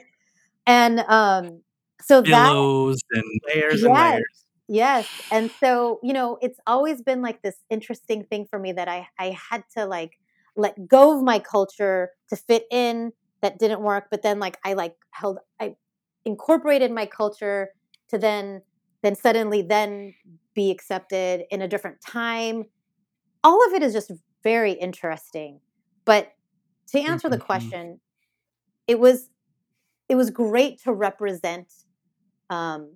And 0.66 1.00
um 1.00 1.62
so 2.02 2.22
that 2.30 2.52
Pillows 2.54 3.00
and 3.12 3.24
layers 3.48 3.82
and 3.82 3.94
Yes. 3.94 4.12
layers. 4.12 4.44
Yes. 4.68 5.06
And 5.30 5.50
so, 5.62 6.00
you 6.02 6.12
know, 6.12 6.38
it's 6.40 6.58
always 6.66 7.02
been 7.02 7.22
like 7.22 7.42
this 7.42 7.56
interesting 7.70 8.24
thing 8.24 8.46
for 8.48 8.58
me 8.58 8.72
that 8.72 8.88
I 8.88 9.08
I 9.18 9.36
had 9.50 9.64
to 9.76 9.86
like 9.86 10.12
let 10.56 10.88
go 10.88 11.16
of 11.16 11.22
my 11.24 11.38
culture 11.38 12.10
to 12.30 12.36
fit 12.36 12.64
in 12.70 13.12
that 13.42 13.58
didn't 13.58 13.82
work, 13.82 14.06
but 14.10 14.22
then 14.22 14.38
like 14.40 14.58
I 14.64 14.74
like 14.74 14.96
held 15.12 15.38
I 15.60 15.76
incorporated 16.24 16.92
my 16.92 17.06
culture 17.06 17.70
to 18.10 18.18
then 18.18 18.62
then 19.02 19.14
suddenly 19.16 19.62
then 19.62 20.14
be 20.54 20.70
accepted 20.70 21.44
in 21.50 21.62
a 21.62 21.68
different 21.68 21.98
time. 22.00 22.64
All 23.44 23.66
of 23.66 23.72
it 23.74 23.82
is 23.82 23.92
just 23.92 24.12
very 24.44 24.72
interesting. 24.72 25.60
But 26.06 26.32
to 26.90 27.00
answer 27.00 27.28
the 27.30 27.38
Mhm. 27.38 27.40
question, 27.46 28.00
it 28.88 28.98
was 28.98 29.28
it 30.08 30.16
was 30.16 30.30
great 30.30 30.82
to 30.84 30.92
represent 30.92 31.72
um, 32.50 32.94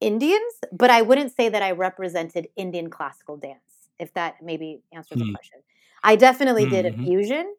Indians, 0.00 0.54
but 0.72 0.90
I 0.90 1.02
wouldn't 1.02 1.34
say 1.34 1.48
that 1.48 1.62
I 1.62 1.72
represented 1.72 2.48
Indian 2.56 2.90
classical 2.90 3.36
dance, 3.36 3.60
if 3.98 4.12
that 4.14 4.36
maybe 4.42 4.82
answers 4.92 5.18
the 5.18 5.24
Hmm. 5.24 5.32
question. 5.34 5.60
I 6.02 6.16
definitely 6.16 6.66
did 6.66 6.86
a 6.86 6.90
Mhm. 6.90 7.04
fusion, 7.04 7.54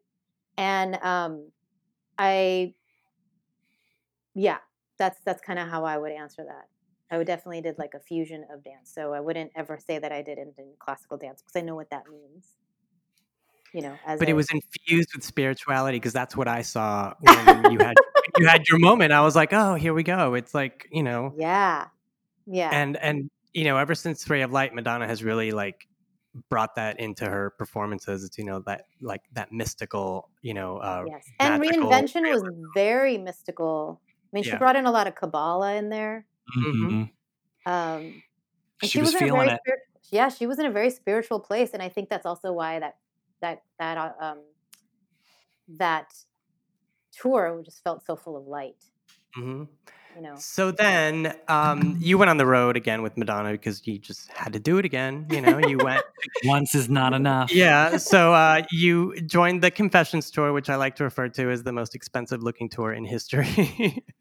and 0.58 0.96
um, 0.96 1.50
I, 2.18 2.74
yeah, 4.34 4.58
that's 4.98 5.18
that's 5.24 5.40
kind 5.40 5.58
of 5.58 5.68
how 5.68 5.84
I 5.84 5.96
would 5.98 6.12
answer 6.12 6.44
that. 6.44 6.68
I 7.10 7.18
would 7.18 7.26
definitely 7.26 7.60
did 7.60 7.78
like 7.78 7.94
a 7.94 8.00
fusion 8.00 8.44
of 8.52 8.64
dance, 8.64 8.92
so 8.92 9.12
I 9.12 9.20
wouldn't 9.20 9.52
ever 9.54 9.78
say 9.78 9.98
that 9.98 10.12
I 10.12 10.22
did 10.22 10.38
Indian 10.38 10.74
classical 10.78 11.16
dance 11.16 11.42
because 11.42 11.56
I 11.56 11.64
know 11.64 11.74
what 11.74 11.90
that 11.90 12.04
means. 12.10 12.56
You 13.72 13.82
know, 13.82 13.98
as 14.06 14.20
But 14.20 14.28
a, 14.28 14.30
it 14.30 14.34
was 14.34 14.46
infused 14.52 15.10
with 15.14 15.24
spirituality 15.24 15.98
because 15.98 16.12
that's 16.12 16.36
what 16.36 16.46
I 16.48 16.62
saw 16.62 17.14
when 17.20 17.70
you 17.70 17.80
had 17.80 17.96
you 18.36 18.46
had 18.46 18.68
your 18.68 18.78
moment. 18.78 19.12
I 19.12 19.20
was 19.22 19.34
like, 19.34 19.52
oh, 19.52 19.74
here 19.74 19.92
we 19.94 20.02
go. 20.02 20.34
It's 20.34 20.54
like 20.54 20.88
you 20.92 21.02
know, 21.02 21.34
yeah, 21.36 21.86
yeah, 22.46 22.70
and 22.72 22.96
and 22.96 23.30
you 23.52 23.64
know, 23.64 23.76
ever 23.76 23.94
since 23.94 24.28
Ray 24.30 24.42
of 24.42 24.52
Light, 24.52 24.74
Madonna 24.74 25.06
has 25.06 25.24
really 25.24 25.50
like 25.50 25.86
brought 26.48 26.74
that 26.74 26.98
into 27.00 27.24
her 27.26 27.50
performances. 27.50 28.24
It's 28.24 28.38
you 28.38 28.44
know 28.44 28.60
that 28.66 28.86
like 29.00 29.22
that 29.32 29.52
mystical, 29.52 30.30
you 30.42 30.54
know, 30.54 30.78
uh, 30.78 31.04
yes. 31.06 31.24
And 31.40 31.60
magical 31.60 31.88
reinvention 31.90 32.22
was 32.32 32.42
very 32.74 33.18
mystical. 33.18 34.00
I 34.06 34.28
mean, 34.32 34.44
she 34.44 34.56
brought 34.56 34.76
in 34.76 34.86
a 34.86 34.90
lot 34.90 35.06
of 35.06 35.14
Kabbalah 35.14 35.74
in 35.76 35.90
there. 35.90 36.26
Mhm. 36.58 37.10
Um, 37.66 38.22
and 38.82 38.90
She 38.90 39.00
was 39.00 39.10
in 39.10 39.16
a 39.16 39.18
feeling 39.20 39.40
very 39.46 39.50
it. 39.54 39.60
spir- 39.64 39.82
yeah, 40.10 40.28
she 40.28 40.46
was 40.46 40.58
in 40.58 40.66
a 40.66 40.70
very 40.70 40.90
spiritual 40.90 41.40
place, 41.40 41.70
and 41.72 41.82
I 41.82 41.88
think 41.88 42.08
that's 42.10 42.26
also 42.26 42.52
why 42.52 42.80
that 42.80 42.98
that 43.40 43.62
that 43.78 43.96
uh, 43.96 44.12
um 44.20 44.40
that 45.68 46.12
tour 47.12 47.62
just 47.64 47.82
felt 47.82 48.04
so 48.04 48.16
full 48.16 48.36
of 48.36 48.46
light. 48.46 48.84
mhm. 49.36 49.68
You 50.16 50.22
know, 50.22 50.34
So 50.38 50.70
then 50.70 51.34
um, 51.48 51.98
you 52.00 52.18
went 52.18 52.30
on 52.30 52.36
the 52.36 52.46
road 52.46 52.76
again 52.76 53.02
with 53.02 53.16
Madonna 53.16 53.52
because 53.52 53.84
you 53.86 53.98
just 53.98 54.30
had 54.30 54.52
to 54.52 54.60
do 54.60 54.78
it 54.78 54.84
again. 54.84 55.26
You 55.30 55.40
know, 55.40 55.58
you 55.58 55.78
went. 55.78 56.04
Once 56.44 56.74
is 56.74 56.88
not 56.88 57.12
enough. 57.12 57.52
yeah. 57.52 57.96
So 57.96 58.32
uh, 58.32 58.62
you 58.70 59.20
joined 59.22 59.62
the 59.62 59.70
Confessions 59.70 60.30
tour, 60.30 60.52
which 60.52 60.70
I 60.70 60.76
like 60.76 60.94
to 60.96 61.04
refer 61.04 61.28
to 61.28 61.50
as 61.50 61.62
the 61.64 61.72
most 61.72 61.94
expensive 61.94 62.42
looking 62.42 62.68
tour 62.68 62.92
in 62.92 63.04
history. 63.04 64.04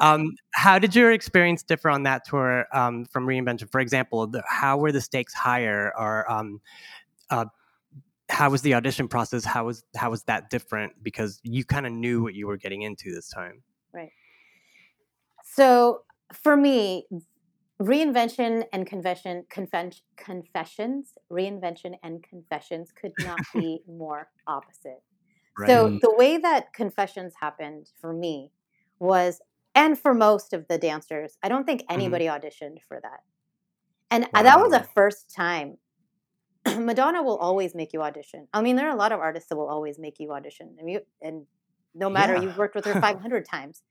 Um, 0.00 0.36
how 0.54 0.78
did 0.78 0.94
your 0.94 1.12
experience 1.12 1.62
differ 1.62 1.90
on 1.90 2.04
that 2.04 2.24
tour 2.24 2.66
um, 2.72 3.04
from 3.06 3.26
Reinvention? 3.26 3.70
For 3.70 3.80
example, 3.80 4.26
the, 4.28 4.42
how 4.46 4.78
were 4.78 4.92
the 4.92 5.00
stakes 5.00 5.34
higher, 5.34 5.92
or 5.98 6.30
um, 6.30 6.60
uh, 7.30 7.46
how 8.28 8.50
was 8.50 8.62
the 8.62 8.74
audition 8.74 9.08
process? 9.08 9.44
How 9.44 9.66
was 9.66 9.84
how 9.96 10.10
was 10.10 10.22
that 10.24 10.50
different? 10.50 11.02
Because 11.02 11.40
you 11.42 11.64
kind 11.64 11.86
of 11.86 11.92
knew 11.92 12.22
what 12.22 12.34
you 12.34 12.46
were 12.46 12.56
getting 12.56 12.82
into 12.82 13.12
this 13.12 13.28
time. 13.28 13.62
So 15.54 16.00
for 16.32 16.56
me, 16.56 17.06
reinvention 17.80 18.64
and 18.72 18.86
confession, 18.86 19.44
confessions, 20.16 21.12
reinvention 21.32 21.94
and 22.02 22.22
confessions 22.22 22.92
could 22.92 23.12
not 23.18 23.40
be 23.52 23.80
more 23.88 24.28
opposite. 24.46 25.02
So 25.66 25.98
the 26.00 26.14
way 26.14 26.38
that 26.38 26.72
confessions 26.74 27.34
happened 27.40 27.88
for 28.00 28.12
me 28.12 28.50
was 28.98 29.40
and 29.74 29.98
for 29.98 30.14
most 30.14 30.52
of 30.52 30.66
the 30.68 30.78
dancers, 30.78 31.36
I 31.42 31.48
don't 31.48 31.64
think 31.64 31.84
Mm-hmm. 31.96 32.16
anybody 32.16 32.26
auditioned 32.26 32.82
for 32.88 33.00
that. 33.02 33.20
And 34.10 34.26
uh, 34.34 34.42
that 34.42 34.58
was 34.58 34.70
the 34.72 34.80
Wow. 34.80 34.90
first 34.94 35.32
time. 35.34 35.78
Madonna 36.78 37.22
will 37.22 37.38
always 37.38 37.74
make 37.74 37.92
you 37.92 38.02
audition. 38.02 38.48
I 38.52 38.62
mean, 38.62 38.76
there 38.76 38.88
are 38.88 38.94
a 38.94 38.98
lot 38.98 39.12
of 39.12 39.20
artists 39.20 39.48
that 39.48 39.56
will 39.56 39.68
always 39.68 39.98
make 39.98 40.18
you 40.18 40.32
audition. 40.32 40.76
Mean, 40.76 40.88
you- 40.88 41.06
and 41.22 41.46
no 41.94 42.08
matter 42.10 42.34
Yeah. 42.34 42.36
you've 42.36 42.56
worked 42.56 42.74
with 42.74 42.86
her 42.86 42.94
500 42.96 43.44
times. 43.46 43.82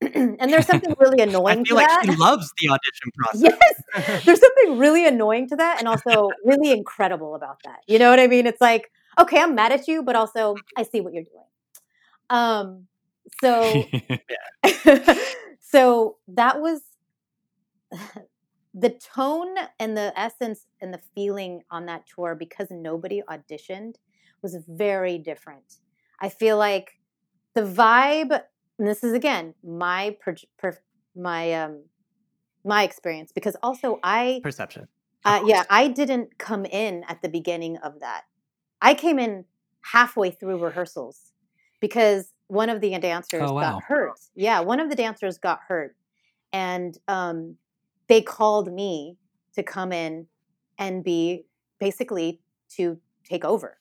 and 0.14 0.52
there's 0.52 0.66
something 0.66 0.94
really 0.98 1.22
annoying. 1.22 1.60
I 1.60 1.64
feel 1.64 1.64
to 1.64 1.74
like 1.74 1.88
that. 1.88 2.04
she 2.04 2.16
loves 2.16 2.52
the 2.60 2.68
audition 2.68 3.10
process. 3.16 3.56
Yes, 3.96 4.24
there's 4.24 4.40
something 4.40 4.78
really 4.78 5.06
annoying 5.06 5.48
to 5.48 5.56
that, 5.56 5.78
and 5.78 5.88
also 5.88 6.30
really 6.44 6.70
incredible 6.70 7.34
about 7.34 7.58
that. 7.64 7.80
You 7.86 7.98
know 7.98 8.10
what 8.10 8.20
I 8.20 8.26
mean? 8.26 8.46
It's 8.46 8.60
like, 8.60 8.90
okay, 9.18 9.40
I'm 9.40 9.54
mad 9.54 9.72
at 9.72 9.88
you, 9.88 10.02
but 10.02 10.16
also 10.16 10.56
I 10.76 10.82
see 10.82 11.00
what 11.00 11.12
you're 11.12 11.24
doing. 11.24 11.44
Um, 12.28 12.86
so 13.40 13.84
so 15.60 16.16
that 16.28 16.60
was 16.60 16.82
the 18.74 18.90
tone 18.90 19.54
and 19.80 19.96
the 19.96 20.12
essence 20.18 20.66
and 20.80 20.92
the 20.92 21.00
feeling 21.14 21.62
on 21.70 21.86
that 21.86 22.04
tour 22.06 22.34
because 22.34 22.68
nobody 22.70 23.22
auditioned 23.28 23.94
was 24.42 24.56
very 24.68 25.18
different. 25.18 25.76
I 26.20 26.28
feel 26.28 26.58
like 26.58 26.98
the 27.54 27.62
vibe, 27.62 28.42
and 28.78 28.86
this 28.88 29.02
is 29.04 29.12
again 29.12 29.54
my 29.64 30.16
per, 30.20 30.34
per, 30.58 30.78
my 31.14 31.52
um 31.54 31.84
my 32.64 32.82
experience 32.82 33.32
because 33.32 33.56
also 33.62 33.98
I 34.02 34.40
Perception. 34.42 34.88
uh, 35.24 35.42
yeah, 35.46 35.64
I 35.70 35.88
didn't 35.88 36.38
come 36.38 36.64
in 36.64 37.04
at 37.08 37.22
the 37.22 37.28
beginning 37.28 37.76
of 37.78 38.00
that. 38.00 38.22
I 38.82 38.94
came 38.94 39.18
in 39.18 39.44
halfway 39.82 40.30
through 40.30 40.58
rehearsals 40.62 41.32
because 41.80 42.32
one 42.48 42.68
of 42.68 42.80
the 42.80 42.96
dancers 42.98 43.42
Oh, 43.44 43.54
wow. 43.54 43.60
got 43.74 43.82
hurt. 43.84 44.18
Yeah, 44.34 44.60
one 44.60 44.80
of 44.80 44.88
the 44.90 44.96
dancers 44.96 45.38
got 45.38 45.60
hurt, 45.66 45.96
and 46.52 46.96
um, 47.08 47.56
they 48.08 48.20
called 48.20 48.72
me 48.72 49.16
to 49.54 49.62
come 49.62 49.92
in 49.92 50.26
and 50.78 51.02
be 51.02 51.44
basically 51.78 52.40
to 52.76 52.98
take 53.24 53.44
over 53.44 53.78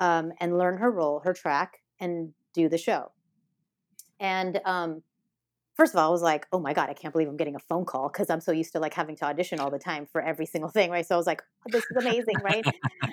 um, 0.00 0.32
and 0.40 0.58
learn 0.58 0.78
her 0.78 0.90
role, 0.90 1.20
her 1.20 1.32
track, 1.32 1.78
and 2.00 2.32
do 2.54 2.68
the 2.68 2.78
show. 2.78 3.12
And 4.20 4.60
um, 4.64 5.02
first 5.74 5.94
of 5.94 5.98
all, 5.98 6.08
I 6.08 6.10
was 6.10 6.22
like, 6.22 6.46
oh 6.52 6.60
my 6.60 6.72
God, 6.74 6.88
I 6.90 6.94
can't 6.94 7.12
believe 7.12 7.28
I'm 7.28 7.36
getting 7.36 7.56
a 7.56 7.60
phone 7.60 7.84
call 7.84 8.08
because 8.08 8.30
I'm 8.30 8.40
so 8.40 8.52
used 8.52 8.72
to 8.72 8.78
like 8.80 8.94
having 8.94 9.16
to 9.16 9.24
audition 9.24 9.58
all 9.60 9.70
the 9.70 9.78
time 9.78 10.06
for 10.12 10.20
every 10.20 10.46
single 10.46 10.70
thing, 10.70 10.90
right? 10.90 11.06
So 11.06 11.14
I 11.14 11.18
was 11.18 11.26
like, 11.26 11.42
oh, 11.66 11.70
this 11.72 11.84
is 11.90 11.96
amazing, 11.96 12.42
right? 12.42 12.66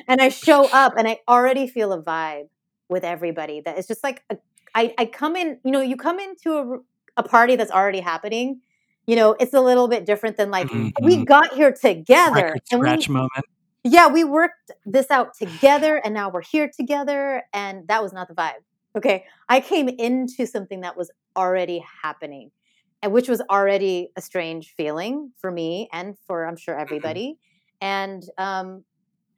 and 0.08 0.22
I 0.22 0.30
show 0.30 0.68
up 0.68 0.93
and 0.97 1.08
I 1.08 1.20
already 1.28 1.68
feel 1.68 1.93
a 1.93 2.01
vibe 2.03 2.49
with 2.89 3.03
everybody 3.03 3.62
that 3.62 3.78
it's 3.78 3.88
just 3.88 4.03
like, 4.03 4.24
a, 4.30 4.38
I, 4.76 4.93
I 4.97 5.05
come 5.05 5.36
in, 5.36 5.60
you 5.64 5.72
know, 5.72 5.82
you 5.82 5.95
come 5.97 6.20
into 6.20 6.51
a, 6.58 6.78
a 7.18 7.24
party 7.24 7.55
that's 7.55 7.72
already 7.72 7.99
happening. 8.01 8.62
You 9.08 9.16
know, 9.16 9.36
it's 9.39 9.53
a 9.53 9.62
little 9.62 9.88
bit 9.88 10.05
different 10.05 10.36
than 10.38 10.51
like, 10.51 10.68
we 11.01 11.18
Mhm. 11.18 11.26
got 11.26 11.53
here 11.53 11.72
together. 11.72 12.36
Record 12.36 12.62
and 12.72 12.82
we- 12.82 13.08
moment. 13.14 13.45
yeah, 13.84 14.08
we 14.08 14.24
worked 14.26 14.72
this 14.86 15.10
out 15.10 15.34
together 15.38 15.95
and 16.03 16.14
now 16.14 16.30
we're 16.30 16.41
here 16.41 16.70
together. 16.76 17.43
And 17.53 17.88
that 17.88 18.03
was 18.03 18.12
not 18.14 18.28
the 18.28 18.36
vibe. 18.36 18.64
Okay. 18.97 19.25
I 19.49 19.59
came 19.61 19.89
into 19.89 20.47
something 20.47 20.81
that 20.81 20.97
was 20.97 21.11
already 21.35 21.83
happening, 22.03 22.51
and 23.03 23.13
which 23.13 23.29
was 23.29 23.41
already 23.49 24.09
a 24.17 24.21
strange 24.21 24.73
feeling 24.75 25.31
for 25.39 25.51
me 25.51 25.89
and 25.93 26.17
for, 26.27 26.45
I'm 26.47 26.57
sure, 26.57 26.77
everybody. 26.79 27.37
And 27.81 28.23
um, 28.39 28.83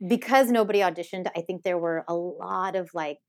because 0.08 0.52
nobody 0.52 0.80
auditioned, 0.80 1.28
I 1.36 1.42
think 1.42 1.64
there 1.64 1.78
were 1.78 2.06
a 2.08 2.16
lot 2.16 2.76
of 2.76 2.90
like 2.94 3.20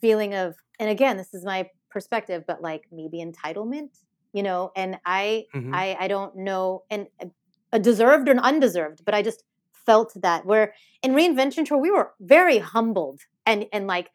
feeling 0.00 0.34
of, 0.34 0.54
and 0.78 0.88
again, 0.90 1.16
this 1.16 1.34
is 1.34 1.44
my 1.44 1.68
perspective, 1.90 2.44
but 2.46 2.62
like 2.62 2.84
maybe 2.92 3.22
entitlement, 3.24 3.90
you 4.32 4.42
know, 4.42 4.70
and 4.76 4.98
I, 5.04 5.44
Mhm. 5.54 5.74
I, 5.74 5.96
I 6.00 6.08
don't 6.08 6.36
know, 6.36 6.84
and 6.90 7.06
uh, 7.22 7.26
a 7.72 7.78
deserved 7.78 8.28
or 8.28 8.32
an 8.32 8.38
undeserved, 8.38 9.04
but 9.04 9.14
I 9.14 9.22
just 9.22 9.44
felt 9.72 10.12
that 10.22 10.44
where 10.46 10.74
in 11.02 11.12
reinvention 11.12 11.64
tour 11.64 11.78
we 11.78 11.90
were 11.90 12.12
very 12.20 12.58
humbled 12.58 13.20
and 13.46 13.66
and 13.72 13.86
like 13.86 14.10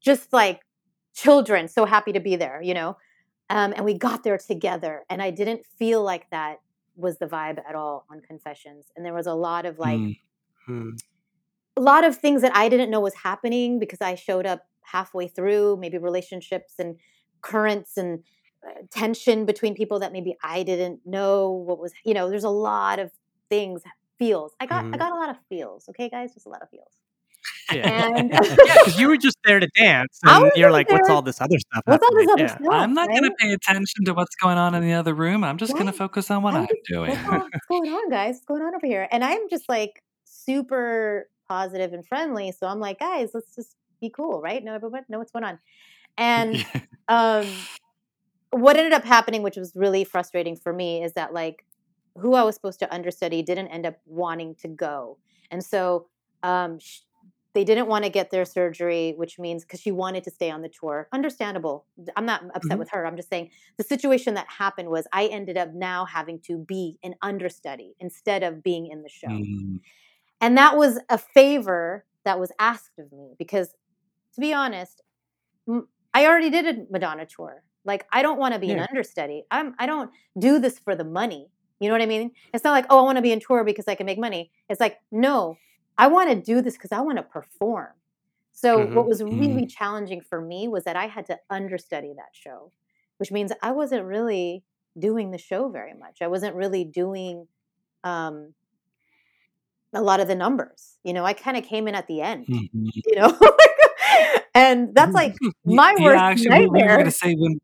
just 0.00 0.32
like 0.32 0.62
children 1.14 1.68
so 1.68 1.84
happy 1.84 2.12
to 2.12 2.20
be 2.20 2.36
there 2.36 2.62
you 2.62 2.74
know 2.74 2.96
um, 3.50 3.72
and 3.76 3.84
we 3.84 3.94
got 3.94 4.22
there 4.24 4.38
together 4.38 5.04
and 5.10 5.22
i 5.22 5.30
didn't 5.30 5.64
feel 5.78 6.02
like 6.02 6.28
that 6.30 6.58
was 6.96 7.18
the 7.18 7.26
vibe 7.26 7.58
at 7.68 7.74
all 7.74 8.06
on 8.10 8.20
confessions 8.20 8.86
and 8.96 9.04
there 9.04 9.14
was 9.14 9.26
a 9.26 9.34
lot 9.34 9.66
of 9.66 9.78
like 9.78 10.02
Mm. 10.02 10.16
Hmm. 10.66 10.90
a 11.76 11.80
lot 11.80 12.04
of 12.04 12.16
things 12.16 12.42
that 12.42 12.54
I 12.54 12.68
didn't 12.68 12.90
know 12.90 13.00
was 13.00 13.14
happening 13.14 13.78
because 13.78 14.00
I 14.00 14.14
showed 14.14 14.46
up 14.46 14.66
halfway 14.82 15.28
through, 15.28 15.76
maybe 15.78 15.98
relationships 15.98 16.74
and 16.78 16.96
currents 17.42 17.96
and 17.96 18.22
uh, 18.66 18.82
tension 18.90 19.46
between 19.46 19.74
people 19.74 19.98
that 20.00 20.12
maybe 20.12 20.36
I 20.42 20.62
didn't 20.62 21.00
know 21.06 21.50
what 21.50 21.78
was, 21.78 21.92
you 22.04 22.12
know, 22.14 22.28
there's 22.28 22.44
a 22.44 22.50
lot 22.50 22.98
of 22.98 23.10
things, 23.48 23.82
feels. 24.18 24.52
I 24.60 24.66
got 24.66 24.86
I 24.92 24.96
Mhm. 24.96 24.98
got 24.98 25.12
a 25.12 25.14
lot 25.14 25.30
of 25.30 25.36
feels, 25.48 25.88
okay 25.90 26.10
guys, 26.10 26.34
just 26.34 26.46
a 26.46 26.50
lot 26.50 26.62
of 26.62 26.68
feels. 26.70 26.92
Yeah. 27.72 28.12
And 28.16 28.30
yeah, 28.32 28.40
because 28.84 28.98
you 28.98 29.08
were 29.08 29.16
just 29.16 29.36
there 29.44 29.60
to 29.60 29.68
dance, 29.76 30.18
and 30.24 30.50
you're 30.56 30.68
just 30.68 30.72
like, 30.72 30.90
"What's 30.90 31.08
all 31.08 31.22
this 31.22 31.40
other 31.40 31.58
stuff?" 31.58 31.82
what's 31.84 32.02
all 32.04 32.14
this 32.14 32.28
other 32.32 32.42
Yeah. 32.44 32.54
stuff? 32.56 32.66
I'm 32.70 32.94
not 32.94 33.08
going 33.08 33.24
to 33.24 33.32
pay 33.38 33.52
attention 33.52 34.04
to 34.06 34.14
what's 34.14 34.34
going 34.36 34.58
on 34.58 34.74
in 34.74 34.82
the 34.82 34.92
other 34.94 35.14
room. 35.14 35.44
I'm 35.44 35.56
just 35.58 35.72
going 35.74 35.86
to 35.86 35.92
focus 35.92 36.30
on 36.30 36.42
what 36.42 36.54
I'm 36.54 36.62
I'm 36.62 36.66
just- 36.68 36.80
doing. 36.88 37.10
What's, 37.16 37.66
going 37.68 37.90
on, 37.92 38.10
guys? 38.10 38.34
What's 38.36 38.46
going 38.46 38.62
on 38.62 38.74
over 38.74 38.86
here? 38.86 39.08
And 39.10 39.22
I'm 39.24 39.48
just 39.48 39.68
like 39.68 40.02
super 40.24 41.28
positive 41.48 41.92
and 41.92 42.06
friendly. 42.06 42.52
So 42.52 42.66
I'm 42.66 42.80
like, 42.80 42.98
guys, 43.00 43.30
let's 43.34 43.54
just 43.54 43.76
be 44.00 44.10
cool, 44.10 44.40
right? 44.40 44.62
Know 44.62 44.74
everyone, 44.74 45.04
know 45.08 45.18
what's 45.18 45.32
going 45.32 45.44
on. 45.44 45.58
And 46.18 46.66
um, 47.08 47.46
what 48.50 48.76
ended 48.76 48.92
up 48.92 49.04
happening, 49.04 49.42
which 49.42 49.56
was 49.56 49.72
really 49.74 50.04
frustrating 50.04 50.56
for 50.56 50.72
me, 50.72 51.02
is 51.02 51.12
that 51.14 51.32
like 51.32 51.64
who 52.18 52.34
I 52.34 52.42
was 52.42 52.56
supposed 52.56 52.80
to 52.80 52.92
understudy 52.92 53.42
didn't 53.42 53.68
end 53.68 53.86
up 53.86 53.96
wanting 54.04 54.54
to 54.56 54.68
go, 54.68 55.16
and 55.50 55.64
so 55.64 56.08
um, 56.42 56.78
sh- 56.80 56.98
they 57.52 57.64
didn't 57.64 57.88
want 57.88 58.04
to 58.04 58.10
get 58.10 58.30
their 58.30 58.44
surgery, 58.44 59.12
which 59.16 59.38
means 59.38 59.64
because 59.64 59.80
she 59.80 59.90
wanted 59.90 60.22
to 60.24 60.30
stay 60.30 60.50
on 60.50 60.62
the 60.62 60.68
tour. 60.68 61.08
Understandable. 61.12 61.84
I'm 62.16 62.24
not 62.26 62.42
upset 62.54 62.76
Mhm. 62.76 62.78
with 62.78 62.90
her. 62.90 63.06
I'm 63.06 63.16
just 63.16 63.28
saying 63.28 63.50
the 63.76 63.82
situation 63.84 64.34
that 64.34 64.46
happened 64.48 64.88
was 64.88 65.06
I 65.12 65.26
ended 65.26 65.56
up 65.56 65.72
now 65.74 66.04
having 66.04 66.38
to 66.42 66.58
be 66.58 66.98
an 67.02 67.16
understudy 67.22 67.96
instead 67.98 68.42
of 68.42 68.62
being 68.62 68.86
in 68.86 69.02
the 69.02 69.08
show. 69.08 69.28
Mm. 69.28 69.80
And 70.40 70.56
that 70.56 70.76
was 70.76 71.00
a 71.08 71.18
favor 71.18 72.04
that 72.24 72.38
was 72.38 72.52
asked 72.58 72.98
of 72.98 73.10
me 73.12 73.34
because, 73.38 73.74
to 74.34 74.40
be 74.40 74.52
honest, 74.52 75.02
I 76.14 76.26
already 76.26 76.50
did 76.50 76.66
a 76.66 76.86
Madonna 76.90 77.26
tour. 77.26 77.64
Like, 77.84 78.06
I 78.12 78.22
don't 78.22 78.38
want 78.38 78.54
to 78.54 78.60
be 78.60 78.68
Yeah. 78.68 78.74
an 78.74 78.86
understudy. 78.90 79.44
I'm. 79.50 79.74
I 79.78 79.86
don't 79.86 80.10
do 80.38 80.58
this 80.58 80.78
for 80.78 80.94
the 80.94 81.04
money. 81.04 81.50
You 81.80 81.88
know 81.88 81.94
what 81.94 82.02
I 82.02 82.06
mean? 82.06 82.32
It's 82.52 82.62
not 82.62 82.72
like, 82.72 82.86
oh, 82.90 82.98
I 82.98 83.02
want 83.02 83.16
to 83.16 83.22
be 83.22 83.32
in 83.32 83.40
tour 83.40 83.64
because 83.64 83.88
I 83.88 83.94
can 83.94 84.04
make 84.06 84.18
money. 84.18 84.50
It's 84.68 84.80
like, 84.80 84.98
no, 85.10 85.56
I 86.00 86.06
want 86.08 86.30
to 86.30 86.36
do 86.36 86.62
this 86.62 86.74
because 86.76 86.92
I 86.92 87.00
want 87.02 87.18
to 87.18 87.22
perform. 87.22 87.92
So 88.52 88.80
what 88.80 89.06
Mhm. 89.06 89.08
was 89.08 89.22
really 89.22 89.66
challenging 89.66 90.20
for 90.22 90.40
me 90.40 90.66
was 90.68 90.84
that 90.84 90.96
I 90.96 91.06
had 91.06 91.26
to 91.26 91.38
understudy 91.50 92.12
that 92.16 92.30
show, 92.32 92.72
which 93.18 93.30
means 93.30 93.52
I 93.62 93.72
wasn't 93.72 94.04
really 94.04 94.64
doing 94.98 95.30
the 95.30 95.38
show 95.38 95.68
very 95.68 95.94
much. 95.94 96.22
I 96.22 96.26
wasn't 96.28 96.56
really 96.56 96.84
doing 96.84 97.46
um, 98.04 98.54
a 99.92 100.00
lot 100.02 100.20
of 100.20 100.28
the 100.28 100.34
numbers. 100.34 100.96
You 101.04 101.12
know, 101.12 101.24
I 101.24 101.32
kind 101.34 101.56
of 101.56 101.64
came 101.64 101.88
in 101.88 101.94
at 101.94 102.06
the 102.06 102.22
end. 102.22 102.46
Mhm. 102.48 102.90
You 103.06 103.16
know, 103.16 103.38
and 104.54 104.94
that's 104.94 105.14
like 105.14 105.36
my 105.64 105.94
Yeah, 105.98 106.04
worst 106.04 106.24
actually, 106.30 106.56
we- 106.60 106.66
we 106.66 106.82
were 106.82 106.88
nightmare. 106.88 106.96
going 106.96 107.04
to 107.06 107.10
say 107.10 107.34
when 107.34 107.60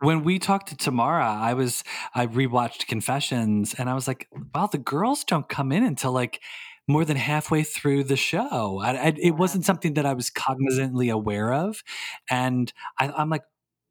when 0.00 0.22
we 0.22 0.38
talked 0.38 0.68
to 0.68 0.76
Tamara, 0.76 1.26
I 1.26 1.54
was 1.54 1.82
I 2.14 2.26
rewatched 2.26 2.86
Confessions, 2.86 3.74
and 3.74 3.90
I 3.90 3.94
was 3.94 4.06
like, 4.06 4.28
"Wow, 4.54 4.66
the 4.68 4.78
girls 4.78 5.24
don't 5.24 5.48
come 5.48 5.72
in 5.72 5.82
until 5.82 6.12
like 6.12 6.40
more 6.88 7.04
than 7.04 7.16
halfway 7.16 7.62
through 7.62 8.04
the 8.04 8.16
show." 8.16 8.80
I, 8.82 8.90
I, 8.90 9.14
it 9.20 9.36
wasn't 9.36 9.64
something 9.64 9.94
that 9.94 10.06
I 10.06 10.14
was 10.14 10.30
cognizantly 10.30 11.12
aware 11.12 11.52
of, 11.52 11.82
and 12.30 12.72
I, 12.98 13.10
I'm 13.10 13.30
like, 13.30 13.44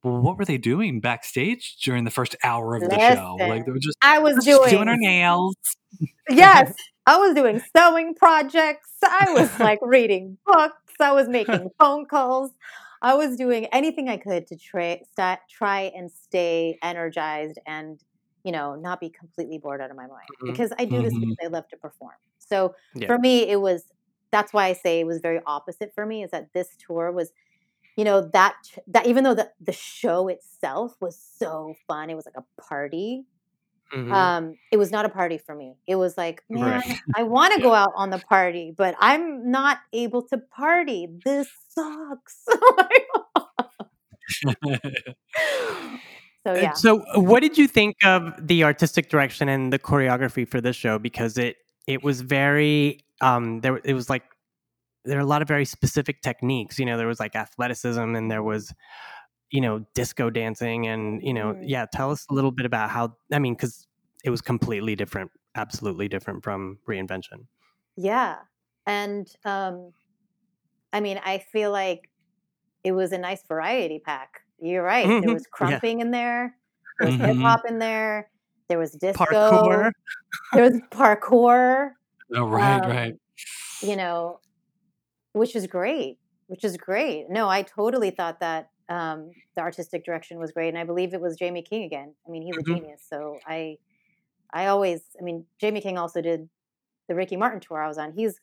well, 0.04 0.22
"What 0.22 0.38
were 0.38 0.46
they 0.46 0.58
doing 0.58 1.00
backstage 1.00 1.78
during 1.78 2.04
the 2.04 2.12
first 2.12 2.36
hour 2.44 2.76
of 2.76 2.82
the 2.84 3.16
show? 3.16 3.38
Like 3.40 3.66
they 3.66 3.72
were 3.72 3.80
just, 3.80 3.98
I 4.02 4.20
was 4.20 4.36
just 4.36 4.46
doing 4.46 4.70
doing 4.70 4.88
our 4.88 4.98
nails." 4.98 5.56
yes, 6.30 6.74
I 7.06 7.18
was 7.18 7.36
doing 7.36 7.62
sewing 7.76 8.16
projects. 8.16 8.90
I 9.04 9.34
was 9.34 9.60
like 9.60 9.80
reading 9.82 10.38
books. 10.46 10.94
I 11.00 11.12
was 11.12 11.30
making 11.30 11.70
phone 11.80 12.06
calls. 12.06 12.52
I 13.02 13.14
was 13.14 13.38
doing 13.38 13.66
anything 13.68 14.10
I 14.10 14.18
could 14.18 14.48
to 14.48 14.58
try 14.58 15.02
try 15.50 15.92
and 15.96 16.12
stay 16.12 16.78
energized 16.82 17.60
and 17.66 18.02
you 18.44 18.52
know 18.52 18.76
not 18.76 19.00
be 19.00 19.10
completely 19.10 19.58
bored 19.58 19.82
out 19.82 19.92
of 19.92 19.98
my 19.98 20.08
mind 20.08 20.30
Mhm. 20.42 20.48
because 20.48 20.74
I 20.80 20.86
do 20.86 21.02
this 21.02 21.14
Mhm. 21.14 21.22
because 21.22 21.38
I 21.44 21.48
love 21.48 21.68
to 21.70 21.78
perform. 21.78 22.16
So 22.40 22.76
Yeah. 22.96 23.08
for 23.08 23.18
me, 23.20 23.50
it 23.50 23.62
was 23.62 23.84
that's 24.32 24.54
why 24.54 24.66
I 24.68 24.74
say 24.74 25.00
it 25.00 25.08
was 25.08 25.20
very 25.22 25.42
opposite 25.46 25.94
for 25.96 26.06
me. 26.06 26.24
Is 26.24 26.32
that 26.32 26.54
this 26.54 26.70
tour 26.78 27.12
was 27.12 27.32
you 27.98 28.06
know 28.06 28.22
that 28.34 28.56
that 28.88 29.08
even 29.08 29.24
though 29.24 29.36
the 29.36 29.52
the 29.62 29.74
show 29.74 30.28
itself 30.30 30.96
was 31.02 31.20
so 31.40 31.76
fun, 31.88 32.10
it 32.10 32.16
was 32.16 32.26
like 32.26 32.38
a 32.38 32.62
party 32.64 33.26
Mhm. 33.94 34.14
um, 34.14 34.58
it 34.72 34.78
was 34.78 34.92
not 34.92 35.06
a 35.06 35.10
party 35.10 35.38
for 35.38 35.56
me. 35.56 35.76
It 35.88 35.96
was 35.96 36.18
like, 36.18 36.44
man, 36.50 36.80
Right. 36.80 36.84
I 37.16 37.24
want 37.24 37.54
to 37.54 37.62
go 37.62 37.74
out 37.74 37.92
on 37.96 38.10
the 38.10 38.20
party, 38.20 38.74
but 38.76 38.96
I'm 39.00 39.52
not 39.52 39.80
able 39.94 40.22
to 40.30 40.38
party. 40.38 41.08
This 41.26 41.50
sucks. 41.70 42.46
So 46.48 46.56
Uh, 46.56 46.56
yeah. 46.56 46.74
So, 46.74 47.00
what 47.16 47.42
did 47.42 47.58
you 47.58 47.68
think 47.68 47.96
of 48.06 48.34
the 48.40 48.64
artistic 48.64 49.10
direction 49.10 49.50
and 49.50 49.72
the 49.74 49.80
choreography 49.80 50.48
for 50.48 50.62
this 50.62 50.76
show? 50.76 50.98
Because 51.00 51.38
it 51.38 51.58
it 51.88 52.04
was 52.04 52.22
very 52.22 53.04
um 53.22 53.62
there 53.62 53.78
it 53.84 53.94
was 53.94 54.10
like 54.10 54.24
there 55.06 55.18
are 55.18 55.22
a 55.22 55.26
lot 55.26 55.42
of 55.42 55.48
very 55.48 55.66
specific 55.66 56.22
techniques. 56.22 56.80
You 56.80 56.86
know, 56.86 56.98
there 56.98 57.08
was 57.08 57.20
like 57.20 57.36
athleticism 57.36 58.16
and 58.16 58.32
there 58.32 58.44
was 58.44 58.74
you 59.52 59.62
know 59.62 59.86
disco 59.96 60.30
dancing 60.30 60.88
and 60.88 61.22
you 61.24 61.34
know 61.34 61.54
Mhm. 61.54 61.64
yeah. 61.64 61.86
Tell 61.94 62.12
us 62.12 62.26
a 62.30 62.34
little 62.34 62.52
bit 62.52 62.66
about 62.66 62.90
how 62.92 63.16
I 63.34 63.40
mean 63.40 63.54
because 63.56 63.88
it 64.24 64.30
was 64.30 64.42
completely 64.42 64.96
different, 64.96 65.32
absolutely 65.56 66.08
different 66.08 66.44
from 66.44 66.80
reinvention. 66.88 67.48
Yeah. 67.98 68.38
And 68.86 69.28
um 69.46 69.94
I 70.94 71.02
mean, 71.02 71.20
I 71.24 71.40
feel 71.40 71.72
like 71.72 72.10
it 72.84 72.94
was 72.94 73.12
a 73.12 73.18
nice 73.18 73.44
variety 73.48 74.00
pack. 74.00 74.42
You're 74.60 74.84
right. 74.84 75.06
There 75.08 75.34
was 75.34 75.44
Yeah. 75.44 75.50
crumping 75.52 76.00
in 76.02 76.12
there. 76.12 76.56
There 77.00 77.08
was 77.10 77.18
Mhm. 77.18 77.26
hip 77.28 77.38
hop 77.38 77.62
in 77.68 77.80
there. 77.80 78.30
There 78.70 78.80
was 78.80 78.92
disco. 78.94 79.26
Parkour. 79.26 79.92
There 80.54 80.64
was 80.64 80.82
parkour, 80.92 81.92
Oh, 82.36 82.48
right, 82.50 82.82
Um, 82.84 82.90
right. 82.90 83.16
you 83.82 83.96
know, 83.96 84.40
which 85.34 85.56
is 85.56 85.68
great. 85.68 86.20
Which 86.48 86.64
is 86.64 86.78
great. 86.78 87.30
No, 87.30 87.48
I 87.50 87.62
totally 87.62 88.10
thought 88.12 88.40
that 88.42 88.70
um 88.90 89.32
the 89.56 89.62
artistic 89.62 90.06
direction 90.06 90.40
was 90.40 90.52
great. 90.54 90.70
And 90.70 90.78
I 90.78 90.86
believe 90.86 91.14
it 91.14 91.20
was 91.22 91.36
Jamie 91.38 91.62
King 91.62 91.84
again. 91.84 92.16
I 92.26 92.30
mean, 92.32 92.42
he's 92.44 92.58
a 92.58 92.62
Mhm. 92.64 92.76
genius. 92.78 93.04
So 93.08 93.38
I 93.46 93.78
I 94.54 94.68
always 94.68 95.02
I 95.20 95.24
mean, 95.24 95.46
Jamie 95.60 95.82
King 95.82 95.98
also 95.98 96.22
did 96.22 96.50
the 97.10 97.16
Ricky 97.16 97.36
Martin 97.38 97.60
tour 97.60 97.82
I 97.82 97.88
was 97.88 97.98
on. 97.98 98.14
He's 98.14 98.40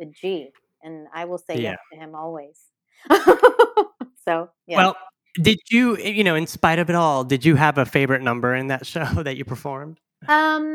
a 0.00 0.06
G, 0.06 0.52
and 0.82 1.06
I 1.12 1.26
will 1.26 1.38
say 1.38 1.56
Yeah. 1.60 1.70
yes 1.72 1.78
to 1.92 1.98
him 1.98 2.14
always. 2.14 2.70
so 4.24 4.50
yeah. 4.66 4.78
Well, 4.78 4.96
did 5.42 5.58
you 5.70 5.96
you 5.98 6.24
know 6.24 6.34
in 6.34 6.46
spite 6.46 6.78
of 6.78 6.88
it 6.90 6.96
all, 6.96 7.24
did 7.24 7.44
you 7.44 7.56
have 7.56 7.78
a 7.78 7.84
favorite 7.84 8.22
number 8.22 8.54
in 8.54 8.68
that 8.68 8.86
show 8.92 9.04
that 9.22 9.36
you 9.36 9.44
performed? 9.44 9.98
um, 10.28 10.72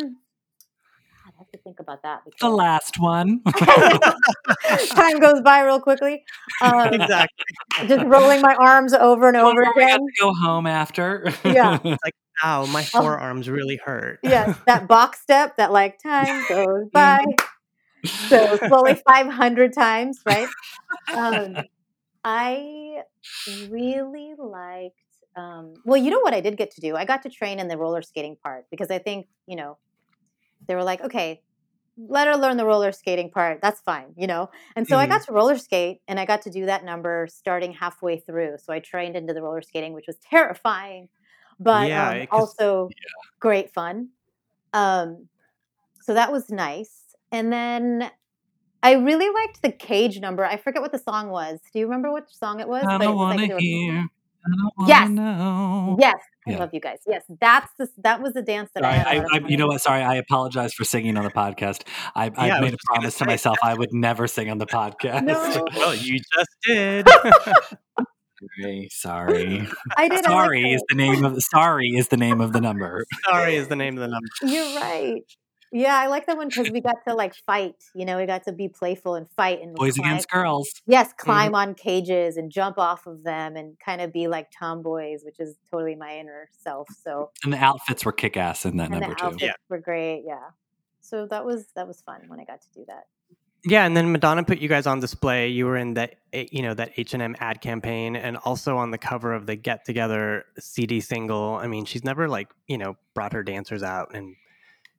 I 1.26 1.32
have 1.38 1.50
to 1.52 1.58
think 1.64 1.80
about 1.80 2.04
that 2.04 2.22
The 2.42 2.50
last 2.50 3.00
one. 3.00 3.42
time 4.90 5.20
goes 5.20 5.42
by 5.42 5.62
real 5.62 5.80
quickly. 5.80 6.24
Um, 6.62 6.94
exactly. 6.94 7.46
just 7.88 8.06
rolling 8.06 8.42
my 8.42 8.56
arms 8.56 8.94
over 8.94 9.28
and 9.30 9.38
over 9.38 9.62
Before 9.62 9.74
we 9.76 9.82
got 9.82 9.88
again. 9.96 10.00
to 10.00 10.14
go 10.22 10.34
home 10.34 10.68
after. 10.68 11.32
Yeah. 11.46 11.80
Like, 11.84 12.14
ow, 12.44 12.66
my 12.68 12.86
Oh. 12.94 13.02
forearms 13.02 13.50
really 13.50 13.78
hurt. 13.84 14.20
Yes, 14.24 14.58
that 14.68 14.88
box 14.88 15.22
step 15.22 15.56
that 15.58 15.72
like 15.72 16.00
time 16.04 16.44
goes 16.50 16.90
by. 16.92 17.24
So 18.06 18.58
slowly 18.68 18.96
500 19.08 19.74
times, 19.74 20.20
right? 20.26 20.48
Um, 21.16 21.56
I 22.24 23.04
really 23.46 24.34
liked. 24.38 24.96
Um, 25.36 25.76
well, 25.86 25.98
you 26.02 26.12
know 26.12 26.20
what 26.20 26.34
I 26.34 26.42
did 26.42 26.58
get 26.58 26.72
to 26.72 26.82
do? 26.82 26.96
I 26.96 27.06
got 27.06 27.24
to 27.24 27.30
train 27.30 27.60
in 27.60 27.68
the 27.68 27.78
roller 27.78 28.02
skating 28.02 28.36
part 28.44 28.66
because 28.72 28.92
I 28.92 29.00
think 29.00 29.28
you 29.48 29.56
know 29.56 29.78
they 30.68 30.76
were 30.76 30.84
like, 30.84 31.02
okay, 31.02 31.44
let 31.98 32.28
her 32.28 32.38
learn 32.38 32.58
the 32.58 32.66
roller 32.66 32.92
skating 32.92 33.32
part. 33.32 33.62
That's 33.62 33.82
fine, 33.82 34.14
you 34.18 34.28
know. 34.28 34.50
And 34.76 34.88
so 34.88 34.98
I 34.98 35.08
got 35.08 35.24
to 35.28 35.34
roller 35.34 35.58
skate, 35.58 36.00
and 36.08 36.20
I 36.20 36.26
got 36.26 36.44
to 36.44 36.52
do 36.52 36.66
that 36.68 36.86
number 36.86 37.28
starting 37.32 37.74
halfway 37.74 38.20
through. 38.20 38.58
So 38.64 38.74
I 38.74 38.80
trained 38.80 39.16
into 39.16 39.34
the 39.34 39.44
roller 39.44 39.62
skating, 39.62 39.94
which 39.94 40.08
was 40.08 40.18
terrifying, 40.20 41.10
but 41.60 41.94
Yeah, 41.94 41.98
um, 41.98 42.26
also 42.32 42.96
great 43.40 43.74
fun. 43.74 44.10
Um, 44.74 45.30
so 46.02 46.14
that 46.14 46.32
was 46.32 46.50
nice. 46.50 47.16
And 47.32 47.52
then 47.52 48.12
I 48.82 48.94
really 48.94 49.30
liked 49.30 49.62
the 49.62 49.72
cage 49.72 50.20
number. 50.20 50.46
I 50.46 50.58
forget 50.58 50.82
what 50.82 50.92
the 50.92 51.00
song 51.00 51.30
was. 51.30 51.60
Do 51.74 51.80
you 51.80 51.86
remember 51.86 52.12
which 52.14 52.30
song 52.32 52.60
it 52.60 52.68
was? 52.68 52.86
I 52.88 52.98
don't 52.98 53.16
was 53.18 53.36
like 53.38 53.50
want 53.50 53.60
to 53.60 53.66
hear. 53.66 53.94
I 54.46 54.50
don't 54.50 54.72
want 54.78 54.88
Yes. 54.90 55.10
know. 55.10 55.98
Yes, 56.00 56.16
I 56.48 56.52
Yeah. 56.52 56.60
love 56.60 56.70
you 56.72 56.80
guys. 56.80 57.00
Yes, 57.06 57.24
that's 57.42 57.72
the, 57.78 57.90
that 57.98 58.22
was 58.22 58.34
the 58.34 58.42
dance 58.42 58.72
that 58.74 58.86
I 58.86 58.92
Sorry, 58.92 58.98
had. 59.00 59.08
a 59.08 59.10
I, 59.10 59.16
lot 59.24 59.38
of 59.40 59.46
I, 59.46 59.48
you 59.50 59.58
know 59.58 59.68
what? 59.68 59.82
Sorry, 59.82 60.02
I 60.02 60.16
apologize 60.16 60.74
for 60.74 60.86
singing 60.86 61.18
on 61.18 61.26
the 61.26 61.30
podcast. 61.30 61.82
I, 62.16 62.32
I 62.38 62.48
Yeah, 62.48 62.56
I 62.56 62.62
was 62.62 62.72
made 62.72 62.74
a 62.76 62.78
promise 62.86 63.18
to 63.18 63.26
myself 63.26 63.58
I 63.62 63.74
would 63.74 63.94
never 63.94 64.28
sing 64.28 64.50
on 64.50 64.58
the 64.60 64.66
podcast. 64.80 65.24
No. 65.26 65.68
Well, 65.76 65.94
you 65.96 66.20
just 66.20 66.50
did. 66.66 67.08
Sorry, 68.58 68.88
sorry. 68.92 69.68
I 69.98 70.08
did. 70.08 70.12
I 70.12 70.16
liked 70.16 70.26
sorry 70.28 70.72
is 70.72 70.82
the 70.88 70.96
name 70.96 71.26
of 71.26 71.38
sorry 71.44 71.90
is 71.90 72.08
the 72.08 72.16
name 72.18 72.40
of 72.40 72.54
the 72.54 72.62
number. 72.62 73.06
Sorry 73.30 73.56
is 73.58 73.68
the 73.68 73.76
name 73.76 73.98
of 73.98 74.02
the 74.02 74.08
number. 74.08 74.28
You're 74.56 74.80
right. 74.80 75.22
Yeah, 75.72 75.96
I 75.98 76.08
like 76.08 76.26
that 76.28 76.36
one 76.38 76.50
because 76.50 76.72
we 76.72 76.82
got 76.82 76.96
to 77.08 77.14
like 77.14 77.36
fight. 77.46 77.76
You 77.94 78.06
know, 78.06 78.18
we 78.18 78.26
got 78.26 78.44
to 78.46 78.52
be 78.52 78.68
playful 78.70 79.16
and 79.16 79.30
fight 79.32 79.62
and 79.62 79.76
Boys 79.76 79.96
climb- 79.96 80.10
against 80.12 80.30
girls. 80.32 80.70
Yes, 80.88 81.14
climb 81.18 81.54
on 81.54 81.76
cages 81.76 82.38
and 82.38 82.52
jump 82.52 82.78
off 82.80 83.06
of 83.06 83.24
them 83.24 83.56
and 83.56 83.78
kind 83.80 84.02
of 84.02 84.12
be 84.12 84.28
like 84.28 84.50
tomboys, 84.52 85.22
which 85.24 85.40
is 85.40 85.56
totally 85.70 85.96
my 85.96 86.18
inner 86.18 86.50
self. 86.64 86.88
So 87.04 87.30
And 87.44 87.54
the 87.54 87.58
outfits 87.58 88.04
were 88.04 88.12
kick 88.12 88.36
ass 88.36 88.66
in 88.66 88.78
that 88.78 88.90
and 88.92 89.00
number 89.00 89.10
the 89.10 89.16
too. 89.16 89.26
outfits 89.26 89.54
were 89.70 89.80
great. 89.80 90.24
Yeah. 90.26 90.40
So 91.02 91.28
that 91.28 91.46
was 91.46 91.68
that 91.76 91.88
was 91.88 92.02
fun 92.02 92.22
when 92.28 92.40
I 92.40 92.46
got 92.46 92.62
to 92.62 92.68
do 92.74 92.84
that. 92.88 93.04
Yeah, 93.66 93.86
and 93.86 93.96
then 93.96 94.12
Madonna 94.14 94.44
put 94.46 94.60
you 94.60 94.70
guys 94.70 94.88
on 94.88 95.02
display. 95.02 95.50
You 95.50 95.66
were 95.66 95.76
in 95.76 95.96
that, 95.96 96.16
eh, 96.32 96.46
you 96.50 96.62
know, 96.62 96.74
that 96.76 96.94
H 96.96 97.14
and 97.14 97.22
M 97.22 97.36
ad 97.42 97.60
campaign, 97.62 98.16
and 98.16 98.38
also 98.38 98.78
on 98.78 98.92
the 98.92 98.98
cover 98.98 99.34
of 99.34 99.48
the 99.48 99.56
Get 99.58 99.84
Together 99.86 100.46
CD 100.58 101.02
single. 101.02 101.56
I 101.56 101.68
mean, 101.68 101.84
she's 101.84 102.06
never 102.06 102.30
like, 102.30 102.48
you 102.68 102.78
know, 102.78 102.96
brought 103.14 103.34
her 103.34 103.44
dancers 103.44 103.84
out 103.84 104.16
and, 104.16 104.36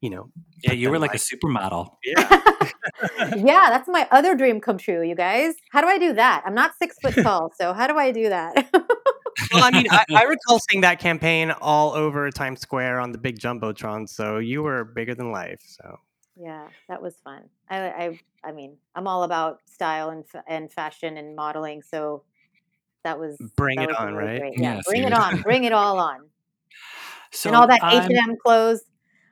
you 0.01 0.11
know, 0.11 0.31
Yeah, 0.63 0.73
you 0.73 0.89
were 0.91 0.97
them, 0.99 1.03
like 1.03 1.15
a 1.15 1.19
supermodel. 1.19 1.97
yeah. 2.05 2.41
yeah, 3.37 3.69
that's 3.71 3.89
my 3.89 4.07
other 4.11 4.35
dream 4.35 4.61
come 4.61 4.79
true, 4.79 5.03
you 5.03 5.15
guys. 5.15 5.55
How 5.71 5.81
do 5.81 5.87
I 5.89 5.99
do 5.99 6.13
that? 6.15 6.43
I'm 6.47 6.55
not 6.55 6.73
six 6.79 6.97
foot 7.01 7.15
tall, 7.23 7.53
so 7.59 7.73
how 7.73 7.87
do 7.87 7.97
I 7.99 8.11
do 8.11 8.29
that? 8.29 8.69
well, 9.53 9.63
I 9.65 9.71
mean, 9.71 9.87
I, 9.91 10.05
I 10.15 10.23
recall 10.25 10.59
seeing 10.71 10.81
that 10.83 10.99
campaign 11.01 11.51
all 11.61 11.93
over 11.93 12.31
Times 12.31 12.61
Square 12.61 13.01
on 13.01 13.13
the 13.13 13.19
big 13.19 13.39
jumbotron. 13.39 14.09
So 14.09 14.39
you 14.39 14.63
were 14.63 14.85
bigger 14.85 15.15
than 15.15 15.33
life. 15.33 15.61
So 15.65 15.99
yeah, 16.37 16.69
that 16.89 17.03
was 17.03 17.17
fun. 17.23 17.45
I, 17.69 17.79
I, 17.89 18.21
I 18.45 18.53
mean, 18.53 18.77
I'm 18.95 19.07
all 19.07 19.23
about 19.25 19.61
style 19.67 20.09
and 20.11 20.25
and 20.47 20.73
fashion 20.73 21.17
and 21.19 21.37
modeling, 21.37 21.83
so 21.83 22.23
that 23.05 23.19
was 23.19 23.37
Bring 23.57 23.77
that 23.77 23.85
it 23.85 23.89
was 23.89 23.97
on, 23.99 24.15
really 24.15 24.29
right? 24.31 24.41
great. 24.41 24.59
Yeah, 24.59 24.75
Yeah, 24.77 24.81
bring 24.87 25.03
it 25.05 25.13
on, 25.13 25.43
bring 25.43 25.65
it 25.65 25.73
all 25.73 25.99
on, 25.99 26.29
So 27.33 27.51
and 27.51 27.57
all 27.57 27.67
that 27.67 27.77
H 27.83 27.83
I'm- 27.83 28.11
and 28.11 28.31
M 28.31 28.37
clothes. 28.45 28.83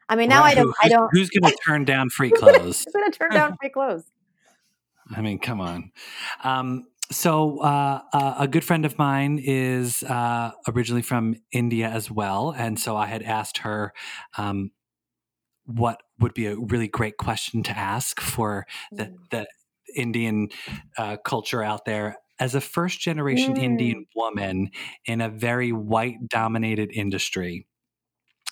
I 0.08 0.16
mean, 0.16 0.28
now 0.28 0.40
Right, 0.42 0.52
I 0.52 0.54
don't, 0.54 0.66
who- 0.66 0.74
I 0.80 0.84
who's- 0.84 0.92
don't. 0.92 1.10
Who's 1.12 1.30
going 1.30 1.52
to 1.52 1.58
turn 1.64 1.84
down 1.84 2.08
free 2.10 2.30
clothes? 2.30 2.86
I'm 2.86 3.00
gonna 3.00 3.12
turn 3.12 3.30
down 3.30 3.56
free 3.60 3.68
clothes. 3.70 4.04
I 5.16 5.20
mean, 5.22 5.38
come 5.38 5.60
on. 5.60 5.90
Um, 6.44 6.86
so, 7.10 7.60
uh, 7.62 8.02
uh, 8.12 8.34
a 8.40 8.46
good 8.48 8.62
friend 8.64 8.84
of 8.84 8.98
mine 8.98 9.40
is 9.42 10.02
uh, 10.02 10.50
originally 10.68 11.00
from 11.02 11.36
India 11.52 11.88
as 11.88 12.10
well. 12.10 12.54
And 12.56 12.78
so 12.78 12.96
I 12.96 13.06
had 13.06 13.22
asked 13.22 13.58
her 13.58 13.94
um, 14.36 14.70
what 15.64 16.02
would 16.18 16.34
be 16.34 16.46
a 16.46 16.56
really 16.56 16.88
great 16.88 17.16
question 17.16 17.62
to 17.62 17.70
ask 17.76 18.20
for 18.20 18.66
the, 18.92 19.04
Mm. 19.04 19.16
the 19.30 19.46
Indian 19.96 20.48
uh, 20.98 21.16
culture 21.24 21.62
out 21.62 21.86
there. 21.86 22.16
As 22.38 22.54
a 22.54 22.60
first 22.60 23.00
generation 23.00 23.56
Indian 23.56 24.04
woman 24.14 24.70
in 25.06 25.20
a 25.22 25.28
very 25.30 25.72
white 25.72 26.28
dominated 26.28 26.90
industry, 26.92 27.66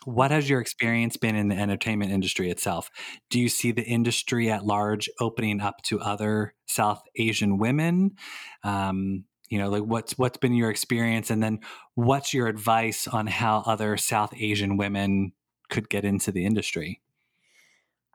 what 0.07 0.31
has 0.31 0.49
your 0.49 0.61
experience 0.61 1.17
been 1.17 1.37
in 1.37 1.49
the 1.49 1.57
entertainment 1.57 2.13
industry 2.13 2.51
itself? 2.51 2.91
Do 3.31 3.41
you 3.41 3.49
see 3.49 3.73
the 3.73 3.85
industry 3.85 4.51
at 4.51 4.65
large 4.65 5.11
opening 5.21 5.61
up 5.61 5.83
to 5.85 6.01
other 6.01 6.55
South 6.67 7.03
Asian 7.17 7.59
women? 7.59 8.17
Um, 8.63 9.27
you 9.51 9.59
know, 9.59 9.69
like 9.71 9.85
what's 9.85 10.19
what's 10.19 10.39
been 10.39 10.55
your 10.55 10.71
experience, 10.71 11.31
and 11.31 11.43
then 11.43 11.61
what's 11.95 12.35
your 12.35 12.49
advice 12.49 13.07
on 13.09 13.27
how 13.29 13.59
other 13.67 13.97
South 13.97 14.33
Asian 14.37 14.77
women 14.77 15.33
could 15.71 15.89
get 15.89 16.05
into 16.05 16.33
the 16.33 16.47
industry? 16.47 17.03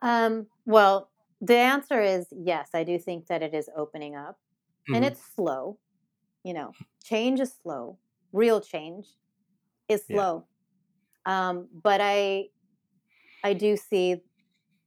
Um, 0.01 0.47
well, 0.65 1.11
the 1.39 1.55
answer 1.55 2.01
is 2.01 2.27
yes. 2.31 2.69
I 2.73 2.83
do 2.83 2.97
think 2.99 3.27
that 3.27 3.41
it 3.43 3.53
is 3.53 3.69
opening 3.75 4.15
up, 4.15 4.39
and 4.91 5.03
Mhm. 5.03 5.05
it's 5.05 5.21
slow. 5.21 5.79
You 6.43 6.53
know, 6.53 6.77
change 7.03 7.39
is 7.39 7.53
slow. 7.53 7.99
Real 8.33 8.61
change 8.61 9.17
is 9.89 10.05
slow. 10.07 10.47
Um, 11.25 11.67
but 11.83 12.01
I, 12.01 12.47
I 13.43 13.53
do 13.53 13.77
see 13.77 14.17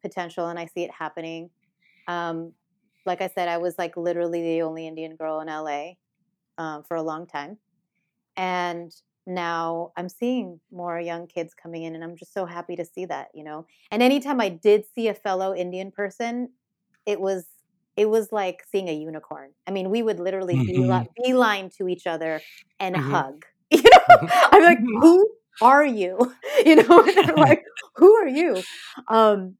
potential, 0.02 0.48
and 0.48 0.58
I 0.58 0.66
see 0.66 0.82
it 0.84 0.90
happening. 0.90 1.50
Um, 2.08 2.52
like 3.06 3.20
I 3.20 3.28
said, 3.28 3.48
I 3.48 3.58
was 3.58 3.76
like 3.78 3.96
literally 3.96 4.42
the 4.42 4.62
only 4.62 4.86
Indian 4.86 5.16
girl 5.16 5.40
in 5.40 5.48
LA 5.48 5.92
um, 6.58 6.82
for 6.84 6.96
a 6.96 7.02
long 7.02 7.26
time, 7.26 7.58
and 8.36 8.92
now 9.26 9.92
I'm 9.96 10.08
seeing 10.08 10.60
more 10.70 11.00
young 11.00 11.26
kids 11.26 11.54
coming 11.54 11.84
in, 11.84 11.94
and 11.94 12.04
I'm 12.04 12.16
just 12.16 12.34
so 12.34 12.46
happy 12.46 12.76
to 12.76 12.84
see 12.84 13.06
that. 13.06 13.28
You 13.34 13.44
know, 13.44 13.66
and 13.90 14.02
anytime 14.02 14.40
I 14.40 14.48
did 14.50 14.84
see 14.94 15.08
a 15.08 15.14
fellow 15.14 15.54
Indian 15.54 15.90
person, 15.90 16.50
it 17.06 17.20
was 17.20 17.46
it 17.96 18.08
was 18.08 18.32
like 18.32 18.64
seeing 18.70 18.88
a 18.88 18.94
unicorn. 18.94 19.50
I 19.66 19.70
mean, 19.70 19.90
we 19.90 20.02
would 20.02 20.18
literally 20.20 20.56
Mhm. 20.56 20.66
beeline, 20.66 21.06
beeline 21.24 21.70
to 21.78 21.88
each 21.88 22.06
other 22.06 22.40
and 22.80 22.96
Mhm. 22.96 23.10
hug. 23.10 23.44
You 23.70 23.82
know, 23.82 24.28
I'm 24.52 24.62
like, 24.62 24.78
who 24.78 25.28
are 25.60 25.84
you? 25.84 26.34
You 26.64 26.76
know, 26.76 27.02
they're 27.26 27.36
like, 27.36 27.62
who 27.96 28.14
are 28.16 28.28
you? 28.28 28.64
Um, 29.08 29.56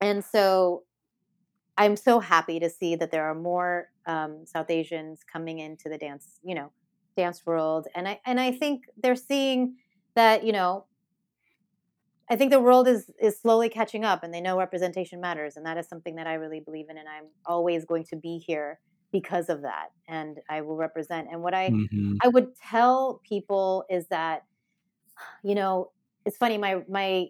and 0.00 0.24
so 0.24 0.84
I'm 1.78 1.96
so 1.96 2.20
happy 2.20 2.60
to 2.60 2.70
see 2.70 2.96
that 2.96 3.10
there 3.10 3.24
are 3.24 3.34
more 3.34 3.88
um, 4.06 4.44
South 4.46 4.70
Asians 4.70 5.20
coming 5.30 5.58
into 5.58 5.88
the 5.88 5.98
dance, 5.98 6.38
you 6.44 6.54
know, 6.54 6.72
dance 7.16 7.42
world, 7.46 7.86
and 7.94 8.08
I 8.08 8.20
and 8.26 8.40
I 8.40 8.52
think 8.52 8.84
they're 9.02 9.16
seeing 9.16 9.76
that 10.16 10.44
you 10.44 10.52
know 10.52 10.86
I 12.30 12.36
think 12.36 12.50
the 12.50 12.60
world 12.60 12.88
is 12.88 13.10
is 13.20 13.38
slowly 13.40 13.68
catching 13.68 14.04
up, 14.04 14.22
and 14.22 14.32
they 14.32 14.40
know 14.40 14.56
representation 14.58 15.20
matters, 15.20 15.56
and 15.56 15.66
that 15.66 15.76
is 15.78 15.88
something 15.88 16.14
that 16.16 16.26
I 16.26 16.34
really 16.34 16.60
believe 16.60 16.88
in, 16.88 16.96
and 16.98 17.08
I'm 17.08 17.26
always 17.46 17.84
going 17.84 18.04
to 18.04 18.16
be 18.16 18.38
here 18.38 18.80
because 19.12 19.48
of 19.48 19.62
that, 19.62 19.88
and 20.08 20.38
I 20.48 20.62
will 20.62 20.76
represent. 20.76 21.28
And 21.30 21.42
what 21.42 21.54
I 21.54 21.76
Mhm. 21.76 22.22
I 22.24 22.28
would 22.28 22.54
tell 22.56 23.20
people 23.28 23.84
is 23.90 24.06
that, 24.08 24.42
you 25.42 25.54
know, 25.54 25.92
it's 26.24 26.36
funny. 26.36 26.58
My 26.58 26.84
my 26.88 27.28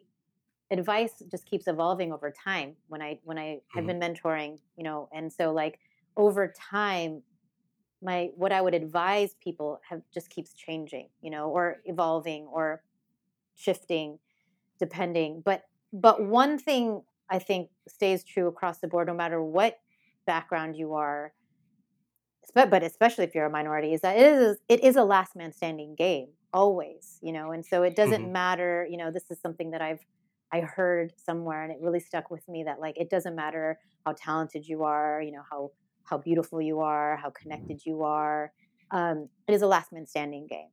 advice 0.71 1.23
just 1.31 1.47
keeps 1.47 1.67
evolving 1.69 2.13
over 2.13 2.31
time. 2.33 2.77
When 2.89 3.03
I 3.03 3.21
when 3.25 3.39
I 3.39 3.61
have 3.75 3.87
Mhm. 3.87 3.89
been 3.89 4.01
mentoring, 4.01 4.61
you 4.77 4.85
know, 4.85 5.09
and 5.13 5.33
so 5.33 5.53
like 5.53 5.81
over 6.17 6.53
time, 6.53 7.23
my 8.03 8.31
what 8.37 8.53
I 8.53 8.61
would 8.61 8.75
advise 8.75 9.35
people 9.43 9.81
have 9.89 10.03
just 10.13 10.31
keeps 10.31 10.55
changing, 10.55 11.11
you 11.21 11.31
know, 11.31 11.51
or 11.51 11.83
evolving 11.87 12.47
or 12.47 12.85
shifting, 13.55 14.19
depending. 14.79 15.43
But 15.43 15.65
but 15.93 16.25
one 16.25 16.59
thing 16.59 17.05
I 17.31 17.39
think 17.41 17.71
stays 17.89 18.25
true 18.25 18.49
across 18.49 18.81
the 18.81 18.89
board, 18.89 19.09
no 19.09 19.15
matter 19.15 19.43
what 19.43 19.81
background 20.27 20.77
you 20.77 20.95
are, 20.95 21.35
but 22.55 22.83
especially 22.83 23.25
if 23.25 23.35
you're 23.35 23.47
a 23.47 23.51
minority, 23.51 23.93
is 23.95 24.01
that 24.03 24.17
it 24.17 24.25
is 24.27 24.59
it 24.69 24.81
is 24.83 24.97
a 24.97 25.05
last 25.05 25.37
man 25.37 25.53
standing 25.53 25.95
game 25.95 26.29
always, 26.53 27.19
you 27.23 27.33
know, 27.33 27.53
and 27.53 27.65
so 27.65 27.83
it 27.83 27.97
doesn't 27.97 28.25
Mhm. 28.25 28.33
matter. 28.33 28.87
You 28.91 28.97
know, 28.99 29.11
this 29.11 29.31
is 29.31 29.41
something 29.41 29.71
that 29.73 29.83
I've 29.83 30.01
I 30.53 30.61
heard 30.61 31.15
somewhere, 31.19 31.63
and 31.63 31.73
it 31.73 31.79
really 31.81 32.01
stuck 32.01 32.31
with 32.31 32.47
me 32.49 32.65
that 32.65 32.81
like 32.81 32.97
it 32.99 33.11
doesn't 33.11 33.35
matter 33.35 33.79
how 34.05 34.15
talented 34.17 34.67
you 34.69 34.83
are, 34.85 35.23
you 35.23 35.33
know, 35.33 35.43
how 35.51 35.71
how 36.05 36.19
beautiful 36.19 36.61
you 36.61 36.81
are, 36.81 37.17
how 37.17 37.31
connected 37.31 37.83
you 37.87 38.03
are. 38.03 38.53
Um, 38.91 39.29
it 39.49 39.55
is 39.55 39.63
a 39.63 39.67
last 39.67 39.93
man 39.93 40.07
standing 40.07 40.47
game. 40.47 40.71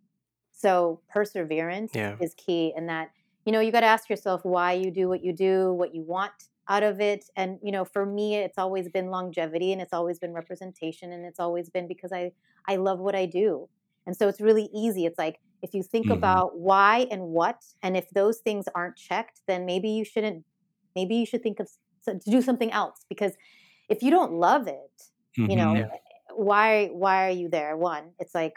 So 0.51 1.01
perseverance 1.09 1.93
Yeah. 1.93 2.19
is 2.19 2.33
key, 2.35 2.73
in 2.75 2.87
that 2.87 3.11
you 3.45 3.51
know 3.53 3.59
you 3.61 3.71
got 3.71 3.81
to 3.81 3.85
ask 3.87 4.09
yourself 4.09 4.41
why 4.43 4.73
you 4.73 4.91
do 4.91 5.07
what 5.07 5.23
you 5.23 5.33
do, 5.33 5.73
what 5.73 5.93
you 5.95 6.03
want 6.03 6.33
out 6.67 6.83
of 6.83 6.99
it, 7.01 7.25
and 7.35 7.59
you 7.63 7.71
know 7.71 7.85
for 7.85 8.05
me 8.05 8.35
it's 8.35 8.57
always 8.57 8.89
been 8.89 9.09
longevity, 9.09 9.71
and 9.71 9.81
it's 9.81 9.93
always 9.93 10.19
been 10.19 10.33
representation, 10.33 11.11
and 11.13 11.25
it's 11.25 11.39
always 11.39 11.69
been 11.69 11.87
because 11.87 12.11
I 12.11 12.31
I 12.67 12.75
love 12.77 12.99
what 12.99 13.15
I 13.15 13.25
do, 13.25 13.69
and 14.05 14.15
so 14.17 14.27
it's 14.27 14.41
really 14.41 14.69
easy. 14.73 15.05
It's 15.05 15.17
like 15.17 15.39
if 15.61 15.73
you 15.73 15.83
think 15.83 16.09
Mhm. 16.09 16.11
about 16.11 16.57
why 16.57 17.07
and 17.11 17.23
what, 17.29 17.63
and 17.83 17.97
if 17.97 18.09
those 18.11 18.39
things 18.39 18.65
aren't 18.75 18.95
checked, 18.97 19.41
then 19.47 19.65
maybe 19.65 19.89
you 19.89 20.05
shouldn't. 20.05 20.45
Maybe 20.95 21.15
you 21.15 21.25
should 21.25 21.43
think 21.43 21.59
of 21.59 21.67
s- 21.67 21.79
to 22.05 22.19
do 22.29 22.41
something 22.41 22.71
else 22.71 23.05
because 23.09 23.33
if 23.89 24.03
you 24.03 24.11
don't 24.11 24.33
love 24.33 24.67
it, 24.67 25.03
you 25.45 25.55
know. 25.55 25.75
Yeah. 25.75 25.89
why 26.35 26.87
why 26.87 27.25
are 27.27 27.31
you 27.31 27.49
there 27.49 27.75
one 27.75 28.13
it's 28.19 28.35
like 28.35 28.53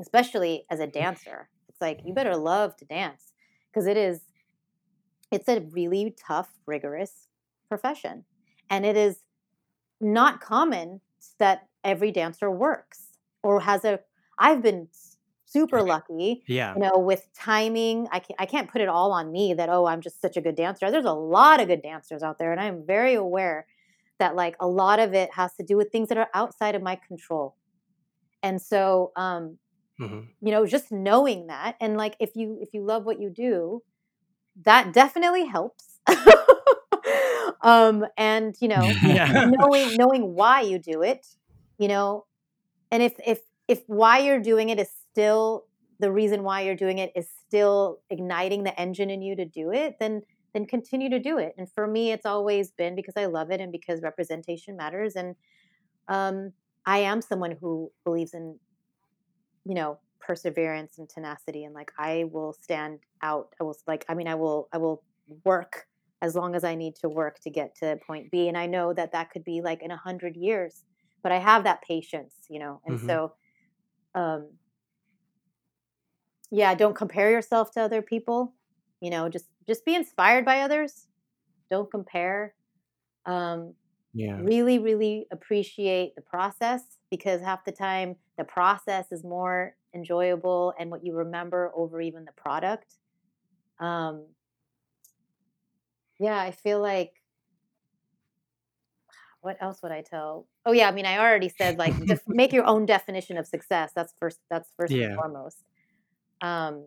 especially 0.00 0.64
as 0.70 0.80
a 0.80 0.86
dancer 0.86 1.50
it's 1.68 1.80
like 1.80 2.00
you 2.04 2.14
better 2.14 2.36
love 2.36 2.76
to 2.76 2.84
dance 2.84 3.32
because 3.72 3.86
it 3.86 3.96
is 3.96 4.22
it's 5.30 5.48
a 5.48 5.60
really 5.60 6.14
tough 6.26 6.50
rigorous 6.66 7.28
profession 7.68 8.24
and 8.68 8.84
it 8.84 8.96
is 8.96 9.22
not 10.00 10.40
common 10.40 11.00
that 11.38 11.68
every 11.84 12.12
dancer 12.12 12.50
works 12.50 13.18
or 13.42 13.60
has 13.60 13.84
a 13.84 14.00
i've 14.38 14.62
been 14.62 14.88
super 15.52 15.82
lucky 15.82 16.42
Yeah. 16.46 16.74
you 16.74 16.80
know 16.82 16.98
with 16.98 17.26
timing 17.38 18.08
I 18.12 18.20
can't, 18.20 18.40
I 18.40 18.46
can't 18.46 18.70
put 18.70 18.80
it 18.82 18.88
all 18.88 19.12
on 19.12 19.32
me 19.32 19.54
that 19.54 19.68
oh 19.70 19.86
i'm 19.86 20.00
just 20.00 20.20
such 20.20 20.36
a 20.36 20.40
good 20.40 20.56
dancer 20.56 20.90
there's 20.90 21.04
a 21.04 21.12
lot 21.12 21.60
of 21.60 21.68
good 21.68 21.82
dancers 21.82 22.22
out 22.22 22.38
there 22.38 22.52
and 22.52 22.60
i'm 22.60 22.84
very 22.86 23.14
aware 23.14 23.66
that 24.18 24.36
like 24.36 24.56
a 24.60 24.66
lot 24.68 25.00
of 25.00 25.14
it 25.14 25.30
has 25.34 25.54
to 25.56 25.64
do 25.64 25.76
with 25.76 25.90
things 25.92 26.08
that 26.08 26.18
are 26.18 26.28
outside 26.34 26.74
of 26.74 26.82
my 26.82 26.98
control 27.08 27.56
and 28.42 28.60
so 28.62 29.12
um 29.16 29.58
Mhm. 29.98 30.34
you 30.40 30.50
know 30.52 30.66
just 30.66 30.92
knowing 30.92 31.46
that 31.48 31.76
and 31.80 31.96
like 31.96 32.16
if 32.20 32.30
you 32.36 32.58
if 32.62 32.70
you 32.74 32.84
love 32.84 33.04
what 33.04 33.20
you 33.20 33.30
do 33.30 33.82
that 34.64 34.92
definitely 34.92 35.46
helps 35.46 36.00
um 37.62 38.04
and 38.16 38.54
you 38.60 38.68
know 38.68 38.98
Yeah. 39.02 39.26
knowing 39.32 39.96
knowing 39.96 40.34
why 40.34 40.60
you 40.60 40.78
do 40.78 41.02
it 41.02 41.26
you 41.78 41.88
know 41.88 42.24
and 42.90 43.02
if 43.02 43.14
if 43.26 43.40
if 43.68 43.82
why 43.86 44.18
you're 44.18 44.40
doing 44.40 44.68
it 44.70 44.78
is 44.80 44.90
still 45.12 45.66
the 46.00 46.12
reason 46.12 46.42
why 46.44 46.62
you're 46.62 46.76
doing 46.76 46.98
it 46.98 47.12
is 47.16 47.30
still 47.46 48.00
igniting 48.10 48.64
the 48.64 48.78
engine 48.80 49.10
in 49.10 49.22
you 49.22 49.36
to 49.36 49.44
do 49.44 49.72
it 49.72 49.96
then 50.00 50.22
then 50.54 50.66
continue 50.66 51.08
to 51.10 51.20
do 51.20 51.38
it. 51.38 51.54
And 51.58 51.70
for 51.72 51.86
me 51.86 52.12
it's 52.12 52.26
always 52.26 52.72
been 52.72 52.96
because 52.96 53.14
i 53.16 53.26
love 53.26 53.50
it 53.52 53.60
and 53.60 53.72
because 53.72 54.02
representation 54.02 54.76
matters. 54.76 55.16
And 55.16 55.36
um 56.08 56.52
i 56.86 56.98
am 56.98 57.22
someone 57.22 57.56
who 57.60 57.92
believes 58.04 58.34
in 58.34 58.58
you 59.64 59.74
know 59.74 59.98
perseverance 60.20 60.98
and 60.98 61.08
tenacity 61.08 61.64
and 61.64 61.74
like 61.74 61.90
i 61.98 62.24
will 62.32 62.52
stand 62.52 63.00
out. 63.22 63.48
I 63.60 63.64
will 63.64 63.76
like 63.86 64.04
i 64.08 64.14
mean 64.14 64.28
i 64.28 64.34
will 64.34 64.68
i 64.72 64.78
will 64.78 65.02
work 65.44 65.86
as 66.22 66.34
long 66.34 66.54
as 66.54 66.64
i 66.64 66.74
need 66.74 66.94
to 66.96 67.08
work 67.08 67.38
to 67.42 67.50
get 67.50 67.74
to 67.76 67.98
point 68.06 68.30
b. 68.30 68.48
And 68.48 68.56
i 68.56 68.66
know 68.66 68.92
that 68.94 69.12
that 69.12 69.30
could 69.30 69.44
be 69.44 69.60
like 69.62 69.82
in 69.82 69.90
a 69.90 69.96
hundred 69.96 70.36
years 70.36 70.84
but 71.22 71.32
i 71.32 71.38
have 71.38 71.64
that 71.64 71.82
patience 71.82 72.34
you 72.48 72.58
know? 72.58 72.80
And 72.84 72.98
Mhm. 72.98 73.00
so 73.00 73.32
um 74.14 74.50
yeah 76.50 76.74
don't 76.74 76.94
compare 76.96 77.30
yourself 77.30 77.70
to 77.72 77.80
other 77.80 78.02
people 78.02 78.54
you 79.00 79.10
know 79.10 79.28
just 79.28 79.46
just 79.66 79.84
be 79.84 79.94
inspired 79.94 80.44
by 80.44 80.60
others. 80.60 81.06
Don't 81.70 81.90
compare 81.90 82.54
um 83.26 83.74
Yeah. 84.12 84.36
really 84.42 84.78
really 84.78 85.26
appreciate 85.32 86.14
the 86.16 86.22
process 86.22 86.82
because 87.10 87.40
half 87.42 87.64
the 87.64 87.72
time 87.72 88.16
the 88.38 88.44
process 88.44 89.12
is 89.12 89.24
more 89.24 89.76
enjoyable 89.94 90.74
and 90.78 90.90
what 90.90 91.04
you 91.04 91.14
remember 91.14 91.72
over 91.76 92.00
even 92.00 92.24
the 92.24 92.32
product. 92.32 92.96
Um 93.80 94.26
yeah 96.18 96.38
i 96.40 96.50
feel 96.50 96.80
like 96.80 97.14
what 99.40 99.56
else 99.60 99.82
would 99.82 99.92
i 99.92 100.02
tell? 100.02 100.46
Oh 100.66 100.72
yeah 100.72 100.88
i 100.88 100.92
mean 100.92 101.06
i 101.06 101.18
already 101.18 101.48
said 101.48 101.78
like 101.78 101.96
def- 102.06 102.22
make 102.28 102.52
your 102.52 102.64
own 102.66 102.86
definition 102.86 103.38
of 103.38 103.46
success. 103.46 103.92
That's 103.94 104.14
first 104.20 104.40
that's 104.50 104.70
first 104.76 104.92
Yeah. 104.94 105.06
and 105.06 105.14
foremost 105.14 105.64
um 106.42 106.86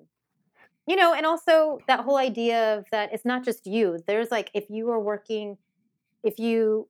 you 0.87 0.95
know 0.95 1.13
and 1.13 1.25
also 1.25 1.83
that 1.87 2.01
whole 2.01 2.17
idea 2.17 2.77
of 2.77 2.85
that 2.91 3.13
it's 3.13 3.25
not 3.25 3.43
just 3.43 3.65
you 3.65 3.99
there's 4.07 4.31
like 4.31 4.51
if 4.53 4.69
you 4.69 4.89
are 4.89 4.99
working 5.01 5.57
if 6.23 6.39
you 6.39 6.89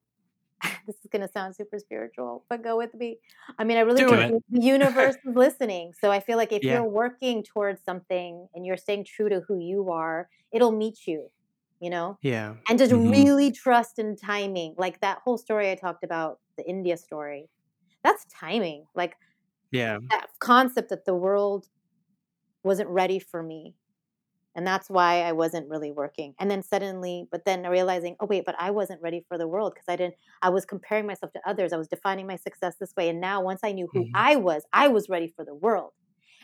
this 0.88 0.97
is 0.97 1.07
going 1.11 1.22
to 1.22 1.28
sound 1.32 1.55
super 1.55 1.80
spiritual 1.80 2.45
but 2.49 2.64
go 2.64 2.78
with 2.78 2.93
me 2.95 3.20
i 3.59 3.64
mean 3.64 3.78
i 3.78 3.82
really 3.82 4.03
the 4.05 4.41
universe 4.51 5.16
is 5.26 5.36
listening 5.36 5.93
so 5.99 6.11
i 6.11 6.20
feel 6.20 6.38
like 6.38 6.51
if 6.51 6.64
Yeah. 6.64 6.70
you're 6.70 6.86
working 6.86 7.43
towards 7.43 7.84
something 7.84 8.47
and 8.55 8.66
you're 8.66 8.78
staying 8.78 9.05
true 9.05 9.30
to 9.30 9.41
who 9.47 9.59
you 9.59 9.89
are 9.91 10.30
it'll 10.53 10.72
meet 10.72 11.07
you 11.07 11.30
you 11.82 11.89
know 11.89 12.20
Yeah. 12.22 12.55
and 12.70 12.80
just 12.80 12.93
Mhm. 12.93 12.93
really 12.93 13.51
trust 13.51 13.99
in 13.99 14.16
timing 14.16 14.76
like 14.78 15.01
that 15.01 15.20
whole 15.24 15.38
story 15.38 15.72
i 15.72 15.76
talked 15.76 16.03
about 16.03 16.39
the 16.57 16.68
india 16.70 16.97
story 16.97 17.49
that's 18.03 18.26
timing 18.34 18.86
like 18.95 19.16
Yeah. 19.72 19.99
that 20.11 20.28
concept 20.39 20.89
that 20.89 21.05
the 21.05 21.16
world 21.16 21.68
wasn't 22.64 22.89
ready 22.89 23.20
for 23.20 23.43
me 23.43 23.76
and 24.55 24.66
that's 24.68 24.89
why 24.89 25.22
i 25.22 25.32
wasn't 25.32 25.70
really 25.70 25.91
working 25.91 26.34
and 26.39 26.49
then 26.51 26.61
suddenly 26.64 27.28
but 27.32 27.45
then 27.45 27.64
realizing 27.68 28.16
oh 28.20 28.26
wait 28.26 28.45
but 28.45 28.55
i 28.59 28.72
wasn't 28.72 29.01
ready 29.01 29.24
for 29.28 29.38
the 29.38 29.47
world 29.47 29.74
because 29.74 29.88
i 29.89 29.95
didn't 29.95 30.16
i 30.41 30.49
was 30.49 30.66
comparing 30.66 31.05
myself 31.07 31.32
to 31.34 31.41
others 31.47 31.74
i 31.74 31.78
was 31.78 31.88
defining 31.88 32.28
my 32.28 32.36
success 32.36 32.76
this 32.80 32.93
way 32.97 33.09
and 33.09 33.22
now 33.22 33.41
once 33.41 33.61
i 33.64 33.72
knew 33.72 33.88
who 33.93 34.07
Mhm. 34.07 34.14
i 34.14 34.36
was 34.36 34.64
i 34.74 34.88
was 34.88 35.09
ready 35.09 35.28
for 35.28 35.45
the 35.45 35.55
world 35.55 35.91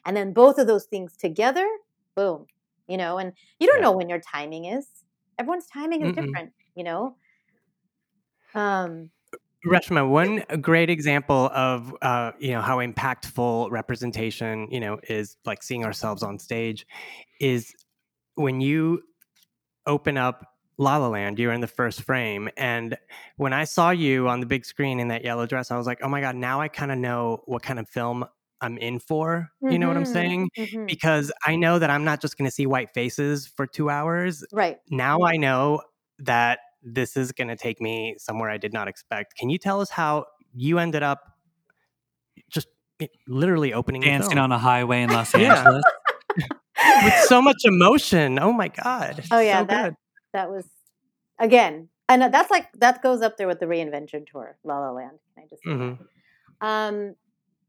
and 0.06 0.16
then 0.18 0.34
both 0.34 0.58
of 0.58 0.68
those 0.68 0.86
things 0.86 1.16
together 1.18 1.68
boom 2.16 2.48
you 2.88 2.98
know 2.98 3.18
and 3.18 3.34
you 3.60 3.68
don't 3.68 3.82
Yeah. 3.82 3.84
know 3.84 3.92
when 3.92 4.10
your 4.10 4.20
timing 4.22 4.66
is 4.66 4.88
everyone's 5.38 5.68
timing 5.68 6.02
is 6.02 6.12
Mm-mm. 6.12 6.14
different 6.14 6.54
you 6.76 6.84
know 6.84 7.16
um 8.54 9.12
Reshma, 9.66 10.10
one 10.10 10.44
great 10.62 10.90
example 10.90 11.50
of 11.54 11.94
uh, 12.02 12.32
you 12.40 12.52
know 12.52 12.62
how 12.62 12.78
impactful 12.78 13.70
representation 13.72 14.68
you 14.72 14.80
know 14.80 15.00
is 15.10 15.36
like 15.46 15.64
seeing 15.64 15.84
ourselves 15.84 16.24
on 16.24 16.40
stage 16.40 16.88
is 17.42 17.74
when 18.36 18.62
you 18.62 19.02
open 19.86 20.18
up 20.18 20.46
La 20.78 20.98
La 20.98 21.10
Land. 21.10 21.40
You're 21.40 21.54
in 21.54 21.62
the 21.62 21.68
first 21.68 22.04
frame, 22.04 22.50
and 22.58 22.98
when 23.38 23.54
I 23.54 23.66
saw 23.66 23.92
you 23.92 24.30
on 24.30 24.40
the 24.40 24.46
big 24.46 24.66
screen 24.66 25.00
in 25.00 25.10
that 25.10 25.24
yellow 25.26 25.46
dress, 25.46 25.72
I 25.72 25.78
was 25.78 25.88
like, 25.88 26.00
oh 26.04 26.10
my 26.10 26.22
god, 26.22 26.36
now 26.36 26.62
I 26.62 26.70
kind 26.70 26.92
of 26.92 26.98
know 26.98 27.42
what 27.46 27.62
kind 27.64 27.80
of 27.80 27.90
film 27.90 28.26
I'm 28.62 28.78
in 28.78 29.00
for. 29.00 29.50
You 29.68 29.80
know 29.80 29.88
what 29.90 29.98
I'm 29.98 30.06
mhm, 30.06 30.06
saying? 30.06 30.50
mhm. 30.58 30.88
Because 30.88 31.32
I 31.46 31.56
know 31.58 31.80
that 31.80 31.90
I'm 31.90 32.04
not 32.06 32.22
just 32.22 32.38
going 32.38 32.48
to 32.50 32.52
see 32.52 32.66
white 32.66 32.92
faces 32.94 33.48
for 33.48 33.68
two 33.68 33.90
hours. 33.90 34.44
right 34.52 34.80
now 34.90 35.22
I 35.24 35.38
know 35.38 35.82
that 36.20 36.60
this 36.82 37.18
is 37.18 37.32
going 37.32 37.48
to 37.48 37.56
take 37.56 37.82
me 37.82 38.16
somewhere 38.18 38.50
I 38.50 38.58
did 38.58 38.74
not 38.74 38.88
expect. 38.88 39.36
Can 39.38 39.50
you 39.50 39.58
tell 39.58 39.82
us 39.82 39.90
how 39.90 40.26
you 40.54 40.80
ended 40.80 41.04
up 41.04 41.22
just 42.50 42.68
literally 43.28 43.74
opening 43.74 44.02
the 44.02 44.08
Dancing 44.08 44.32
film 44.32 44.44
on 44.46 44.52
a 44.52 44.58
highway 44.58 45.02
in 45.04 45.10
Los 45.10 45.34
Angeles. 45.36 45.84
with 47.04 47.14
so 47.28 47.42
much 47.42 47.58
emotion? 47.66 48.40
Oh 48.40 48.54
my 48.54 48.70
god! 48.70 49.24
Oh 49.32 49.40
yeah, 49.40 49.62
so 49.62 49.68
that 49.68 49.84
good. 49.84 49.96
that 50.34 50.50
was 50.50 50.66
again, 51.38 51.90
and 52.08 52.34
that's 52.34 52.52
like 52.52 52.72
that 52.80 53.02
goes 53.02 53.22
up 53.22 53.38
there 53.38 53.48
with 53.48 53.60
the 53.60 53.66
reinvention 53.66 54.26
tour, 54.26 54.58
La 54.64 54.80
La 54.80 54.92
Land. 54.92 55.20
Can 55.36 55.44
I 55.44 55.48
just 55.48 55.64
say 55.64 55.70
Mhm. 55.72 56.00
Um, 56.62 57.16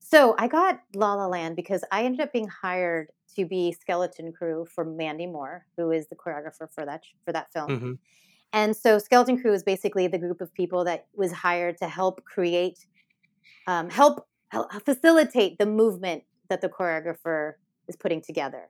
so 0.01 0.35
I 0.39 0.49
got 0.49 0.81
La 0.95 1.15
La 1.15 1.27
Land 1.27 1.57
because 1.57 1.85
I 1.93 2.05
ended 2.05 2.21
up 2.21 2.33
being 2.33 2.49
hired 2.49 3.09
to 3.37 3.47
be 3.47 3.73
skeleton 3.73 4.33
crew 4.33 4.67
for 4.75 4.85
Mandy 4.85 5.27
Moore, 5.27 5.67
who 5.77 5.93
is 5.93 6.09
the 6.09 6.17
choreographer 6.17 6.69
for 6.73 6.85
that 6.85 7.03
for 7.25 7.33
that 7.33 7.53
film. 7.53 7.79
hmm 7.79 7.93
And 8.53 8.77
so 8.77 8.99
skeleton 8.99 9.41
crew 9.41 9.53
is 9.53 9.63
basically 9.63 10.07
the 10.09 10.19
group 10.19 10.41
of 10.41 10.53
people 10.53 10.85
that 10.85 11.07
was 11.15 11.33
hired 11.33 11.79
to 11.79 11.89
help 11.89 12.25
create, 12.25 12.87
um, 13.67 13.89
help, 13.91 14.27
help 14.49 14.73
facilitate 14.85 15.59
the 15.59 15.67
movement 15.67 16.25
that 16.49 16.61
the 16.61 16.69
choreographer 16.69 17.55
is 17.89 17.97
putting 17.97 18.21
together. 18.21 18.69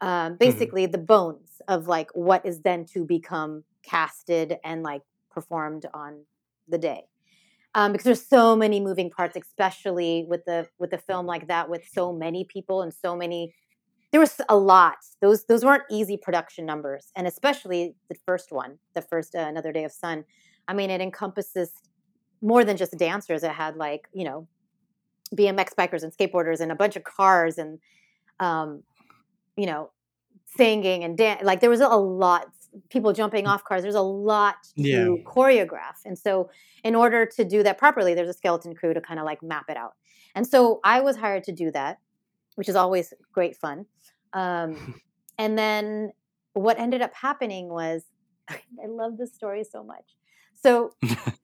Um, 0.00 0.36
basically, 0.36 0.86
the 0.86 0.98
bones 0.98 1.60
of 1.66 1.88
like 1.88 2.10
what 2.14 2.46
is 2.46 2.60
then 2.60 2.84
to 2.92 3.04
become 3.04 3.64
casted 3.82 4.58
and 4.64 4.82
like 4.82 5.02
performed 5.30 5.86
on 5.92 6.24
the 6.68 6.78
day. 6.78 7.04
Um, 7.74 7.92
because 7.92 8.04
there's 8.04 8.26
so 8.26 8.56
many 8.56 8.80
moving 8.80 9.10
parts, 9.10 9.36
especially 9.36 10.24
with 10.28 10.44
the 10.44 10.68
with 10.78 10.90
the 10.90 10.98
film 10.98 11.26
like 11.26 11.48
that, 11.48 11.68
with 11.68 11.82
so 11.92 12.12
many 12.12 12.44
people 12.44 12.82
and 12.82 12.92
so 12.94 13.16
many. 13.16 13.54
There 14.10 14.20
was 14.20 14.40
a 14.48 14.56
lot. 14.56 14.96
Those 15.20 15.44
those 15.44 15.64
weren't 15.64 15.82
easy 15.90 16.16
production 16.16 16.64
numbers, 16.64 17.12
and 17.16 17.26
especially 17.26 17.94
the 18.08 18.14
first 18.26 18.50
one, 18.52 18.78
the 18.94 19.02
first 19.02 19.34
uh, 19.34 19.40
Another 19.40 19.72
Day 19.72 19.84
of 19.84 19.92
Sun. 19.92 20.24
I 20.66 20.74
mean, 20.74 20.90
it 20.90 21.00
encompasses 21.00 21.72
more 22.40 22.64
than 22.64 22.76
just 22.76 22.96
dancers. 22.96 23.42
It 23.42 23.50
had 23.52 23.76
like 23.76 24.08
you 24.12 24.24
know, 24.24 24.48
BMX 25.36 25.74
bikers 25.74 26.02
and 26.02 26.12
skateboarders 26.12 26.60
and 26.60 26.72
a 26.72 26.74
bunch 26.74 26.96
of 26.96 27.04
cars 27.04 27.58
and 27.58 27.78
um, 28.40 28.82
you 29.56 29.66
know, 29.66 29.90
singing 30.56 31.04
and 31.04 31.18
dance. 31.18 31.42
like 31.42 31.60
there 31.60 31.70
was 31.70 31.80
a 31.80 31.88
lot 31.88 32.46
people 32.90 33.12
jumping 33.12 33.46
off 33.46 33.64
cars. 33.64 33.82
There's 33.82 33.94
a 33.94 34.00
lot 34.00 34.56
to 34.76 34.82
Yeah. 34.82 35.06
choreograph, 35.26 35.96
and 36.04 36.18
so 36.18 36.50
in 36.84 36.94
order 36.94 37.26
to 37.26 37.44
do 37.44 37.62
that 37.62 37.76
properly, 37.76 38.14
there's 38.14 38.28
a 38.28 38.34
skeleton 38.34 38.74
crew 38.74 38.94
to 38.94 39.00
kind 39.00 39.18
of 39.20 39.26
like 39.26 39.42
map 39.42 39.64
it 39.68 39.76
out. 39.76 39.94
And 40.34 40.46
so 40.46 40.80
I 40.84 41.00
was 41.00 41.16
hired 41.16 41.44
to 41.44 41.52
do 41.52 41.70
that, 41.72 41.98
which 42.58 42.68
is 42.68 42.74
always 42.74 43.14
great 43.32 43.56
fun. 43.56 43.86
Um, 44.32 45.00
and 45.38 45.56
then 45.56 46.10
what 46.54 46.76
ended 46.80 47.02
up 47.02 47.14
happening 47.14 47.68
was, 47.68 48.02
I 48.50 48.86
love 48.88 49.16
this 49.16 49.32
story 49.32 49.62
so 49.62 49.84
much. 49.84 50.16
So 50.56 50.90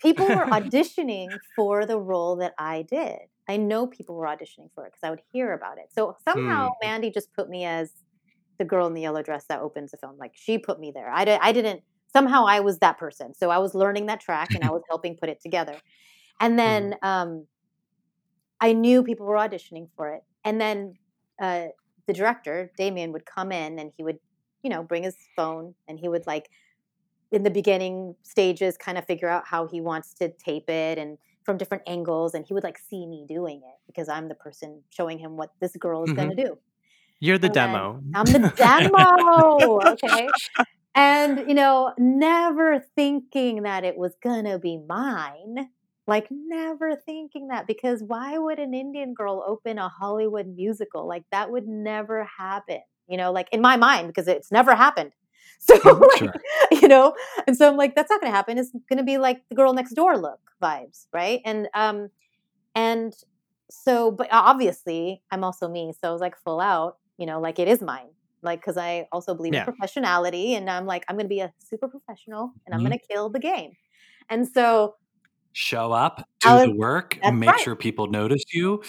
people 0.02 0.26
were 0.26 0.44
auditioning 0.46 1.28
for 1.54 1.86
the 1.86 2.00
role 2.00 2.34
that 2.36 2.52
I 2.58 2.82
did. 2.82 3.20
I 3.48 3.58
know 3.58 3.86
people 3.86 4.16
were 4.16 4.26
auditioning 4.26 4.70
for 4.74 4.86
it 4.86 4.92
because 4.92 5.04
I 5.04 5.10
would 5.10 5.22
hear 5.32 5.52
about 5.52 5.78
it. 5.78 5.90
So 5.94 6.16
somehow 6.28 6.70
Mandy 6.82 7.12
just 7.12 7.32
put 7.32 7.48
me 7.48 7.64
as 7.64 7.92
the 8.58 8.64
girl 8.64 8.88
in 8.88 8.94
the 8.94 9.02
yellow 9.02 9.22
dress 9.22 9.44
that 9.50 9.60
opens 9.60 9.92
the 9.92 9.98
film. 9.98 10.16
Like 10.18 10.32
she 10.34 10.58
put 10.58 10.80
me 10.80 10.90
there. 10.92 11.12
I, 11.12 11.24
didn't, 11.24 11.82
somehow 12.12 12.44
I 12.44 12.58
was 12.58 12.80
that 12.80 12.98
person. 12.98 13.34
So 13.34 13.50
I 13.50 13.58
was 13.58 13.72
learning 13.72 14.06
that 14.06 14.20
track 14.20 14.52
and 14.52 14.64
I 14.64 14.70
was 14.70 14.82
helping 14.88 15.16
put 15.16 15.28
it 15.28 15.40
together. 15.40 15.76
And 16.40 16.58
then 16.58 16.96
um, 17.02 17.46
I 18.60 18.72
knew 18.72 19.04
people 19.04 19.26
were 19.26 19.36
auditioning 19.36 19.90
for 19.96 20.12
it. 20.14 20.24
And 20.44 20.60
then 20.60 20.94
uh, 21.40 21.66
the 22.06 22.12
director, 22.12 22.70
Damien, 22.76 23.12
would 23.12 23.26
come 23.26 23.52
in 23.52 23.78
and 23.78 23.92
he 23.96 24.02
would, 24.02 24.18
you 24.62 24.70
know, 24.70 24.82
bring 24.82 25.02
his 25.02 25.16
phone 25.36 25.74
and 25.88 25.98
he 25.98 26.08
would 26.08 26.26
like, 26.26 26.48
in 27.32 27.42
the 27.42 27.50
beginning 27.50 28.14
stages, 28.22 28.76
kind 28.76 28.96
of 28.98 29.06
figure 29.06 29.28
out 29.28 29.44
how 29.46 29.66
he 29.66 29.80
wants 29.80 30.14
to 30.14 30.28
tape 30.28 30.70
it 30.70 30.98
and 30.98 31.18
from 31.44 31.56
different 31.56 31.82
angles. 31.86 32.34
And 32.34 32.44
he 32.46 32.54
would 32.54 32.62
like 32.62 32.78
see 32.78 33.06
me 33.06 33.26
doing 33.28 33.58
it 33.58 33.78
because 33.86 34.08
I'm 34.08 34.28
the 34.28 34.34
person 34.34 34.82
showing 34.90 35.18
him 35.18 35.36
what 35.36 35.50
this 35.60 35.74
girl 35.76 36.04
is 36.04 36.12
going 36.12 36.30
to 36.30 36.36
do. 36.36 36.58
You're 37.20 37.38
the 37.38 37.46
And 37.46 37.54
demo. 37.54 38.02
I'm 38.14 38.26
the 38.26 38.52
demo. 38.56 39.80
Okay. 39.92 40.28
And, 40.94 41.48
you 41.48 41.54
know, 41.54 41.92
never 41.98 42.84
thinking 42.94 43.62
that 43.62 43.82
it 43.82 43.96
was 43.96 44.14
going 44.22 44.44
to 44.44 44.58
be 44.58 44.78
mine. 44.78 45.70
Like, 46.06 46.28
never 46.30 46.96
thinking 46.96 47.48
that 47.48 47.66
because 47.66 48.02
why 48.06 48.36
would 48.38 48.58
an 48.58 48.74
Indian 48.74 49.14
girl 49.14 49.42
open 49.46 49.78
a 49.78 49.88
Hollywood 49.88 50.46
musical? 50.48 51.06
Like, 51.08 51.24
that 51.32 51.50
would 51.50 51.66
never 51.66 52.24
happen, 52.38 52.80
you 53.08 53.16
know, 53.16 53.32
like 53.32 53.48
in 53.52 53.60
my 53.62 53.76
mind, 53.76 54.08
because 54.08 54.28
it's 54.28 54.52
never 54.52 54.74
happened. 54.74 55.12
So, 55.60 55.74
like, 56.20 56.30
Sure. 56.30 56.44
you 56.82 56.88
know, 56.88 57.14
and 57.46 57.56
so 57.56 57.68
I'm 57.70 57.76
like, 57.76 57.94
that's 57.94 58.10
not 58.10 58.20
going 58.20 58.30
to 58.30 58.36
happen. 58.36 58.58
It's 58.58 58.70
going 58.88 58.98
to 58.98 59.04
be 59.04 59.16
like 59.18 59.40
the 59.48 59.54
girl 59.56 59.72
next 59.72 59.94
door 59.94 60.18
look 60.18 60.40
vibes, 60.62 61.06
right? 61.12 61.40
And 61.46 61.68
um, 61.74 62.08
and 62.74 63.12
so, 63.70 64.10
but 64.10 64.28
obviously, 64.30 65.22
I'm 65.30 65.44
also 65.44 65.68
me, 65.68 65.92
so 66.00 66.08
I 66.10 66.12
was 66.12 66.20
like 66.20 66.36
full 66.44 66.60
out, 66.60 66.96
you 67.18 67.26
know, 67.26 67.40
like 67.40 67.58
it 67.58 67.68
is 67.68 67.80
mine, 67.82 68.08
like 68.42 68.60
because 68.60 68.76
I 68.76 69.06
also 69.12 69.34
believe 69.34 69.54
Yeah. 69.54 69.56
in 69.56 69.62
professionality, 69.64 70.50
and 70.56 70.68
I'm 70.70 70.86
like, 70.86 71.04
I'm 71.08 71.16
going 71.16 71.26
to 71.26 71.28
be 71.28 71.40
a 71.40 71.52
super 71.58 71.88
professional, 71.88 72.52
and 72.66 72.74
I'm 72.74 72.82
Mhm. 72.82 72.88
going 72.88 72.98
to 72.98 73.06
kill 73.10 73.30
the 73.30 73.40
game, 73.40 73.72
and 74.30 74.48
so 74.48 74.94
Show 75.56 75.92
up, 75.92 76.28
do 76.40 76.48
I 76.48 76.66
the 76.66 76.72
work, 76.72 77.16
that's 77.22 77.32
make 77.32 77.48
right. 77.48 77.60
sure 77.60 77.76
people 77.76 78.08
notice 78.08 78.42
you. 78.52 78.82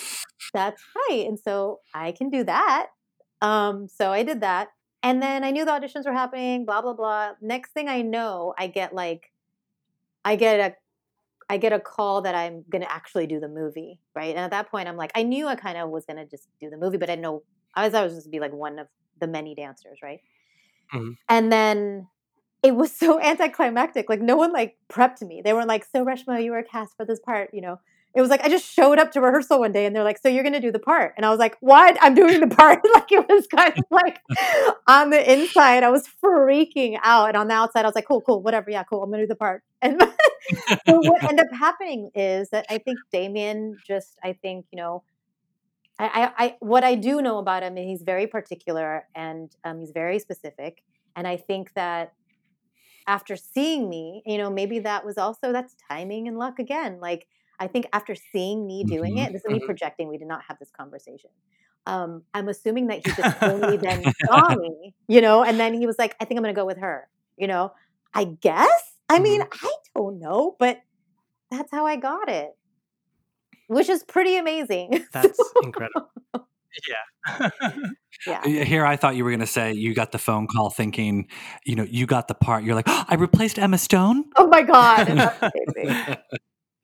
That's 0.51 0.81
right. 0.95 1.25
And 1.27 1.39
so 1.39 1.79
I 1.93 2.11
can 2.11 2.31
do 2.31 2.43
that. 2.43 2.87
Um, 3.41 3.87
so 3.87 4.11
I 4.11 4.23
did 4.23 4.41
that. 4.41 4.69
And 5.03 5.21
then 5.21 5.43
I 5.43 5.51
knew 5.51 5.63
the 5.63 5.69
auditions 5.69 6.05
were 6.05 6.13
happening, 6.13 6.65
blah, 6.65 6.81
blah, 6.81 6.93
blah. 6.93 7.33
Next 7.39 7.71
thing 7.73 7.87
I 7.87 8.01
know, 8.01 8.55
I 8.57 8.65
get 8.65 8.95
like 8.95 9.31
I 10.25 10.35
get 10.35 10.59
a 10.59 10.75
I 11.51 11.57
get 11.57 11.71
a 11.71 11.79
call 11.79 12.23
that 12.23 12.33
I'm 12.33 12.65
gonna 12.67 12.87
actually 12.89 13.27
do 13.27 13.39
the 13.39 13.47
movie. 13.47 13.99
Right. 14.15 14.31
And 14.31 14.39
at 14.39 14.49
that 14.49 14.71
point 14.71 14.89
I'm 14.89 14.97
like, 14.97 15.11
I 15.13 15.21
knew 15.21 15.47
I 15.47 15.53
kind 15.53 15.77
of 15.77 15.91
was 15.91 16.03
gonna 16.07 16.25
just 16.25 16.47
do 16.59 16.71
the 16.71 16.77
movie, 16.77 16.97
but 16.97 17.11
I 17.11 17.13
didn't 17.13 17.21
know 17.21 17.43
I 17.75 17.85
was 17.85 17.93
I 17.93 18.03
was 18.03 18.15
just 18.15 18.31
be 18.31 18.39
like 18.39 18.53
one 18.53 18.79
of 18.79 18.87
the 19.19 19.27
many 19.27 19.53
dancers, 19.53 19.99
right? 20.01 20.19
Mhm. 20.91 21.15
And 21.29 21.51
then 21.51 22.07
it 22.65 22.75
was 22.75 22.91
so 22.91 23.19
anticlimactic. 23.31 24.09
Like 24.09 24.21
no 24.21 24.35
one 24.35 24.51
like 24.51 24.77
prepped 24.91 25.21
me. 25.21 25.41
They 25.43 25.53
were 25.53 25.65
like, 25.65 25.85
"So 25.85 26.03
Reshma, 26.03 26.43
you 26.43 26.51
were 26.51 26.63
cast 26.63 26.95
for 26.97 27.05
this 27.05 27.19
part," 27.19 27.51
you 27.53 27.61
know. 27.61 27.79
It 28.15 28.21
was 28.21 28.29
like 28.29 28.41
I 28.45 28.49
just 28.49 28.65
showed 28.65 28.97
up 28.97 29.11
to 29.11 29.21
rehearsal 29.21 29.59
one 29.59 29.73
day 29.73 29.85
and 29.85 29.93
they're 29.93 30.03
like, 30.03 30.17
"So 30.17 30.29
you're 30.29 30.43
to 30.43 30.59
do 30.61 30.71
the 30.71 30.79
part." 30.79 31.13
And 31.17 31.25
I 31.25 31.29
was 31.29 31.39
like, 31.39 31.57
"What? 31.59 31.97
I'm 32.01 32.15
doing 32.15 32.39
the 32.39 32.47
part." 32.47 32.79
like 32.93 33.11
it 33.11 33.27
was 33.27 33.45
kind 33.47 33.73
of 33.77 33.83
like 33.91 34.21
on 34.87 35.09
the 35.09 35.33
inside 35.33 35.83
I 35.83 35.89
was 35.89 36.07
freaking 36.23 36.97
out 37.03 37.29
and 37.29 37.37
on 37.37 37.49
the 37.49 37.53
outside 37.53 37.83
I 37.83 37.87
was 37.87 37.95
like, 37.95 38.07
"Cool, 38.07 38.21
cool, 38.21 38.41
whatever. 38.41 38.71
Yeah, 38.71 38.83
cool. 38.83 39.03
I'm 39.03 39.11
to 39.11 39.19
do 39.19 39.27
the 39.27 39.35
part." 39.35 39.63
And 39.81 40.01
so 40.87 40.99
what 40.99 41.23
ended 41.23 41.45
up 41.45 41.57
happening 41.57 42.11
is 42.15 42.49
that 42.49 42.65
I 42.69 42.77
think 42.77 42.97
Damien 43.11 43.77
just 43.85 44.17
I 44.23 44.33
think, 44.33 44.65
you 44.71 44.77
know, 44.77 45.03
I, 45.99 46.05
I, 46.05 46.45
I 46.45 46.55
what 46.59 46.83
I 46.83 46.95
do 46.95 47.21
know 47.21 47.39
about 47.39 47.63
him 47.63 47.77
is 47.77 47.85
he's 47.85 48.03
very 48.03 48.27
particular 48.27 49.07
and 49.15 49.55
um, 49.63 49.79
he's 49.79 49.91
very 49.91 50.19
specific. 50.19 50.83
And 51.15 51.27
I 51.27 51.37
think 51.37 51.73
that 51.73 52.13
after 53.07 53.35
seeing 53.35 53.89
me, 53.89 54.23
you 54.25 54.37
know, 54.37 54.49
maybe 54.49 54.79
that 54.79 55.05
was 55.05 55.17
also 55.17 55.51
that's 55.51 55.75
timing 55.89 56.27
and 56.27 56.37
luck 56.37 56.59
again. 56.59 56.99
Like 56.99 57.27
I 57.59 57.67
think 57.67 57.87
after 57.93 58.15
seeing 58.15 58.65
me 58.67 58.83
doing 58.83 59.17
Mhm, 59.17 59.17
it, 59.17 59.31
this 59.33 59.43
is 59.43 59.49
me 59.49 59.59
mhm. 59.59 59.65
projecting. 59.65 60.07
We 60.09 60.17
did 60.17 60.27
not 60.27 60.43
have 60.47 60.59
this 60.59 60.71
conversation. 60.71 61.29
Um, 61.87 62.23
I'm 62.33 62.49
assuming 62.49 62.87
that 62.87 62.99
he 62.99 63.13
just 63.13 63.33
only 63.43 63.77
then 63.77 64.07
saw 64.25 64.51
me, 64.55 64.95
you 65.07 65.21
know, 65.21 65.43
and 65.43 65.59
then 65.59 65.73
he 65.73 65.85
was 65.85 65.97
like, 65.99 66.15
"I 66.19 66.25
think 66.25 66.37
I'm 66.39 66.43
going 66.43 66.55
to 66.55 66.59
go 66.59 66.65
with 66.65 66.79
her." 66.79 67.09
You 67.37 67.47
know, 67.47 67.73
I 68.13 68.25
guess. 68.25 68.93
I 69.09 69.19
mean, 69.19 69.41
I 69.51 69.73
don't 69.95 70.19
know, 70.19 70.55
but 70.59 70.81
that's 71.51 71.71
how 71.71 71.85
I 71.85 71.97
got 71.97 72.29
it, 72.29 72.55
which 73.67 73.89
is 73.89 74.03
pretty 74.03 74.37
amazing. 74.37 75.05
That's 75.11 75.55
incredible. 75.61 75.95
Yeah. 78.25 78.41
yeah. 78.45 78.63
Here, 78.63 78.85
I 78.85 78.95
thought 78.95 79.15
you 79.15 79.23
were 79.23 79.29
going 79.29 79.41
to 79.41 79.45
say 79.45 79.73
you 79.73 79.93
got 79.93 80.11
the 80.11 80.17
phone 80.17 80.47
call 80.47 80.69
thinking, 80.69 81.27
you 81.65 81.75
know, 81.75 81.83
you 81.83 82.05
got 82.05 82.27
the 82.27 82.33
part. 82.33 82.63
You're 82.63 82.73
like, 82.73 82.87
I 82.87 83.15
replaced 83.15 83.59
Emma 83.59 83.77
Stone. 83.77 84.23
Oh 84.37 84.47
my 84.47 84.61
god. 84.63 86.23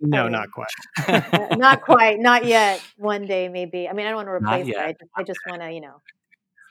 No, 0.03 0.27
not 0.27 0.47
quite. 0.51 0.67
Uh, 1.07 1.55
not 1.57 1.83
quite, 1.83 2.19
not 2.19 2.43
yet. 2.43 2.81
One 2.97 3.27
day, 3.27 3.49
maybe. 3.49 3.87
I 3.87 3.93
mean, 3.93 4.07
I 4.07 4.09
don't 4.09 4.15
want 4.15 4.29
to 4.29 4.31
replace 4.31 4.75
her. 4.75 4.81
I 4.81 4.93
just, 4.93 5.11
I 5.15 5.23
just 5.23 5.39
want 5.47 5.61
to, 5.61 5.71
you 5.71 5.79
know, 5.79 6.01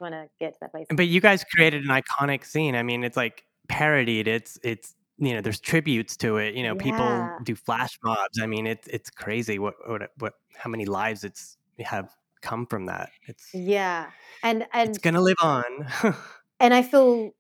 want 0.01 0.15
to 0.15 0.27
get 0.41 0.55
to 0.55 0.59
that 0.63 0.73
place. 0.73 0.87
But 0.91 1.07
you 1.07 1.21
guys 1.21 1.45
created 1.55 1.85
an 1.85 1.91
iconic 1.91 2.45
scene. 2.45 2.75
I 2.75 2.83
mean, 2.83 3.05
it's 3.05 3.17
like 3.17 3.45
parodied. 3.69 4.27
It's 4.27 4.59
it's 4.65 4.97
you 5.19 5.35
know, 5.35 5.43
there's 5.43 5.61
tributes 5.61 6.17
to 6.19 6.39
it. 6.39 6.55
You 6.55 6.65
know, 6.65 6.75
people 6.75 7.31
do 7.45 7.55
flash 7.55 7.99
mobs. 8.03 8.41
I 8.41 8.47
mean, 8.47 8.67
it's 8.67 8.89
it's 8.89 9.11
crazy 9.11 9.59
what 9.59 9.75
what 9.87 10.11
what 10.19 10.35
how 10.57 10.71
many 10.71 10.87
lives 10.87 11.23
it's 11.23 11.57
have 11.79 12.11
come 12.43 12.67
from 12.67 12.87
that. 12.87 13.11
It's 13.27 13.47
Yeah, 13.53 14.13
and 14.43 14.67
and 14.73 14.91
it's 14.91 14.99
gonna 14.99 15.21
live 15.21 15.37
on. 15.43 15.65
and 16.61 16.75
I 16.75 16.83
feel 16.83 17.35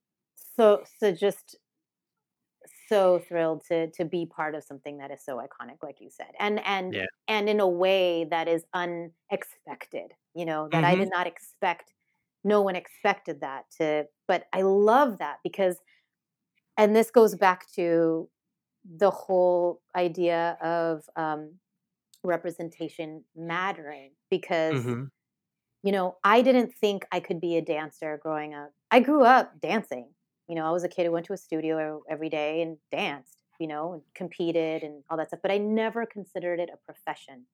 so 0.56 0.84
so 0.98 1.12
just 1.12 1.56
so 2.88 3.18
thrilled 3.18 3.64
to 3.66 3.90
to 3.92 4.04
be 4.04 4.26
part 4.26 4.54
of 4.54 4.64
something 4.64 4.98
that 4.98 5.10
is 5.10 5.24
so 5.24 5.38
iconic, 5.38 5.78
like 5.82 6.00
you 6.00 6.10
said, 6.10 6.32
and 6.38 6.60
and 6.64 6.94
Yeah. 6.94 7.06
and 7.28 7.48
in 7.48 7.60
a 7.60 7.68
way 7.68 8.24
that 8.24 8.48
is 8.48 8.64
unexpected. 8.74 10.12
You 10.34 10.44
know, 10.44 10.68
that 10.70 10.84
I 10.84 10.94
Mhm. 10.94 10.96
did 10.96 11.10
not 11.10 11.26
expect. 11.26 11.92
No 12.44 12.62
one 12.62 12.76
expected 12.76 13.40
that 13.40 13.64
to, 13.78 14.06
but 14.26 14.46
I 14.54 14.62
love 14.62 15.18
that 15.18 15.38
because, 15.44 15.76
and 16.78 16.96
this 16.96 17.10
goes 17.10 17.34
back 17.36 17.70
to 17.72 18.30
the 18.84 19.10
whole 19.10 19.82
idea 19.96 20.58
of 20.62 21.04
um, 21.16 21.60
representation 22.22 23.24
mattering 23.36 24.12
because 24.30 24.88
Mhm. 24.88 25.10
you 25.82 25.92
know, 25.92 26.18
I 26.24 26.42
didn't 26.42 26.74
think 26.74 27.06
I 27.12 27.20
could 27.20 27.40
be 27.40 27.56
a 27.56 27.62
dancer 27.62 28.18
growing 28.22 28.54
up. 28.54 28.72
I 28.90 29.00
grew 29.00 29.24
up 29.24 29.60
dancing. 29.60 30.10
You 30.48 30.56
know, 30.56 30.66
I 30.66 30.70
was 30.70 30.84
a 30.84 30.88
kid 30.88 31.06
who 31.06 31.12
went 31.12 31.26
to 31.26 31.32
a 31.32 31.36
studio 31.38 32.02
every 32.08 32.28
day 32.28 32.60
and 32.62 32.76
danced, 32.90 33.38
you 33.58 33.66
know, 33.66 33.94
and 33.94 34.02
competed 34.14 34.82
and 34.82 35.04
all 35.08 35.16
that 35.16 35.28
stuff, 35.28 35.40
but 35.42 35.50
I 35.50 35.58
never 35.58 36.04
considered 36.06 36.60
it 36.60 36.70
a 36.72 36.76
profession. 36.76 37.46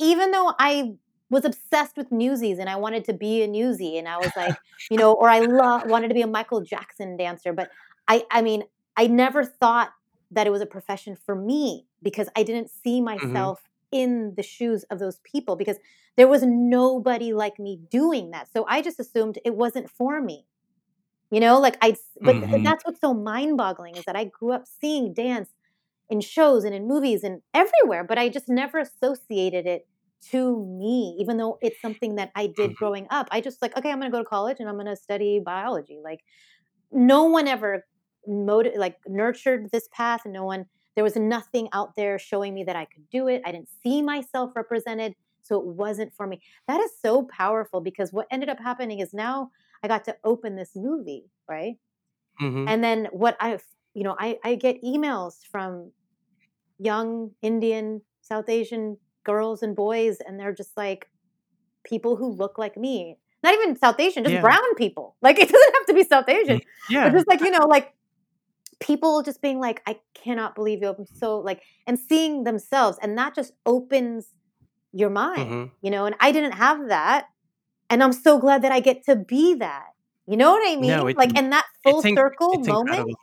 Even 0.00 0.30
though 0.30 0.54
I 0.58 0.94
was 1.30 1.44
obsessed 1.44 1.96
with 1.96 2.12
newsies 2.12 2.58
and 2.58 2.68
I 2.70 2.76
wanted 2.76 3.04
to 3.06 3.12
be 3.12 3.42
a 3.42 3.48
newsie 3.48 3.98
and 3.98 4.08
I 4.08 4.18
was 4.18 4.36
like, 4.36 4.60
you 4.88 4.98
know, 4.98 5.12
or 5.14 5.28
I 5.28 5.40
lo- 5.40 5.82
wanted 5.84 6.08
to 6.08 6.14
be 6.14 6.22
a 6.22 6.26
Michael 6.26 6.62
Jackson 6.62 7.16
dancer, 7.16 7.52
but 7.52 7.70
I 8.08 8.24
I 8.30 8.42
mean, 8.42 8.64
I 8.96 9.06
never 9.06 9.44
thought 9.44 9.92
that 10.32 10.46
it 10.46 10.50
was 10.50 10.62
a 10.62 10.66
profession 10.66 11.16
for 11.16 11.34
me 11.34 11.86
because 12.02 12.28
I 12.36 12.42
didn't 12.42 12.70
see 12.70 13.00
Mm-hmm. 13.22 13.50
myself 13.50 13.62
in 13.92 14.34
the 14.36 14.42
shoes 14.42 14.84
of 14.90 14.98
those 14.98 15.18
people 15.24 15.56
because 15.56 15.78
there 16.16 16.28
was 16.28 16.42
nobody 16.44 17.32
like 17.32 17.58
me 17.58 17.80
doing 17.90 18.30
that. 18.32 18.48
So 18.52 18.66
I 18.68 18.82
just 18.82 19.00
assumed 19.00 19.38
it 19.44 19.54
wasn't 19.56 19.90
for 19.90 20.20
me. 20.20 20.46
You 21.30 21.40
know, 21.40 21.60
like 21.60 21.76
I 21.80 21.94
but 22.20 22.36
Mhm. 22.42 22.62
that's 22.64 22.84
what's 22.84 23.00
so 23.00 23.14
mind-boggling 23.14 23.96
is 23.96 24.04
that 24.06 24.16
I 24.16 24.24
grew 24.24 24.52
up 24.52 24.64
seeing 24.66 25.14
dance 25.14 25.50
in 26.10 26.20
shows 26.20 26.64
and 26.64 26.74
in 26.74 26.88
movies 26.88 27.24
and 27.24 27.42
everywhere, 27.54 28.04
but 28.04 28.18
I 28.18 28.28
just 28.28 28.48
never 28.48 28.78
associated 28.80 29.66
it 29.66 29.88
to 30.32 30.64
me, 30.80 31.16
even 31.20 31.36
though 31.38 31.58
it's 31.62 31.80
something 31.80 32.16
that 32.16 32.32
I 32.36 32.46
did 32.48 32.74
Mhm. 32.74 32.76
growing 32.76 33.06
up. 33.10 33.28
I 33.32 33.40
just 33.40 33.62
like, 33.62 33.76
okay, 33.78 33.90
I'm 33.92 34.00
gonna 34.00 34.10
go 34.10 34.20
to 34.20 34.24
college 34.24 34.58
and 34.60 34.68
I'm 34.68 34.76
gonna 34.76 34.96
study 34.96 35.40
biology. 35.44 36.00
Like 36.02 36.20
no 36.92 37.24
one 37.24 37.48
ever 37.48 37.86
motiv- 38.26 38.76
like 38.76 38.96
nurtured 39.08 39.70
this 39.72 39.88
path. 39.92 40.22
And 40.24 40.34
no 40.34 40.44
one 40.44 40.66
there 40.94 41.04
was 41.04 41.16
nothing 41.16 41.68
out 41.72 41.94
there 41.96 42.18
showing 42.18 42.54
me 42.54 42.64
that 42.64 42.76
I 42.76 42.84
could 42.86 43.08
do 43.10 43.28
it. 43.28 43.42
I 43.44 43.52
didn't 43.52 43.68
see 43.82 44.02
myself 44.02 44.54
represented, 44.56 45.14
so 45.42 45.58
it 45.60 45.66
wasn't 45.66 46.12
for 46.14 46.26
me. 46.26 46.40
That 46.68 46.80
is 46.80 46.90
so 47.00 47.22
powerful 47.24 47.80
because 47.80 48.12
what 48.12 48.26
ended 48.30 48.48
up 48.48 48.58
happening 48.58 49.00
is 49.00 49.12
now 49.14 49.50
I 49.82 49.88
got 49.88 50.04
to 50.06 50.16
open 50.24 50.56
this 50.56 50.72
movie, 50.76 51.24
right? 51.48 51.76
Mhm. 52.40 52.68
and 52.68 52.82
then 52.82 53.06
what 53.12 53.36
i 53.40 53.58
you 53.94 54.02
know 54.02 54.16
i 54.18 54.38
i 54.44 54.54
get 54.54 54.82
emails 54.82 55.44
from 55.50 55.90
young 56.78 57.30
indian 57.42 58.00
south 58.22 58.48
asian 58.48 58.96
girls 59.24 59.62
and 59.62 59.76
boys 59.76 60.18
and 60.26 60.38
they're 60.40 60.54
just 60.54 60.76
like 60.76 61.08
people 61.84 62.16
who 62.16 62.30
look 62.30 62.58
like 62.58 62.76
me 62.76 63.16
not 63.42 63.54
even 63.54 63.76
south 63.76 63.98
asian 64.00 64.22
just 64.24 64.32
Yeah. 64.34 64.40
brown 64.40 64.74
people 64.76 65.16
like 65.22 65.38
it 65.42 65.48
doesn't 65.50 65.74
have 65.74 65.86
to 65.86 65.94
be 65.94 66.04
south 66.04 66.28
asian 66.28 66.60
yeah. 66.88 67.04
but 67.08 67.12
just 67.14 67.28
like 67.28 67.40
you 67.40 67.50
know 67.50 67.66
like 67.66 67.92
people 68.80 69.22
just 69.22 69.40
being 69.42 69.60
like 69.60 69.82
i 69.86 69.98
cannot 70.14 70.54
believe 70.54 70.80
you 70.82 70.88
i'm 70.88 71.04
so 71.06 71.38
like 71.38 71.62
and 71.86 71.98
seeing 71.98 72.44
themselves 72.44 72.98
and 73.02 73.16
that 73.18 73.34
just 73.34 73.52
opens 73.66 74.26
your 74.92 75.10
mind 75.10 75.50
Mhm. 75.50 75.70
you 75.82 75.90
know 75.90 76.06
and 76.06 76.16
i 76.20 76.32
didn't 76.32 76.52
have 76.52 76.88
that 76.88 77.26
and 77.90 78.02
i'm 78.02 78.12
so 78.12 78.38
glad 78.38 78.62
that 78.62 78.72
i 78.72 78.80
get 78.80 79.04
to 79.04 79.16
be 79.16 79.54
that 79.54 79.88
you 80.26 80.36
know 80.36 80.50
what 80.52 80.66
i 80.66 80.76
mean 80.76 80.90
No, 80.90 81.08
it's- 81.08 81.16
like 81.16 81.36
and 81.38 81.52
that 81.52 81.64
full 81.84 82.02
inc- 82.02 82.16
circle 82.16 82.58
moment 82.58 82.68
incredible. 82.88 83.14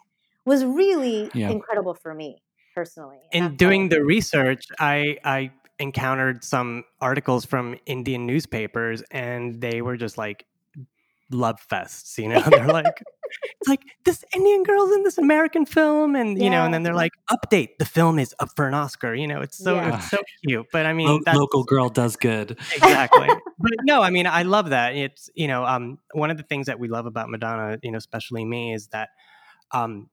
was 0.46 0.64
really 0.64 1.30
Yeah. 1.34 1.50
incredible 1.50 1.94
for 1.96 2.14
me 2.14 2.42
personally 2.76 3.20
in 3.32 3.56
doing 3.56 3.90
the 3.90 4.04
research 4.04 4.66
i 4.80 5.18
i 5.26 5.52
encountered 5.80 6.44
some 6.44 6.84
articles 7.02 7.46
from 7.46 7.76
indian 7.86 8.26
newspapers 8.28 9.02
and 9.12 9.60
they 9.62 9.82
were 9.82 9.98
just 9.98 10.18
like 10.18 10.46
love 11.32 11.60
fests 11.70 12.18
you 12.18 12.30
know 12.30 12.40
they're 12.52 12.68
like 12.68 13.04
it's 13.60 13.68
like 13.68 13.82
this 14.06 14.24
indian 14.36 14.64
girl's 14.64 14.92
in 14.92 15.04
this 15.04 15.18
american 15.18 15.66
film 15.66 16.16
and 16.16 16.42
you 16.42 16.50
know 16.50 16.64
and 16.66 16.74
then 16.74 16.84
they're 16.84 16.94
like 16.96 17.12
update 17.32 17.70
the 17.80 17.86
film 17.86 18.20
is 18.20 18.34
up 18.40 18.50
for 18.56 18.68
an 18.68 18.74
oscar 18.74 19.14
you 19.14 19.28
know 19.28 19.42
it's 19.42 19.58
so 19.62 19.76
Yeah. 19.76 19.96
it's 19.98 20.10
so 20.10 20.18
cute 20.46 20.66
but 20.72 20.86
i 20.86 20.94
mean 20.94 21.08
Lo- 21.08 21.20
that's 21.26 21.38
local 21.38 21.64
girl 21.64 21.90
does 21.90 22.16
good. 22.16 22.58
exactly 22.76 23.28
but 23.60 23.72
no 23.84 24.02
i 24.02 24.10
mean 24.10 24.28
i 24.28 24.44
love 24.44 24.70
that 24.70 24.96
it's 24.96 25.30
you 25.36 25.48
know 25.48 25.66
um 25.66 25.98
one 26.14 26.32
of 26.32 26.38
the 26.38 26.44
things 26.44 26.68
that 26.68 26.80
we 26.80 26.88
love 26.88 27.06
about 27.06 27.30
madonna 27.30 27.78
you 27.84 27.92
know 27.92 27.98
especially 27.98 28.46
me 28.46 28.74
is 28.74 28.88
that 28.88 29.10
um 29.72 30.10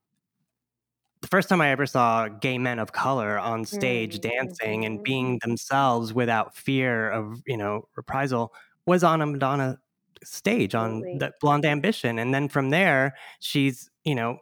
the 1.21 1.29
first 1.29 1.49
time 1.49 1.61
i 1.61 1.69
ever 1.71 1.87
saw 1.87 2.29
gay 2.29 2.59
men 2.59 2.79
of 2.79 2.93
color 2.93 3.39
on 3.39 3.65
stage 3.65 4.19
Mm, 4.19 4.21
dancing 4.21 4.85
and 4.85 5.03
being 5.03 5.39
themselves 5.43 6.13
without 6.13 6.57
fear 6.57 7.11
of 7.11 7.41
you 7.47 7.57
know 7.57 7.89
reprisal 7.97 8.53
was 8.87 9.03
on 9.03 9.23
a 9.23 9.27
madonna 9.27 9.79
stage 10.25 10.75
on 10.75 10.97
Absolutely. 10.97 11.19
the 11.19 11.33
blonde 11.41 11.65
ambition 11.65 12.19
and 12.19 12.35
then 12.35 12.49
from 12.49 12.71
there 12.71 13.15
she's 13.41 13.91
you 14.05 14.15
know 14.15 14.39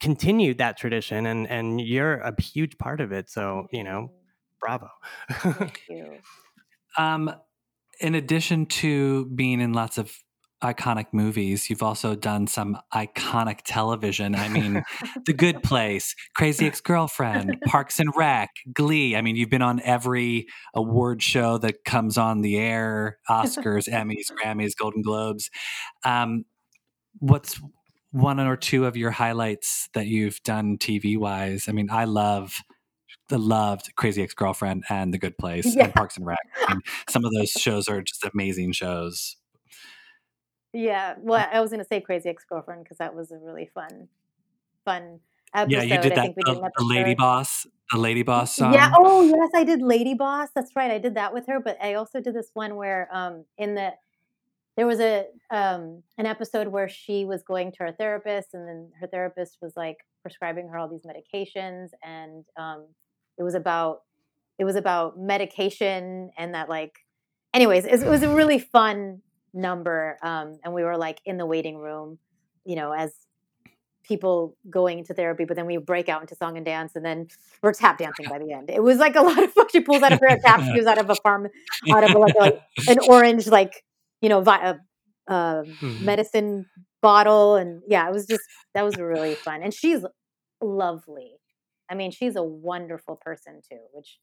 continued 0.00 0.58
that 0.58 0.76
tradition 0.76 1.26
and 1.26 1.48
and 1.48 1.80
you're 1.80 2.16
a 2.16 2.40
huge 2.40 2.76
part 2.78 3.00
of 3.00 3.12
it 3.12 3.30
so 3.30 3.66
you 3.72 3.84
know 3.84 4.10
bravo 4.60 4.88
Thank 5.30 5.82
you. 5.88 6.18
Um, 6.96 7.34
in 8.00 8.14
addition 8.14 8.66
to 8.66 9.26
being 9.26 9.60
in 9.60 9.72
lots 9.72 9.98
of 9.98 10.12
iconic 10.64 11.06
movies, 11.12 11.70
you've 11.70 11.82
also 11.82 12.14
done 12.16 12.46
some 12.48 12.76
iconic 12.92 13.60
television. 13.64 14.34
I 14.34 14.48
mean, 14.48 14.82
The 15.26 15.32
Good 15.32 15.62
Place, 15.62 16.14
Crazy 16.34 16.66
Ex 16.66 16.80
Girlfriend, 16.80 17.56
Parks 17.66 18.00
and 18.00 18.10
Rec, 18.16 18.50
Glee. 18.72 19.14
I 19.14 19.22
mean, 19.22 19.36
you've 19.36 19.50
been 19.50 19.62
on 19.62 19.80
every 19.82 20.46
award 20.74 21.22
show 21.22 21.58
that 21.58 21.84
comes 21.84 22.18
on 22.18 22.40
the 22.40 22.56
air 22.56 23.18
Oscars, 23.30 23.88
Emmys, 23.92 24.32
Grammys, 24.32 24.72
Golden 24.76 25.02
Globes. 25.02 25.50
Um, 26.04 26.44
what's 27.20 27.60
one 28.10 28.40
or 28.40 28.56
two 28.56 28.86
of 28.86 28.96
your 28.96 29.10
highlights 29.12 29.88
that 29.94 30.06
you've 30.06 30.42
done 30.44 30.78
TV 30.78 31.16
wise? 31.16 31.66
I 31.68 31.72
mean, 31.72 31.88
I 31.90 32.04
love. 32.04 32.54
the 33.30 33.38
loved 33.38 33.90
Crazy 33.96 34.22
Ex 34.22 34.34
Girlfriend 34.34 34.84
and 34.90 35.12
The 35.14 35.18
Good 35.18 35.38
Place 35.38 35.74
Yeah. 35.74 35.84
and 35.84 35.94
Parks 35.94 36.16
and 36.18 36.26
Rec. 36.26 36.38
Mean, 36.68 36.80
some 37.08 37.24
of 37.24 37.32
those 37.32 37.50
shows 37.50 37.88
are 37.88 38.02
just 38.02 38.22
amazing 38.24 38.72
shows. 38.72 39.36
Yeah 40.74 41.14
well 41.18 41.46
i 41.52 41.60
was 41.60 41.70
going 41.70 41.80
to 41.80 41.86
say 41.86 42.00
crazy 42.00 42.28
ex-girlfriend 42.28 42.82
because 42.82 42.98
that 42.98 43.14
was 43.14 43.30
a 43.30 43.38
really 43.38 43.70
fun 43.74 44.08
fun 44.84 45.20
episode 45.54 45.72
yeah, 45.72 45.82
you 45.82 46.02
did 46.02 46.12
I 46.12 46.26
that. 46.26 46.34
The, 46.76 46.84
Lady. 46.84 47.14
Boss, 47.14 47.66
the 47.92 47.98
Lady 47.98 48.22
Boss 48.22 48.56
song. 48.56 48.72
Yeah. 48.72 48.92
Oh, 48.96 49.22
yes, 49.22 49.50
I 49.54 49.64
did 49.64 49.80
Lady 49.80 50.14
Boss. 50.14 50.48
That's 50.54 50.74
right. 50.74 50.90
I 50.90 50.98
did 50.98 51.14
that 51.14 51.32
with 51.32 51.46
her. 51.46 51.60
But 51.60 51.78
I 51.82 51.94
also 51.94 52.20
did 52.20 52.34
this 52.34 52.50
one 52.54 52.76
where, 52.76 53.08
um, 53.12 53.44
in 53.56 53.74
the 53.74 53.92
there 54.76 54.86
was 54.86 54.98
a 54.98 55.26
um 55.50 56.02
an 56.18 56.26
episode 56.26 56.68
where 56.68 56.88
she 56.88 57.24
was 57.24 57.42
going 57.42 57.70
to 57.72 57.78
her 57.80 57.92
therapist, 57.92 58.48
and 58.54 58.68
then 58.68 58.90
her 59.00 59.06
therapist 59.06 59.58
was 59.62 59.74
like 59.76 59.98
prescribing 60.22 60.68
her 60.68 60.78
all 60.78 60.88
these 60.88 61.04
medications, 61.06 61.90
and 62.02 62.44
um, 62.58 62.86
it 63.38 63.42
was 63.44 63.54
about 63.54 64.00
it 64.58 64.64
was 64.64 64.76
about 64.76 65.18
medication 65.18 66.30
and 66.38 66.54
that 66.54 66.68
like, 66.68 66.94
anyways, 67.52 67.84
it, 67.84 68.02
it 68.02 68.08
was 68.08 68.22
a 68.22 68.28
really 68.28 68.58
fun 68.58 69.20
number. 69.54 70.18
Um, 70.22 70.58
and 70.64 70.74
we 70.74 70.82
were 70.84 70.98
like 70.98 71.20
in 71.24 71.38
the 71.38 71.46
waiting 71.46 71.78
room, 71.78 72.18
you 72.64 72.76
know, 72.76 72.92
as 72.92 73.14
people 74.02 74.56
going 74.68 74.98
into 74.98 75.14
therapy, 75.14 75.44
but 75.46 75.56
then 75.56 75.66
we 75.66 75.78
break 75.78 76.08
out 76.10 76.20
into 76.20 76.34
song 76.34 76.56
and 76.58 76.66
dance, 76.66 76.94
and 76.94 77.04
then 77.04 77.26
we're 77.62 77.72
tap 77.72 77.96
dancing 77.98 78.28
by 78.28 78.38
the 78.38 78.52
end. 78.52 78.68
It 78.70 78.82
was 78.82 78.98
like 78.98 79.16
a 79.16 79.22
lot 79.30 79.42
of 79.42 79.52
fun. 79.52 79.66
She 79.72 79.80
pulls 79.80 80.02
out 80.02 80.12
a 80.12 80.18
pair 80.18 80.34
of 80.36 80.42
tap 80.42 80.62
shoes 80.74 80.86
out 80.86 80.98
of 80.98 81.08
a 81.08 81.16
farm, 81.16 81.48
out 81.90 82.04
of 82.04 82.14
a, 82.14 82.18
like, 82.18 82.34
a, 82.40 82.52
an 82.90 82.98
orange, 83.08 83.46
like 83.46 83.82
you 84.20 84.28
know, 84.28 84.40
vi- 84.40 84.74
Mhm. 85.30 86.00
medicine 86.02 86.66
bottle, 87.00 87.56
and 87.56 87.82
yeah, 87.88 88.06
it 88.08 88.12
was 88.12 88.26
just 88.26 88.42
that 88.74 88.82
was 88.84 88.98
really 88.98 89.34
fun. 89.36 89.62
And 89.62 89.72
she's 89.72 90.04
lovely. 90.62 91.32
I 91.90 91.94
mean, 91.94 92.10
she's 92.10 92.36
a 92.36 92.42
wonderful 92.42 93.16
person 93.16 93.60
too, 93.70 93.78
which 93.92 94.18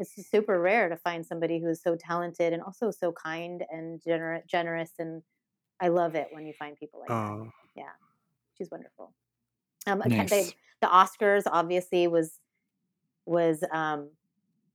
is 0.00 0.12
super 0.28 0.60
rare 0.60 0.88
to 0.88 0.96
find 0.96 1.24
somebody 1.26 1.60
who 1.60 1.68
is 1.68 1.82
so 1.82 1.96
talented 1.96 2.52
and 2.52 2.62
also 2.62 2.90
so 2.90 3.12
kind 3.12 3.64
and 3.70 4.00
gener- 4.02 4.46
generous. 4.46 4.92
And 4.98 5.22
I 5.80 5.88
love 5.88 6.14
it 6.16 6.28
when 6.32 6.46
you 6.46 6.54
find 6.54 6.76
people 6.76 7.00
like 7.00 7.16
that 7.22 7.32
yeah 7.76 7.92
she's 8.58 8.70
wonderful. 8.70 9.14
Um, 9.86 10.02
again, 10.02 10.28
they- 10.30 10.54
the 10.80 10.88
Oscars 10.88 11.44
obviously 11.46 12.08
was 12.08 12.40
was 13.26 13.64
um, 13.72 14.10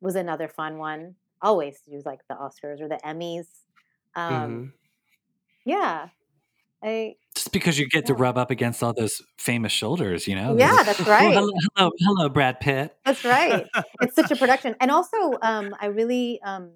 was 0.02 0.16
another 0.16 0.48
fun 0.48 0.78
one. 0.78 1.16
Always 1.42 1.82
do 1.82 2.02
like 2.06 2.22
the 2.30 2.36
Oscars 2.36 2.82
or 2.82 2.88
the 2.90 3.00
Emmys. 3.06 3.48
Um, 4.16 4.70
mhm. 4.70 4.74
Yeah, 5.66 6.10
I 6.84 7.16
Just 7.36 7.52
because 7.52 7.78
you 7.78 7.88
get 7.90 8.06
to 8.08 8.14
rub 8.14 8.38
up 8.38 8.52
against 8.52 8.82
all 8.84 8.94
those 8.94 9.22
famous 9.38 9.72
shoulders, 9.72 10.28
you 10.28 10.36
know? 10.36 10.56
yeah, 10.58 10.84
that's 10.84 11.00
Oh, 11.08 11.12
right. 11.12 11.34
hello, 11.34 11.52
hello, 11.76 11.92
hello, 12.00 12.30
Brad 12.30 12.60
Pitt. 12.60 12.96
That's 13.06 13.24
right. 13.26 13.66
it's 14.02 14.16
such 14.16 14.32
a 14.32 14.36
production, 14.44 14.76
and 14.80 14.90
also 14.92 15.18
um, 15.42 15.76
I 15.80 15.88
really 15.88 16.40
um, 16.44 16.72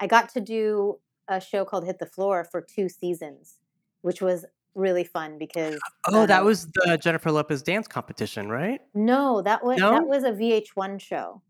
I 0.00 0.06
got 0.06 0.28
to 0.30 0.40
do 0.40 0.98
a 1.28 1.40
show 1.40 1.64
called 1.64 1.84
Hit 1.84 1.98
the 1.98 2.06
Floor 2.06 2.44
for 2.44 2.60
two 2.60 2.88
seasons, 2.88 3.56
which 4.02 4.20
was 4.22 4.44
really 4.74 5.04
fun 5.04 5.38
because 5.38 5.78
Oh, 6.06 6.26
that 6.26 6.42
uh, 6.42 6.44
was 6.44 6.66
the 6.68 6.98
Jennifer 7.02 7.32
Lopez 7.32 7.62
dance 7.62 7.88
competition, 7.88 8.48
right? 8.48 8.80
no, 8.94 9.42
that 9.42 9.64
was 9.64 9.78
No? 9.78 9.90
that 9.90 10.06
was 10.06 10.22
a 10.24 10.30
VH1 10.32 11.00
show. 11.00 11.42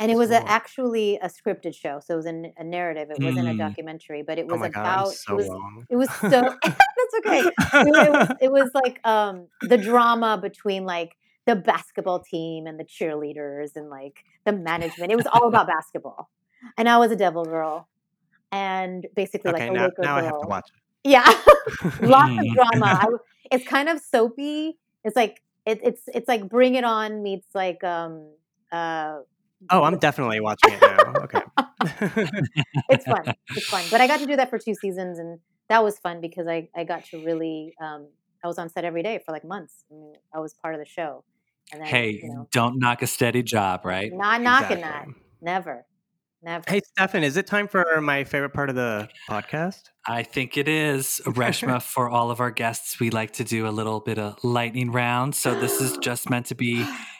And 0.00 0.10
it 0.10 0.16
was 0.16 0.30
a, 0.30 0.48
actually 0.48 1.16
a 1.16 1.28
scripted 1.28 1.74
show 1.74 2.00
so 2.04 2.14
it 2.14 2.16
was 2.16 2.26
a 2.26 2.64
narrative 2.64 3.10
it 3.10 3.20
wasn't 3.20 3.48
a 3.48 3.52
Mm. 3.52 3.58
documentary 3.58 4.22
but 4.22 4.38
it 4.38 4.46
Oh 4.50 4.52
was 4.52 4.60
my 4.60 4.68
about 4.68 5.08
I'm 5.08 5.12
so 5.12 5.32
it 5.32 5.36
was 5.36 5.48
wrong. 5.48 5.86
it 5.90 5.96
was 5.96 6.08
so 6.30 6.40
that's 6.62 7.14
okay. 7.20 7.46
It, 7.46 7.54
it 7.84 8.10
was, 8.10 8.28
it 8.40 8.52
was 8.52 8.70
like 8.74 9.00
um 9.06 9.48
the 9.62 9.78
drama 9.78 10.38
between 10.40 10.84
like 10.84 11.16
the 11.46 11.56
basketball 11.56 12.20
team 12.20 12.66
and 12.66 12.78
the 12.78 12.84
cheerleaders 12.84 13.70
and 13.76 13.88
like 13.90 14.24
the 14.44 14.52
management 14.52 15.12
it 15.12 15.16
was 15.16 15.26
all 15.26 15.48
about 15.48 15.66
basketball. 15.66 16.28
And 16.76 16.88
i 16.88 16.98
was 16.98 17.10
a 17.12 17.16
devil 17.16 17.44
girl 17.44 17.88
and 18.52 19.06
basically 19.14 19.50
okay, 19.50 19.64
like 19.64 19.70
a 19.70 19.72
now, 19.72 19.88
now 20.02 20.16
I 20.16 20.22
have 20.22 20.32
girl. 20.32 20.40
to 20.40 20.46
watch 20.48 20.68
yeah. 21.04 21.24
Lots 22.02 22.32
of 22.38 22.46
drama. 22.54 22.98
I 23.00 23.06
it's 23.50 23.66
kind 23.66 23.88
of 23.88 24.00
soapy. 24.00 24.78
It's 25.04 25.16
like 25.16 25.40
it, 25.66 25.80
it's 25.82 26.02
it's 26.08 26.28
like 26.28 26.48
bring 26.48 26.74
it 26.74 26.84
on 26.84 27.22
meets 27.22 27.46
like 27.54 27.82
um 27.84 28.30
uh 28.72 29.18
oh, 29.70 29.82
I'm 29.82 29.98
definitely 29.98 30.40
watching 30.40 30.72
it 30.72 30.80
now. 30.80 31.12
Okay. 31.22 31.40
it's 32.90 33.04
fun. 33.04 33.34
It's 33.50 33.66
fun. 33.66 33.84
But 33.90 34.00
I 34.00 34.06
got 34.06 34.20
to 34.20 34.26
do 34.26 34.36
that 34.36 34.50
for 34.50 34.58
two 34.58 34.74
seasons, 34.74 35.18
and 35.18 35.38
that 35.68 35.82
was 35.82 35.98
fun 35.98 36.20
because 36.20 36.46
I 36.46 36.68
I 36.76 36.84
got 36.84 37.04
to 37.06 37.24
really. 37.24 37.74
Um, 37.80 38.08
I 38.42 38.46
was 38.46 38.58
on 38.58 38.68
set 38.68 38.84
every 38.84 39.02
day 39.02 39.20
for 39.24 39.32
like 39.32 39.44
months. 39.44 39.84
I, 39.90 39.94
mean, 39.94 40.12
I 40.34 40.38
was 40.38 40.54
part 40.54 40.74
of 40.74 40.80
the 40.80 40.86
show. 40.86 41.24
And 41.72 41.82
then, 41.82 41.88
hey, 41.88 42.20
you 42.22 42.28
know, 42.28 42.48
don't 42.52 42.78
knock 42.78 43.02
a 43.02 43.06
steady 43.06 43.42
job, 43.42 43.84
right? 43.84 44.12
not 44.12 44.40
knocking 44.40 44.80
that. 44.80 45.06
Never, 45.42 45.84
never. 46.42 46.64
Hey, 46.66 46.80
Stefan, 46.80 47.24
is 47.24 47.36
it 47.36 47.46
time 47.46 47.68
for 47.68 48.00
my 48.00 48.24
favorite 48.24 48.54
part 48.54 48.70
of 48.70 48.76
the 48.76 49.08
podcast? 49.28 49.90
I 50.06 50.22
think 50.22 50.56
it 50.56 50.66
is. 50.66 51.20
Reshma, 51.26 51.82
for 51.82 52.08
all 52.08 52.30
of 52.30 52.40
our 52.40 52.50
guests, 52.50 52.98
we 53.00 53.10
like 53.10 53.32
to 53.34 53.44
do 53.44 53.66
a 53.66 53.70
little 53.70 54.00
bit 54.00 54.18
of 54.18 54.42
lightning 54.42 54.92
round. 54.92 55.34
So 55.34 55.58
this 55.58 55.80
is 55.80 55.98
just 55.98 56.30
meant 56.30 56.46
to 56.46 56.54
be 56.54 56.86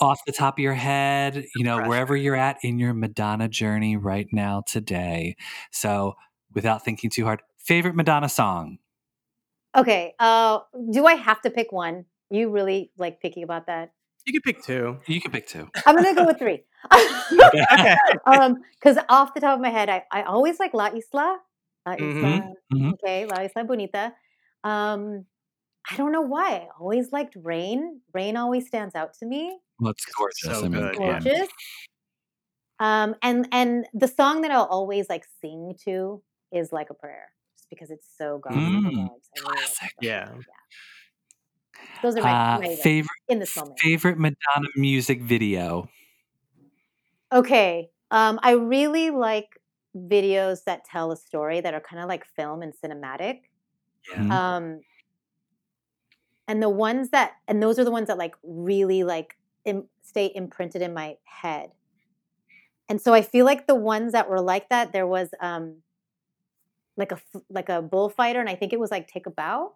off 0.00 0.20
the 0.26 0.32
top 0.32 0.58
of 0.58 0.62
your 0.62 0.74
head, 0.74 1.44
you 1.56 1.64
know, 1.64 1.88
wherever 1.88 2.16
you're 2.16 2.36
at 2.36 2.58
in 2.62 2.78
your 2.78 2.94
Madonna 2.94 3.48
journey 3.48 3.96
right 3.96 4.26
now 4.32 4.62
today. 4.66 5.36
So 5.70 6.14
without 6.54 6.84
thinking 6.84 7.10
too 7.10 7.24
hard, 7.24 7.42
favorite 7.58 7.94
Madonna 7.94 8.28
song? 8.28 8.78
Okay. 9.76 10.14
Uh, 10.18 10.60
do 10.90 11.06
I 11.06 11.14
have 11.14 11.40
to 11.42 11.50
pick 11.50 11.72
one? 11.72 12.04
You 12.30 12.50
really 12.50 12.90
like 12.98 13.20
picky 13.20 13.42
about 13.42 13.66
that? 13.66 13.92
You 14.26 14.32
can 14.32 14.42
pick 14.42 14.62
two. 14.62 14.98
You 15.06 15.20
can 15.20 15.30
pick 15.30 15.46
two. 15.46 15.68
I'm 15.86 15.96
gonna 15.96 16.14
go 16.14 16.26
with 16.26 16.38
three. 16.42 16.62
Okay. 16.92 17.96
um, 18.26 18.56
because 18.74 18.98
off 19.08 19.32
the 19.34 19.40
top 19.40 19.54
of 19.54 19.60
my 19.60 19.70
head, 19.70 19.88
I, 19.88 20.04
I 20.12 20.22
always 20.22 20.58
like 20.60 20.74
La 20.74 20.88
Isla. 20.88 21.38
La 21.86 21.92
Isla. 21.94 22.04
Mhm, 22.04 22.52
mhm. 22.74 22.92
Okay, 22.94 23.26
La 23.26 23.42
Isla 23.42 23.64
Bonita. 23.64 24.12
Um, 24.64 25.24
I 25.90 25.96
don't 25.96 26.12
know 26.12 26.20
why. 26.22 26.50
I 26.50 26.68
always 26.78 27.12
liked 27.12 27.36
Rain. 27.42 28.00
Rain 28.12 28.36
always 28.36 28.66
stands 28.66 28.94
out 28.94 29.14
to 29.20 29.26
me. 29.26 29.58
Well, 29.80 29.92
it's 29.92 30.04
gorgeous. 30.06 30.40
So 30.42 30.64
I 30.64 30.68
mean, 30.68 30.72
good, 30.72 30.96
yeah. 30.98 31.06
yeah. 31.06 31.20
Gorgeous. 31.20 31.48
Um, 32.80 33.16
and 33.22 33.48
and 33.52 33.86
the 33.94 34.08
song 34.08 34.42
that 34.42 34.50
I'll 34.50 34.64
always 34.64 35.08
like 35.08 35.24
sing 35.40 35.74
to 35.84 36.22
is 36.52 36.72
like 36.72 36.90
a 36.90 36.94
prayer, 36.94 37.32
just 37.56 37.68
because 37.70 37.90
it's 37.90 38.06
so 38.16 38.38
gospel 38.38 38.62
Mm, 38.62 38.82
vibes. 38.84 38.92
I 38.92 39.00
really 39.00 39.08
like 39.08 39.56
classic. 39.56 39.92
Yeah. 40.00 40.30
Those 42.02 42.16
are 42.16 42.22
my, 42.22 42.54
Uh, 42.56 42.60
my 42.60 42.76
favorite 42.76 43.08
in 43.28 43.38
this 43.40 43.56
moment. 43.56 43.78
favorite 43.80 44.18
Madonna 44.18 44.68
music 44.76 45.22
video. 45.22 45.88
Okay. 47.32 47.90
Um, 48.10 48.38
I 48.42 48.52
really 48.52 49.10
like 49.10 49.60
videos 49.96 50.64
that 50.64 50.84
tell 50.84 51.12
a 51.12 51.16
story 51.16 51.60
that 51.60 51.74
are 51.74 51.80
kind 51.80 52.02
of 52.02 52.08
like 52.08 52.24
film 52.36 52.62
and 52.62 52.72
cinematic. 52.72 53.40
Yeah. 54.10 54.18
Mm-hmm. 54.18 54.32
Um, 54.32 54.80
and 56.48 56.62
the 56.62 56.68
ones 56.70 57.10
that, 57.10 57.36
and 57.46 57.62
those 57.62 57.78
are 57.78 57.84
the 57.84 57.90
ones 57.92 58.08
that 58.08 58.18
like 58.18 58.34
really 58.42 59.04
like 59.04 59.36
Im- 59.64 59.88
stay 60.02 60.32
imprinted 60.34 60.82
in 60.82 60.94
my 60.94 61.18
head. 61.24 61.70
And 62.88 63.00
so 63.00 63.12
I 63.12 63.22
feel 63.22 63.44
like 63.44 63.66
the 63.66 63.74
ones 63.74 64.12
that 64.12 64.28
were 64.30 64.40
like 64.40 64.68
that, 64.70 64.92
there 64.92 65.06
was 65.06 65.30
um, 65.40 65.82
like 66.96 67.12
a 67.12 67.20
like 67.48 67.68
a 67.68 67.82
bullfighter, 67.82 68.40
and 68.40 68.48
I 68.48 68.54
think 68.54 68.72
it 68.72 68.80
was 68.80 68.90
like 68.90 69.06
Take 69.08 69.26
a 69.26 69.30
Bow. 69.30 69.74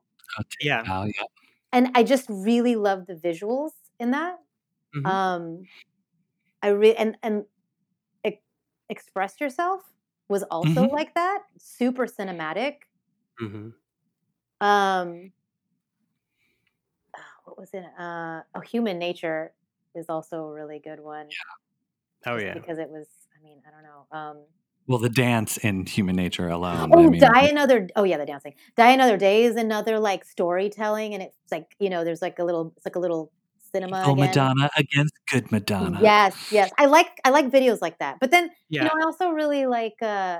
Yeah. 0.61 0.83
Oh, 0.89 1.05
yeah. 1.05 1.25
And 1.73 1.91
I 1.95 2.03
just 2.05 2.27
really 2.29 2.77
love 2.77 3.07
the 3.07 3.15
visuals 3.15 3.73
in 4.01 4.11
that. 4.13 4.39
Mhm. 4.95 5.07
Um, 5.07 5.69
I 6.63 6.69
really 6.69 6.97
and 6.97 7.17
and 7.23 7.45
e- 8.27 8.41
express 8.89 9.41
yourself 9.41 9.83
was 10.29 10.43
also 10.45 10.87
Mhm. 10.87 10.93
like 10.93 11.15
that, 11.15 11.45
super 11.59 12.07
cinematic. 12.07 12.83
Mhm. 13.41 13.75
Um, 14.61 15.33
what 17.53 17.61
was 17.61 17.71
it? 17.75 17.85
Uh, 17.99 18.41
oh, 18.55 18.61
Human 18.61 18.99
Nature 18.99 19.53
is 19.95 20.07
also 20.09 20.45
a 20.47 20.53
really 20.53 20.81
good 20.83 21.01
one. 21.01 21.27
Oh 22.27 22.35
just 22.37 22.47
yeah. 22.47 22.55
because 22.55 22.79
it 22.79 22.89
was. 22.89 23.07
I 23.39 23.45
mean, 23.45 23.61
I 23.67 23.71
don't 23.71 23.83
know. 23.83 24.07
Um, 24.17 24.45
Well, 24.87 24.99
the 24.99 25.11
dance 25.11 25.59
in 25.59 25.85
Human 25.87 26.17
Nature 26.17 26.49
alone. 26.49 26.91
oh, 26.95 27.07
I 27.07 27.09
mean, 27.09 27.21
Die 27.21 27.49
Another. 27.49 27.89
Oh 27.95 28.05
yeah, 28.05 28.17
the 28.17 28.27
dancing. 28.27 28.55
Die 28.77 28.91
Another 28.91 29.17
Day 29.19 29.45
is 29.45 29.57
another 29.57 29.99
like 29.99 30.25
storytelling, 30.25 31.13
and 31.15 31.23
it's 31.23 31.37
like 31.51 31.75
you 31.79 31.91
know, 31.91 32.05
there's 32.05 32.23
like 32.23 32.39
a 32.39 32.45
little. 32.45 32.73
It's 32.77 32.87
like 32.87 32.97
a 32.97 33.01
little 33.01 33.31
cinema. 33.73 34.05
Oh, 34.07 34.13
again. 34.13 34.27
Madonna 34.27 34.71
against 34.79 35.15
good 35.31 35.53
Madonna. 35.53 35.99
Yes, 36.01 36.35
yes. 36.51 36.71
I 36.79 36.87
like 36.87 37.21
I 37.25 37.31
like 37.31 37.51
videos 37.51 37.83
like 37.83 37.99
that. 37.99 38.19
But 38.21 38.31
then 38.31 38.51
Yeah. 38.71 38.85
you 38.85 38.89
know, 38.89 39.03
I 39.03 39.05
also 39.05 39.31
really 39.31 39.67
like 39.67 40.01
uh 40.01 40.39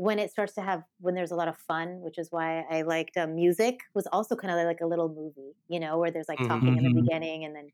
when 0.00 0.18
it 0.18 0.30
starts 0.30 0.54
to 0.54 0.62
have 0.62 0.82
when 1.00 1.14
there's 1.14 1.30
a 1.30 1.36
lot 1.36 1.48
of 1.48 1.56
fun, 1.58 2.00
which 2.00 2.18
is 2.18 2.28
why 2.32 2.62
I 2.70 2.82
liked 2.82 3.16
uh, 3.18 3.26
music 3.26 3.80
was 3.94 4.06
also 4.08 4.34
kind 4.36 4.50
of 4.58 4.66
like 4.66 4.80
a 4.80 4.86
little 4.86 5.08
movie, 5.10 5.54
you 5.68 5.78
know, 5.80 5.98
where 5.98 6.10
there's 6.10 6.28
like 6.28 6.42
talking 6.42 6.76
in 6.78 6.84
the 6.84 6.90
Mhm. 6.90 7.00
beginning 7.02 7.44
and 7.44 7.54
then 7.54 7.70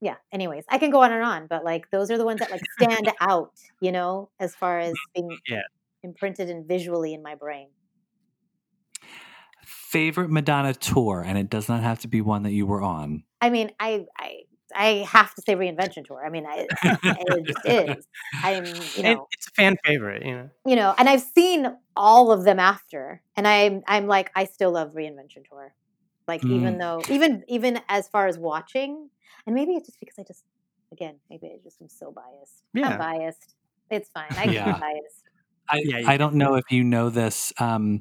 yeah. 0.00 0.16
Anyways, 0.32 0.64
I 0.68 0.78
can 0.78 0.90
go 0.90 1.02
on 1.02 1.12
and 1.12 1.22
on, 1.24 1.46
but 1.48 1.64
like 1.64 1.90
those 1.90 2.10
are 2.10 2.18
the 2.18 2.24
ones 2.24 2.38
that 2.40 2.50
like 2.50 2.64
stand 2.64 3.10
out, 3.20 3.52
you 3.80 3.90
know, 3.92 4.30
as 4.38 4.54
far 4.54 4.78
as 4.78 5.00
being 5.14 5.38
Yeah. 5.48 5.62
imprinted 6.02 6.50
and 6.50 6.66
visually 6.68 7.14
in 7.14 7.22
my 7.22 7.34
brain. 7.36 7.70
Favorite 9.64 10.30
Madonna 10.30 10.74
tour, 10.74 11.22
and 11.24 11.36
it 11.38 11.48
does 11.50 11.68
not 11.68 11.82
have 11.82 11.98
to 12.00 12.08
be 12.08 12.20
one 12.20 12.42
that 12.42 12.52
you 12.52 12.66
were 12.66 12.82
on. 12.82 13.24
I 13.40 13.50
mean, 13.50 13.70
I 13.80 14.06
I 14.16 14.42
I 14.74 15.06
have 15.10 15.34
to 15.34 15.42
say 15.42 15.54
reinvention 15.54 16.04
tour. 16.06 16.24
I 16.24 16.30
mean, 16.30 16.46
I, 16.46 16.68
it 17.16 17.46
just 17.46 17.60
is. 17.64 18.06
I'm, 18.42 18.90
you 18.94 19.02
And 19.02 19.04
know, 19.04 19.28
it's 19.32 19.46
a 19.48 19.50
fan 19.52 19.76
favorite, 19.84 20.24
you 20.24 20.32
know. 20.34 20.50
you 20.66 20.76
know, 20.76 20.94
and 20.98 21.08
I've 21.08 21.22
seen 21.22 21.66
all 21.96 22.30
of 22.32 22.44
them 22.44 22.58
after, 22.60 23.22
and 23.36 23.46
I'm 23.48 23.82
I'm 23.86 24.06
like 24.06 24.30
I 24.34 24.44
still 24.44 24.72
love 24.72 24.92
Reinvention 24.94 25.44
Tour, 25.48 25.74
like 26.26 26.44
even 26.48 26.78
Mm. 26.78 26.78
though 26.78 27.04
even 27.08 27.44
even 27.48 27.80
as 27.88 28.08
far 28.08 28.26
as 28.26 28.38
watching, 28.38 29.10
and 29.46 29.54
maybe 29.54 29.72
it's 29.74 29.86
just 29.86 30.00
because 30.00 30.16
I 30.18 30.24
just 30.26 30.44
again 30.92 31.20
maybe 31.30 31.46
I 31.48 31.58
just 31.62 31.80
am 31.80 31.88
so 31.88 32.12
biased. 32.12 32.62
Yeah. 32.74 32.82
I'm 32.82 32.96
biased. 32.96 33.54
It's 33.90 34.10
fine. 34.10 34.36
I 34.38 34.48
can 34.48 34.62
Yeah. 34.62 34.64
be 34.64 34.74
biased. 34.78 35.24
I, 35.70 35.82
Yeah, 35.84 35.98
I 36.06 36.16
don't 36.16 36.34
know 36.34 36.54
if 36.56 36.64
you 36.70 36.84
know 36.84 37.10
this. 37.10 37.52
Um, 37.60 38.00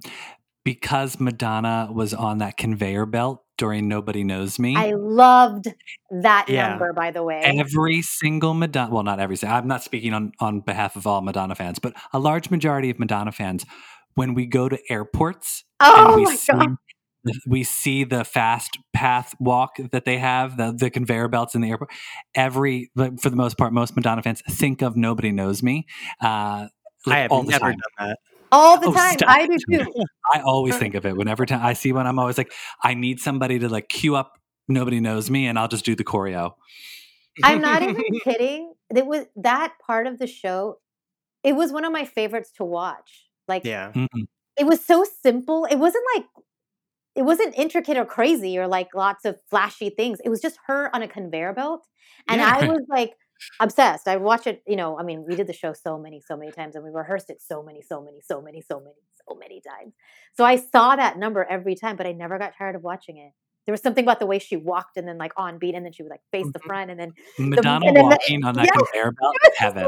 because 0.67 1.17
Madonna 1.17 1.87
was 1.93 2.13
on 2.13 2.39
that 2.39 2.57
conveyor 2.57 3.05
belt 3.05 3.41
during 3.57 3.87
Nobody 3.87 4.25
Knows 4.25 4.59
Me. 4.59 4.75
I 4.75 4.91
loved 4.91 5.73
that 6.11 6.49
Yeah. 6.49 6.67
number, 6.67 6.91
by 6.91 7.11
the 7.11 7.23
way. 7.23 7.39
Every 7.41 8.01
single 8.01 8.53
Madonna, 8.53 8.93
well, 8.93 9.03
not 9.03 9.17
every 9.21 9.37
single, 9.37 9.57
I'm 9.57 9.67
not 9.69 9.81
speaking 9.81 10.13
on, 10.13 10.33
on 10.41 10.59
behalf 10.59 10.97
of 10.97 11.07
all 11.07 11.21
Madonna 11.21 11.55
fans, 11.55 11.79
but 11.79 11.93
a 12.11 12.19
large 12.19 12.49
majority 12.51 12.89
of 12.89 12.99
Madonna 12.99 13.31
fans, 13.31 13.65
when 14.15 14.33
we 14.33 14.45
go 14.45 14.67
to 14.67 14.77
airports 14.91 15.63
oh 15.79 16.05
and 16.05 16.15
we 16.17 16.25
my 16.25 16.35
see, 16.35 16.51
god! 16.51 16.75
we 17.47 17.63
see 17.63 18.03
the 18.03 18.25
fast 18.25 18.77
path 18.91 19.35
walk 19.39 19.77
that 19.93 20.03
they 20.03 20.17
have, 20.17 20.57
the, 20.57 20.73
the 20.77 20.89
conveyor 20.89 21.29
belts 21.29 21.55
in 21.55 21.61
the 21.61 21.69
airport, 21.69 21.91
every, 22.35 22.91
for 23.21 23.29
the 23.29 23.37
most 23.37 23.57
part, 23.57 23.71
most 23.71 23.95
Madonna 23.95 24.21
fans 24.21 24.43
think 24.49 24.81
of 24.81 24.97
Nobody 24.97 25.31
Knows 25.31 25.63
Me. 25.63 25.85
Uh, 26.21 26.67
like, 27.05 27.15
I 27.15 27.19
have 27.19 27.31
never 27.31 27.59
time. 27.59 27.77
done 27.97 28.09
that. 28.09 28.17
All 28.51 28.79
the 28.79 28.87
Oh, 28.87 28.93
time, 28.93 29.13
stop 29.17 29.29
I 29.29 29.47
do 29.47 29.57
too. 29.57 29.85
I 30.33 30.41
always 30.41 30.77
think 30.77 30.95
of 30.95 31.05
it 31.05 31.15
whenever 31.15 31.45
time 31.45 31.65
I 31.65 31.73
see 31.73 31.91
one. 31.91 32.07
I'm 32.07 32.19
always 32.19 32.37
like, 32.37 32.51
I 32.83 32.93
need 32.93 33.19
somebody 33.19 33.59
to 33.59 33.69
like 33.69 33.89
queue 33.89 34.15
up. 34.15 34.33
Nobody 34.67 34.99
knows 34.99 35.29
me, 35.29 35.47
and 35.47 35.57
I'll 35.57 35.67
just 35.67 35.85
do 35.85 35.95
the 35.95 36.03
choreo. 36.03 36.53
I'm 37.43 37.61
not 37.61 37.81
even 37.83 38.03
kidding. 38.23 38.73
It 38.95 39.05
was 39.05 39.25
that 39.37 39.73
part 39.85 40.07
of 40.07 40.19
the 40.19 40.27
show. 40.27 40.79
It 41.43 41.53
was 41.53 41.71
one 41.71 41.85
of 41.85 41.91
my 41.91 42.05
favorites 42.05 42.51
to 42.57 42.63
watch. 42.65 43.27
Like 43.47 43.63
yeah. 43.63 43.91
Mhm. 43.93 44.27
it 44.59 44.65
was 44.65 44.83
so 44.83 45.05
simple. 45.21 45.65
It 45.65 45.77
wasn't 45.77 46.03
like 46.15 46.25
it 47.15 47.23
wasn't 47.23 47.57
intricate 47.57 47.97
or 47.97 48.05
crazy 48.05 48.57
or 48.57 48.67
like 48.67 48.89
lots 48.93 49.25
of 49.25 49.39
flashy 49.49 49.89
things. 49.89 50.19
It 50.23 50.29
was 50.29 50.41
just 50.41 50.57
her 50.67 50.93
on 50.95 51.01
a 51.01 51.07
conveyor 51.07 51.53
belt. 51.53 51.85
And 52.27 52.41
I 52.41 52.67
was 52.67 52.81
like 52.89 53.13
obsessed. 53.59 54.07
I 54.07 54.17
watch 54.17 54.47
it, 54.47 54.61
you 54.67 54.75
know, 54.75 54.97
I 54.99 55.03
mean, 55.03 55.25
we 55.27 55.35
did 55.35 55.47
the 55.47 55.53
show 55.53 55.73
so 55.73 55.97
many, 55.97 56.21
so 56.21 56.35
many 56.37 56.51
times 56.51 56.75
and 56.75 56.83
we 56.83 56.89
rehearsed 56.89 57.29
it 57.29 57.41
so 57.41 57.61
many, 57.63 57.81
so 57.81 58.01
many, 58.01 58.19
so 58.21 58.41
many, 58.41 58.61
so 58.61 58.79
many, 58.79 58.95
so 59.27 59.35
many 59.35 59.61
times. 59.61 59.93
So 60.35 60.43
I 60.45 60.55
saw 60.57 60.95
that 60.95 61.17
number 61.17 61.43
every 61.49 61.75
time, 61.75 61.95
but 61.95 62.07
I 62.07 62.11
never 62.11 62.37
got 62.39 62.53
tired 62.57 62.75
of 62.75 62.83
watching 62.83 63.17
it. 63.17 63.31
There 63.65 63.73
was 63.73 63.81
something 63.81 64.05
about 64.05 64.19
the 64.19 64.25
way 64.25 64.39
she 64.39 64.55
walked 64.55 64.95
and 64.95 65.05
then 65.07 65.17
like 65.17 65.33
on 65.35 65.57
beat 65.59 65.75
and 65.75 65.83
then 65.85 65.91
she 65.91 66.01
would 66.01 66.09
like 66.09 66.21
face 66.31 66.45
the 66.53 66.59
Mhm. 66.59 66.65
front 66.67 66.91
and 66.91 66.97
then 66.99 67.11
Madonna 67.37 67.85
and 67.87 67.95
then 67.97 68.03
the- 68.05 68.09
walking 68.17 68.45
on 68.45 68.55
that 68.55 68.65
yeah. 68.65 68.71
conveyor 68.71 69.11
belt, 69.11 69.35
heaven. 69.57 69.87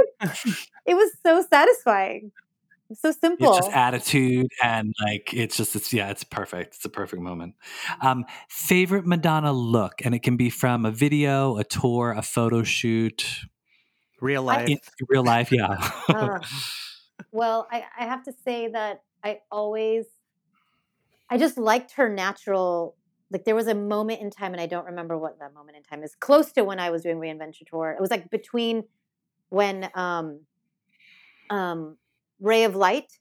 it 0.86 0.96
was 0.96 1.12
so 1.26 1.42
satisfying. 1.50 2.32
So 2.94 3.12
simple. 3.12 3.50
It's 3.50 3.68
just 3.68 3.76
attitude 3.76 4.48
and 4.64 4.94
like 5.04 5.32
it's 5.34 5.58
just 5.58 5.76
it's 5.76 5.94
yeah, 5.94 6.10
it's 6.10 6.24
perfect. 6.24 6.76
It's 6.76 6.86
a 6.86 6.90
perfect 6.90 7.22
moment. 7.22 7.54
Um, 8.02 8.26
favorite 8.50 9.06
Madonna 9.06 9.54
look, 9.54 10.02
and 10.04 10.16
it 10.16 10.24
can 10.24 10.38
be 10.38 10.50
from 10.50 10.86
a 10.86 10.92
video, 10.92 11.58
a 11.58 11.64
tour, 11.64 12.14
a 12.18 12.24
photo 12.24 12.64
shoot, 12.64 13.46
Real 14.22 14.44
life. 14.44 14.68
in 14.68 14.80
real 15.08 15.24
life. 15.24 15.52
Yeah. 15.52 15.92
Uh, 16.08 16.40
well, 17.32 17.68
I, 17.72 17.84
I 17.98 18.06
have 18.06 18.24
to 18.24 18.34
say 18.46 18.68
that 18.70 19.04
I 19.24 19.40
always, 19.52 20.06
I 21.30 21.38
just 21.38 21.58
liked 21.58 21.94
her 21.94 22.10
natural. 22.10 22.96
Like 23.32 23.46
there 23.46 23.56
was 23.56 23.68
a 23.68 23.76
moment 23.76 24.22
in 24.22 24.32
time, 24.32 24.54
and 24.54 24.62
I 24.62 24.66
don't 24.66 24.86
remember 24.86 25.18
what 25.18 25.40
that 25.40 25.54
moment 25.54 25.78
in 25.78 25.84
time 25.84 26.04
is. 26.04 26.16
Close 26.16 26.52
to 26.54 26.64
when 26.64 26.80
I 26.80 26.90
was 26.90 27.04
doing 27.04 27.18
Reinvention 27.18 27.68
Tour, 27.68 27.92
it 27.92 28.02
was 28.02 28.10
like 28.10 28.30
between 28.30 28.84
when 29.50 29.90
um, 29.94 30.42
um, 31.50 31.98
Ray 32.40 32.64
of 32.64 32.76
Light 32.76 33.18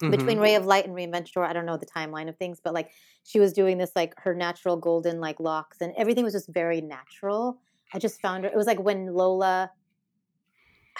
between 0.00 0.38
Mhm. 0.38 0.42
Ray 0.42 0.54
of 0.56 0.66
Light 0.66 0.84
and 0.86 0.94
Reinvention 0.96 1.32
Tour. 1.32 1.44
I 1.44 1.52
don't 1.52 1.64
know 1.66 1.76
the 1.76 1.86
timeline 1.86 2.28
of 2.28 2.36
things, 2.36 2.60
but 2.62 2.74
like 2.74 2.90
she 3.22 3.38
was 3.38 3.52
doing 3.52 3.78
this 3.78 3.92
like 3.94 4.14
her 4.18 4.34
natural 4.34 4.76
golden 4.76 5.20
like 5.20 5.38
locks, 5.38 5.80
and 5.80 5.92
everything 5.96 6.24
was 6.24 6.32
just 6.32 6.48
very 6.48 6.80
natural. 6.80 7.60
I 7.94 7.98
just 7.98 8.20
found 8.20 8.44
her. 8.44 8.50
It 8.50 8.56
was 8.56 8.66
like 8.66 8.80
when 8.80 9.06
Lola 9.14 9.70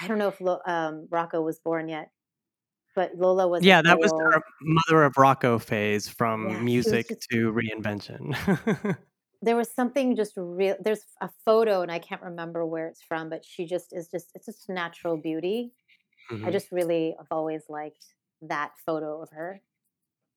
I 0.01 0.09
don't 0.09 0.19
know 0.19 0.29
if 0.29 0.41
Lo- 0.41 0.61
um, 0.67 1.07
Rocco 1.11 1.43
was 1.43 1.59
born 1.59 1.89
yet, 1.89 2.11
but 2.95 3.15
Lola 3.17 3.47
was. 3.49 3.63
Yeah, 3.63 3.83
that 3.83 3.99
was 3.99 4.11
old. 4.13 4.23
mother 4.63 5.03
of 5.05 5.17
Rocco 5.19 5.59
phase 5.59 6.09
from 6.09 6.49
Yeah, 6.49 6.61
music 6.61 7.09
just- 7.09 7.29
to 7.31 7.53
reinvention. 7.53 8.35
There 9.45 9.57
was 9.57 9.69
something 9.69 10.15
just 10.15 10.35
real. 10.37 10.77
There's 10.79 11.05
a 11.21 11.29
photo, 11.45 11.83
and 11.83 11.91
I 11.91 11.99
can't 11.99 12.23
remember 12.23 12.65
where 12.65 12.87
it's 12.87 13.03
from, 13.03 13.29
but 13.29 13.45
she 13.45 13.67
just 13.67 13.93
is 13.93 14.07
just 14.09 14.31
it's 14.37 14.47
just 14.47 14.69
natural 14.69 15.17
beauty. 15.17 15.73
I 16.31 16.35
Mhm. 16.35 16.53
just 16.53 16.71
really 16.73 17.15
have 17.19 17.27
always 17.31 17.63
liked 17.69 18.07
that 18.43 18.73
photo 18.79 19.21
of 19.23 19.31
her. 19.31 19.61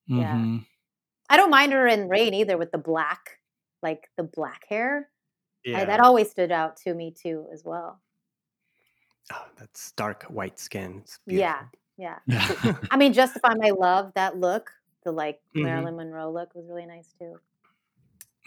Yeah. 0.08 0.36
Mhm. 0.36 0.66
I 1.30 1.38
don't 1.38 1.50
mind 1.50 1.72
her 1.74 1.88
in 1.88 2.08
Rain 2.10 2.34
either 2.34 2.58
with 2.58 2.72
the 2.72 2.78
black, 2.78 3.40
like 3.82 4.10
the 4.18 4.24
black 4.24 4.66
hair. 4.70 5.10
I, 5.66 5.70
yeah, 5.70 5.86
that 5.86 6.00
always 6.00 6.30
stood 6.30 6.52
out 6.52 6.78
to 6.78 6.94
me 6.94 7.12
too, 7.12 7.48
as 7.52 7.64
well. 7.64 8.02
oh, 9.34 9.48
that's 9.58 9.92
dark 9.94 10.24
white 10.24 10.60
skin. 10.60 11.00
It's 11.00 11.20
Yeah, 11.26 11.64
beautiful. 11.64 11.80
yeah. 11.98 12.20
Yeah. 12.82 12.88
I 12.92 12.98
mean, 12.98 13.12
Justify 13.14 13.56
My 13.56 13.72
Love, 13.72 14.12
that 14.14 14.38
look, 14.38 14.72
the 15.04 15.12
like 15.12 15.42
Mhm. 15.56 15.64
Marilyn 15.64 15.96
Monroe 15.96 16.30
look 16.32 16.54
was 16.54 16.68
really 16.68 16.86
nice 16.86 17.12
too. 17.18 17.40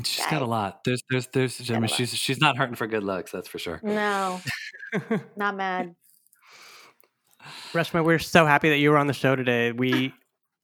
she's 0.04 0.24
got 0.26 0.42
a 0.42 0.46
lot. 0.46 0.84
There's, 0.84 1.02
there's, 1.10 1.26
there's. 1.28 1.68
I 1.72 1.80
mean, 1.80 1.88
she's 1.88 2.14
she's 2.16 2.38
not 2.40 2.56
hurting 2.56 2.76
for 2.76 2.86
good 2.86 3.02
looks. 3.02 3.32
That's 3.32 3.48
for 3.48 3.58
sure. 3.58 3.80
No, 3.82 4.40
not 5.36 5.56
mad. 5.56 5.96
Reshma, 7.72 8.04
we're 8.04 8.18
so 8.18 8.46
happy 8.46 8.68
that 8.70 8.78
you 8.78 8.90
were 8.90 8.98
on 8.98 9.06
the 9.06 9.12
show 9.12 9.36
today. 9.36 9.72
We 9.72 10.14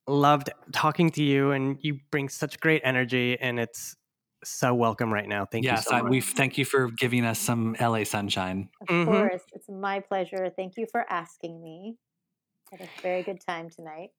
loved 0.07 0.51
talking 0.73 1.11
to 1.13 1.23
you, 1.23 1.53
and 1.53 1.79
you 1.81 1.99
bring 2.11 2.29
such 2.29 2.61
great 2.61 2.83
energy, 2.85 3.39
and 3.41 3.59
it's 3.59 3.97
so 4.45 4.75
welcome 4.75 5.13
right 5.13 5.29
now. 5.29 5.47
Thank 5.47 5.65
yes, 5.65 5.87
you 5.87 5.91
so 5.91 5.97
I, 5.97 6.03
we 6.03 6.21
thank 6.21 6.59
you 6.59 6.65
for 6.65 6.91
giving 6.91 7.25
us 7.25 7.39
some 7.39 7.75
LA 7.81 8.05
sunshine. 8.05 8.69
Of 8.83 8.89
Mhm. 8.89 9.05
course, 9.07 9.43
it's 9.55 9.69
my 9.69 10.01
pleasure. 10.01 10.51
Thank 10.55 10.77
you 10.77 10.87
for 10.93 11.11
asking 11.11 11.63
me. 11.63 11.97
Had 12.71 12.83
a 12.83 13.01
very 13.01 13.23
good 13.23 13.41
time 13.41 13.71
tonight. 13.71 14.11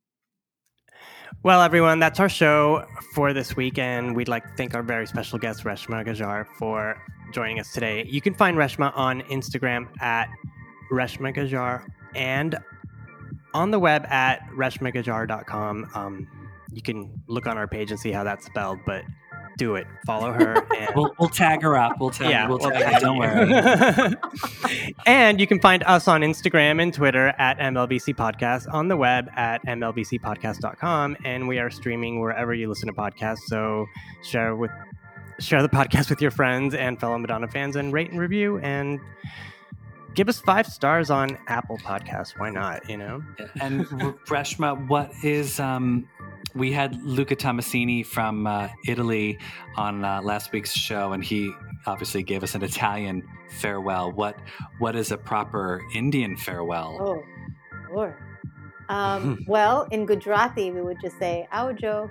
Well, 1.43 1.61
everyone, 1.61 1.99
that's 1.99 2.19
our 2.19 2.29
show 2.29 2.85
for 3.13 3.33
this 3.33 3.55
week, 3.55 3.77
and 3.77 4.15
we'd 4.15 4.27
like 4.27 4.43
to 4.43 4.53
thank 4.55 4.73
our 4.73 4.81
very 4.81 5.05
special 5.05 5.37
guest, 5.37 5.63
Reshma 5.63 6.05
Gajjar, 6.05 6.47
for 6.57 7.01
joining 7.33 7.59
us 7.59 7.71
today. 7.73 8.05
You 8.05 8.21
can 8.21 8.33
find 8.33 8.57
Reshma 8.57 8.91
on 8.95 9.21
Instagram 9.23 9.89
at 10.01 10.29
Reshma 10.91 11.35
Gajjar 11.35 11.85
and 12.15 12.57
on 13.53 13.71
the 13.71 13.79
web 13.79 14.05
at 14.09 14.41
reshmagajjar.com. 14.55 15.89
Um, 15.93 16.27
you 16.71 16.81
can 16.81 17.11
look 17.27 17.47
on 17.47 17.57
our 17.57 17.67
page 17.67 17.91
and 17.91 17.99
see 17.99 18.11
how 18.11 18.23
that's 18.23 18.45
spelled, 18.45 18.79
but 18.85 19.03
do 19.57 19.75
it. 19.75 19.87
Follow 20.05 20.33
her. 20.33 20.55
And 20.77 20.89
We'll 20.93 21.15
we'll 21.17 21.29
tag 21.29 21.61
her 21.61 21.77
up. 21.77 21.97
We'll 21.99 22.09
tag. 22.09 22.29
yeah, 22.29 22.49
we'll 22.49 22.57
we'll 22.57 22.71
tag 22.71 22.83
her. 22.83 22.91
tag 22.91 23.01
Don't 23.01 23.17
worry. 23.17 24.15
and 25.05 25.39
you 25.39 25.47
can 25.47 25.61
find 25.61 25.83
us 25.83 26.09
on 26.09 26.19
Instagram 26.21 26.81
and 26.81 26.93
Twitter 26.93 27.33
at 27.37 27.57
MLBC 27.59 28.15
Podcast, 28.15 28.71
on 28.73 28.89
the 28.89 28.97
web 28.97 29.29
at 29.37 29.65
MLBCpodcast.com, 29.65 31.15
and 31.23 31.47
we 31.47 31.59
are 31.59 31.69
streaming 31.69 32.19
wherever 32.19 32.53
you 32.53 32.67
listen 32.67 32.87
to 32.87 32.93
podcasts. 32.93 33.39
So 33.47 33.85
share 34.23 34.55
with 34.57 34.71
share 35.39 35.61
the 35.61 35.69
podcast 35.79 36.09
with 36.09 36.21
your 36.21 36.31
friends 36.31 36.75
and 36.75 36.99
fellow 36.99 37.17
Madonna 37.17 37.47
fans, 37.47 37.77
and 37.77 37.93
rate 37.93 38.11
and 38.11 38.19
review, 38.19 38.59
and 38.59 38.99
give 40.15 40.29
us 40.29 40.39
five 40.39 40.65
stars 40.65 41.09
on 41.11 41.37
Apple 41.47 41.77
Podcasts. 41.77 42.33
Why 42.37 42.49
not? 42.49 42.89
You 42.89 42.97
know. 42.97 43.23
And 43.61 43.81
R- 44.01 44.15
Reshma, 44.27 44.87
what 44.87 45.11
is 45.23 45.59
um? 45.59 46.07
We 46.55 46.71
had 46.71 47.01
Luca 47.03 47.35
Tommassini 47.35 48.05
from 48.05 48.47
uh, 48.47 48.69
Italy 48.87 49.37
on 49.75 50.05
uh, 50.05 50.21
last 50.21 50.51
week's 50.53 50.71
show, 50.73 51.11
and 51.11 51.21
he 51.23 51.51
obviously 51.85 52.23
gave 52.23 52.43
us 52.43 52.55
an 52.55 52.63
Italian 52.63 53.23
farewell. 53.59 54.11
What 54.11 54.37
what 54.79 54.95
is 54.95 55.11
a 55.11 55.17
proper 55.17 55.81
Indian 55.93 56.37
farewell? 56.37 56.97
Oh, 57.01 57.23
sure. 57.93 58.17
Um, 58.87 59.43
well, 59.47 59.87
in 59.91 60.05
Gujarati, 60.05 60.71
we 60.71 60.81
would 60.81 60.97
just 61.01 61.17
say 61.19 61.47
"Aujo." 61.53 62.09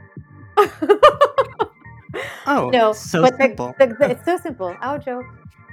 Oh, 2.46 2.70
no, 2.72 2.92
so 2.92 3.22
but 3.22 3.38
the- 3.38 3.44
simple. 3.44 3.74
The, 3.78 3.86
the, 3.98 4.11
it's 4.11 4.24
so 4.24 4.36
simple. 4.38 4.74
Aujo. 4.82 5.22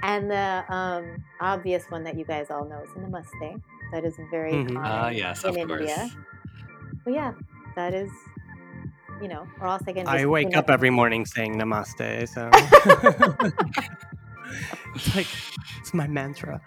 And 0.02 0.30
the 0.30 0.64
um, 0.68 1.22
obvious 1.40 1.84
one 1.90 2.02
that 2.04 2.16
you 2.18 2.24
guys 2.24 2.50
all 2.50 2.64
know 2.64 2.80
is 2.82 2.90
Namaste. 2.90 3.60
That 3.92 4.04
is 4.04 4.14
very 4.30 4.52
Mhm. 4.52 4.66
common 4.74 4.82
Ah, 4.84 5.08
yes, 5.10 5.44
in 5.44 5.50
of 5.50 5.56
India. 5.56 5.76
course. 5.96 6.10
But 7.04 7.14
yeah, 7.14 7.32
that 7.76 7.94
is, 7.94 8.10
you 9.20 9.28
know, 9.28 9.46
or 9.60 9.66
else 9.68 9.82
I 9.86 9.92
can. 9.92 10.06
I 10.08 10.26
wake 10.26 10.46
you 10.46 10.50
know- 10.52 10.58
up 10.60 10.70
every 10.70 10.90
morning 10.90 11.24
saying 11.26 11.54
namaste, 11.56 12.28
so 12.28 12.50
it's 14.94 15.16
like 15.16 15.26
it's 15.80 15.94
my 15.94 16.06
mantra. 16.06 16.60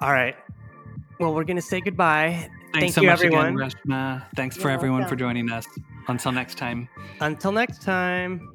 All 0.00 0.12
right. 0.12 0.36
Well, 1.20 1.34
we're 1.34 1.44
gonna 1.44 1.60
say 1.62 1.80
goodbye. 1.80 2.48
Thanks 2.72 2.80
Thank 2.80 2.92
so 2.94 3.00
you, 3.02 3.08
much 3.08 3.22
everyone. 3.22 3.60
again, 3.60 3.70
Reshma. 3.86 4.24
Thanks 4.36 4.56
for 4.56 4.62
You're 4.62 4.70
everyone 4.72 5.06
for 5.06 5.16
joining 5.16 5.50
us. 5.50 5.66
Until 6.08 6.32
next 6.32 6.58
time. 6.58 6.88
Until 7.20 7.52
next 7.52 7.82
time. 7.82 8.50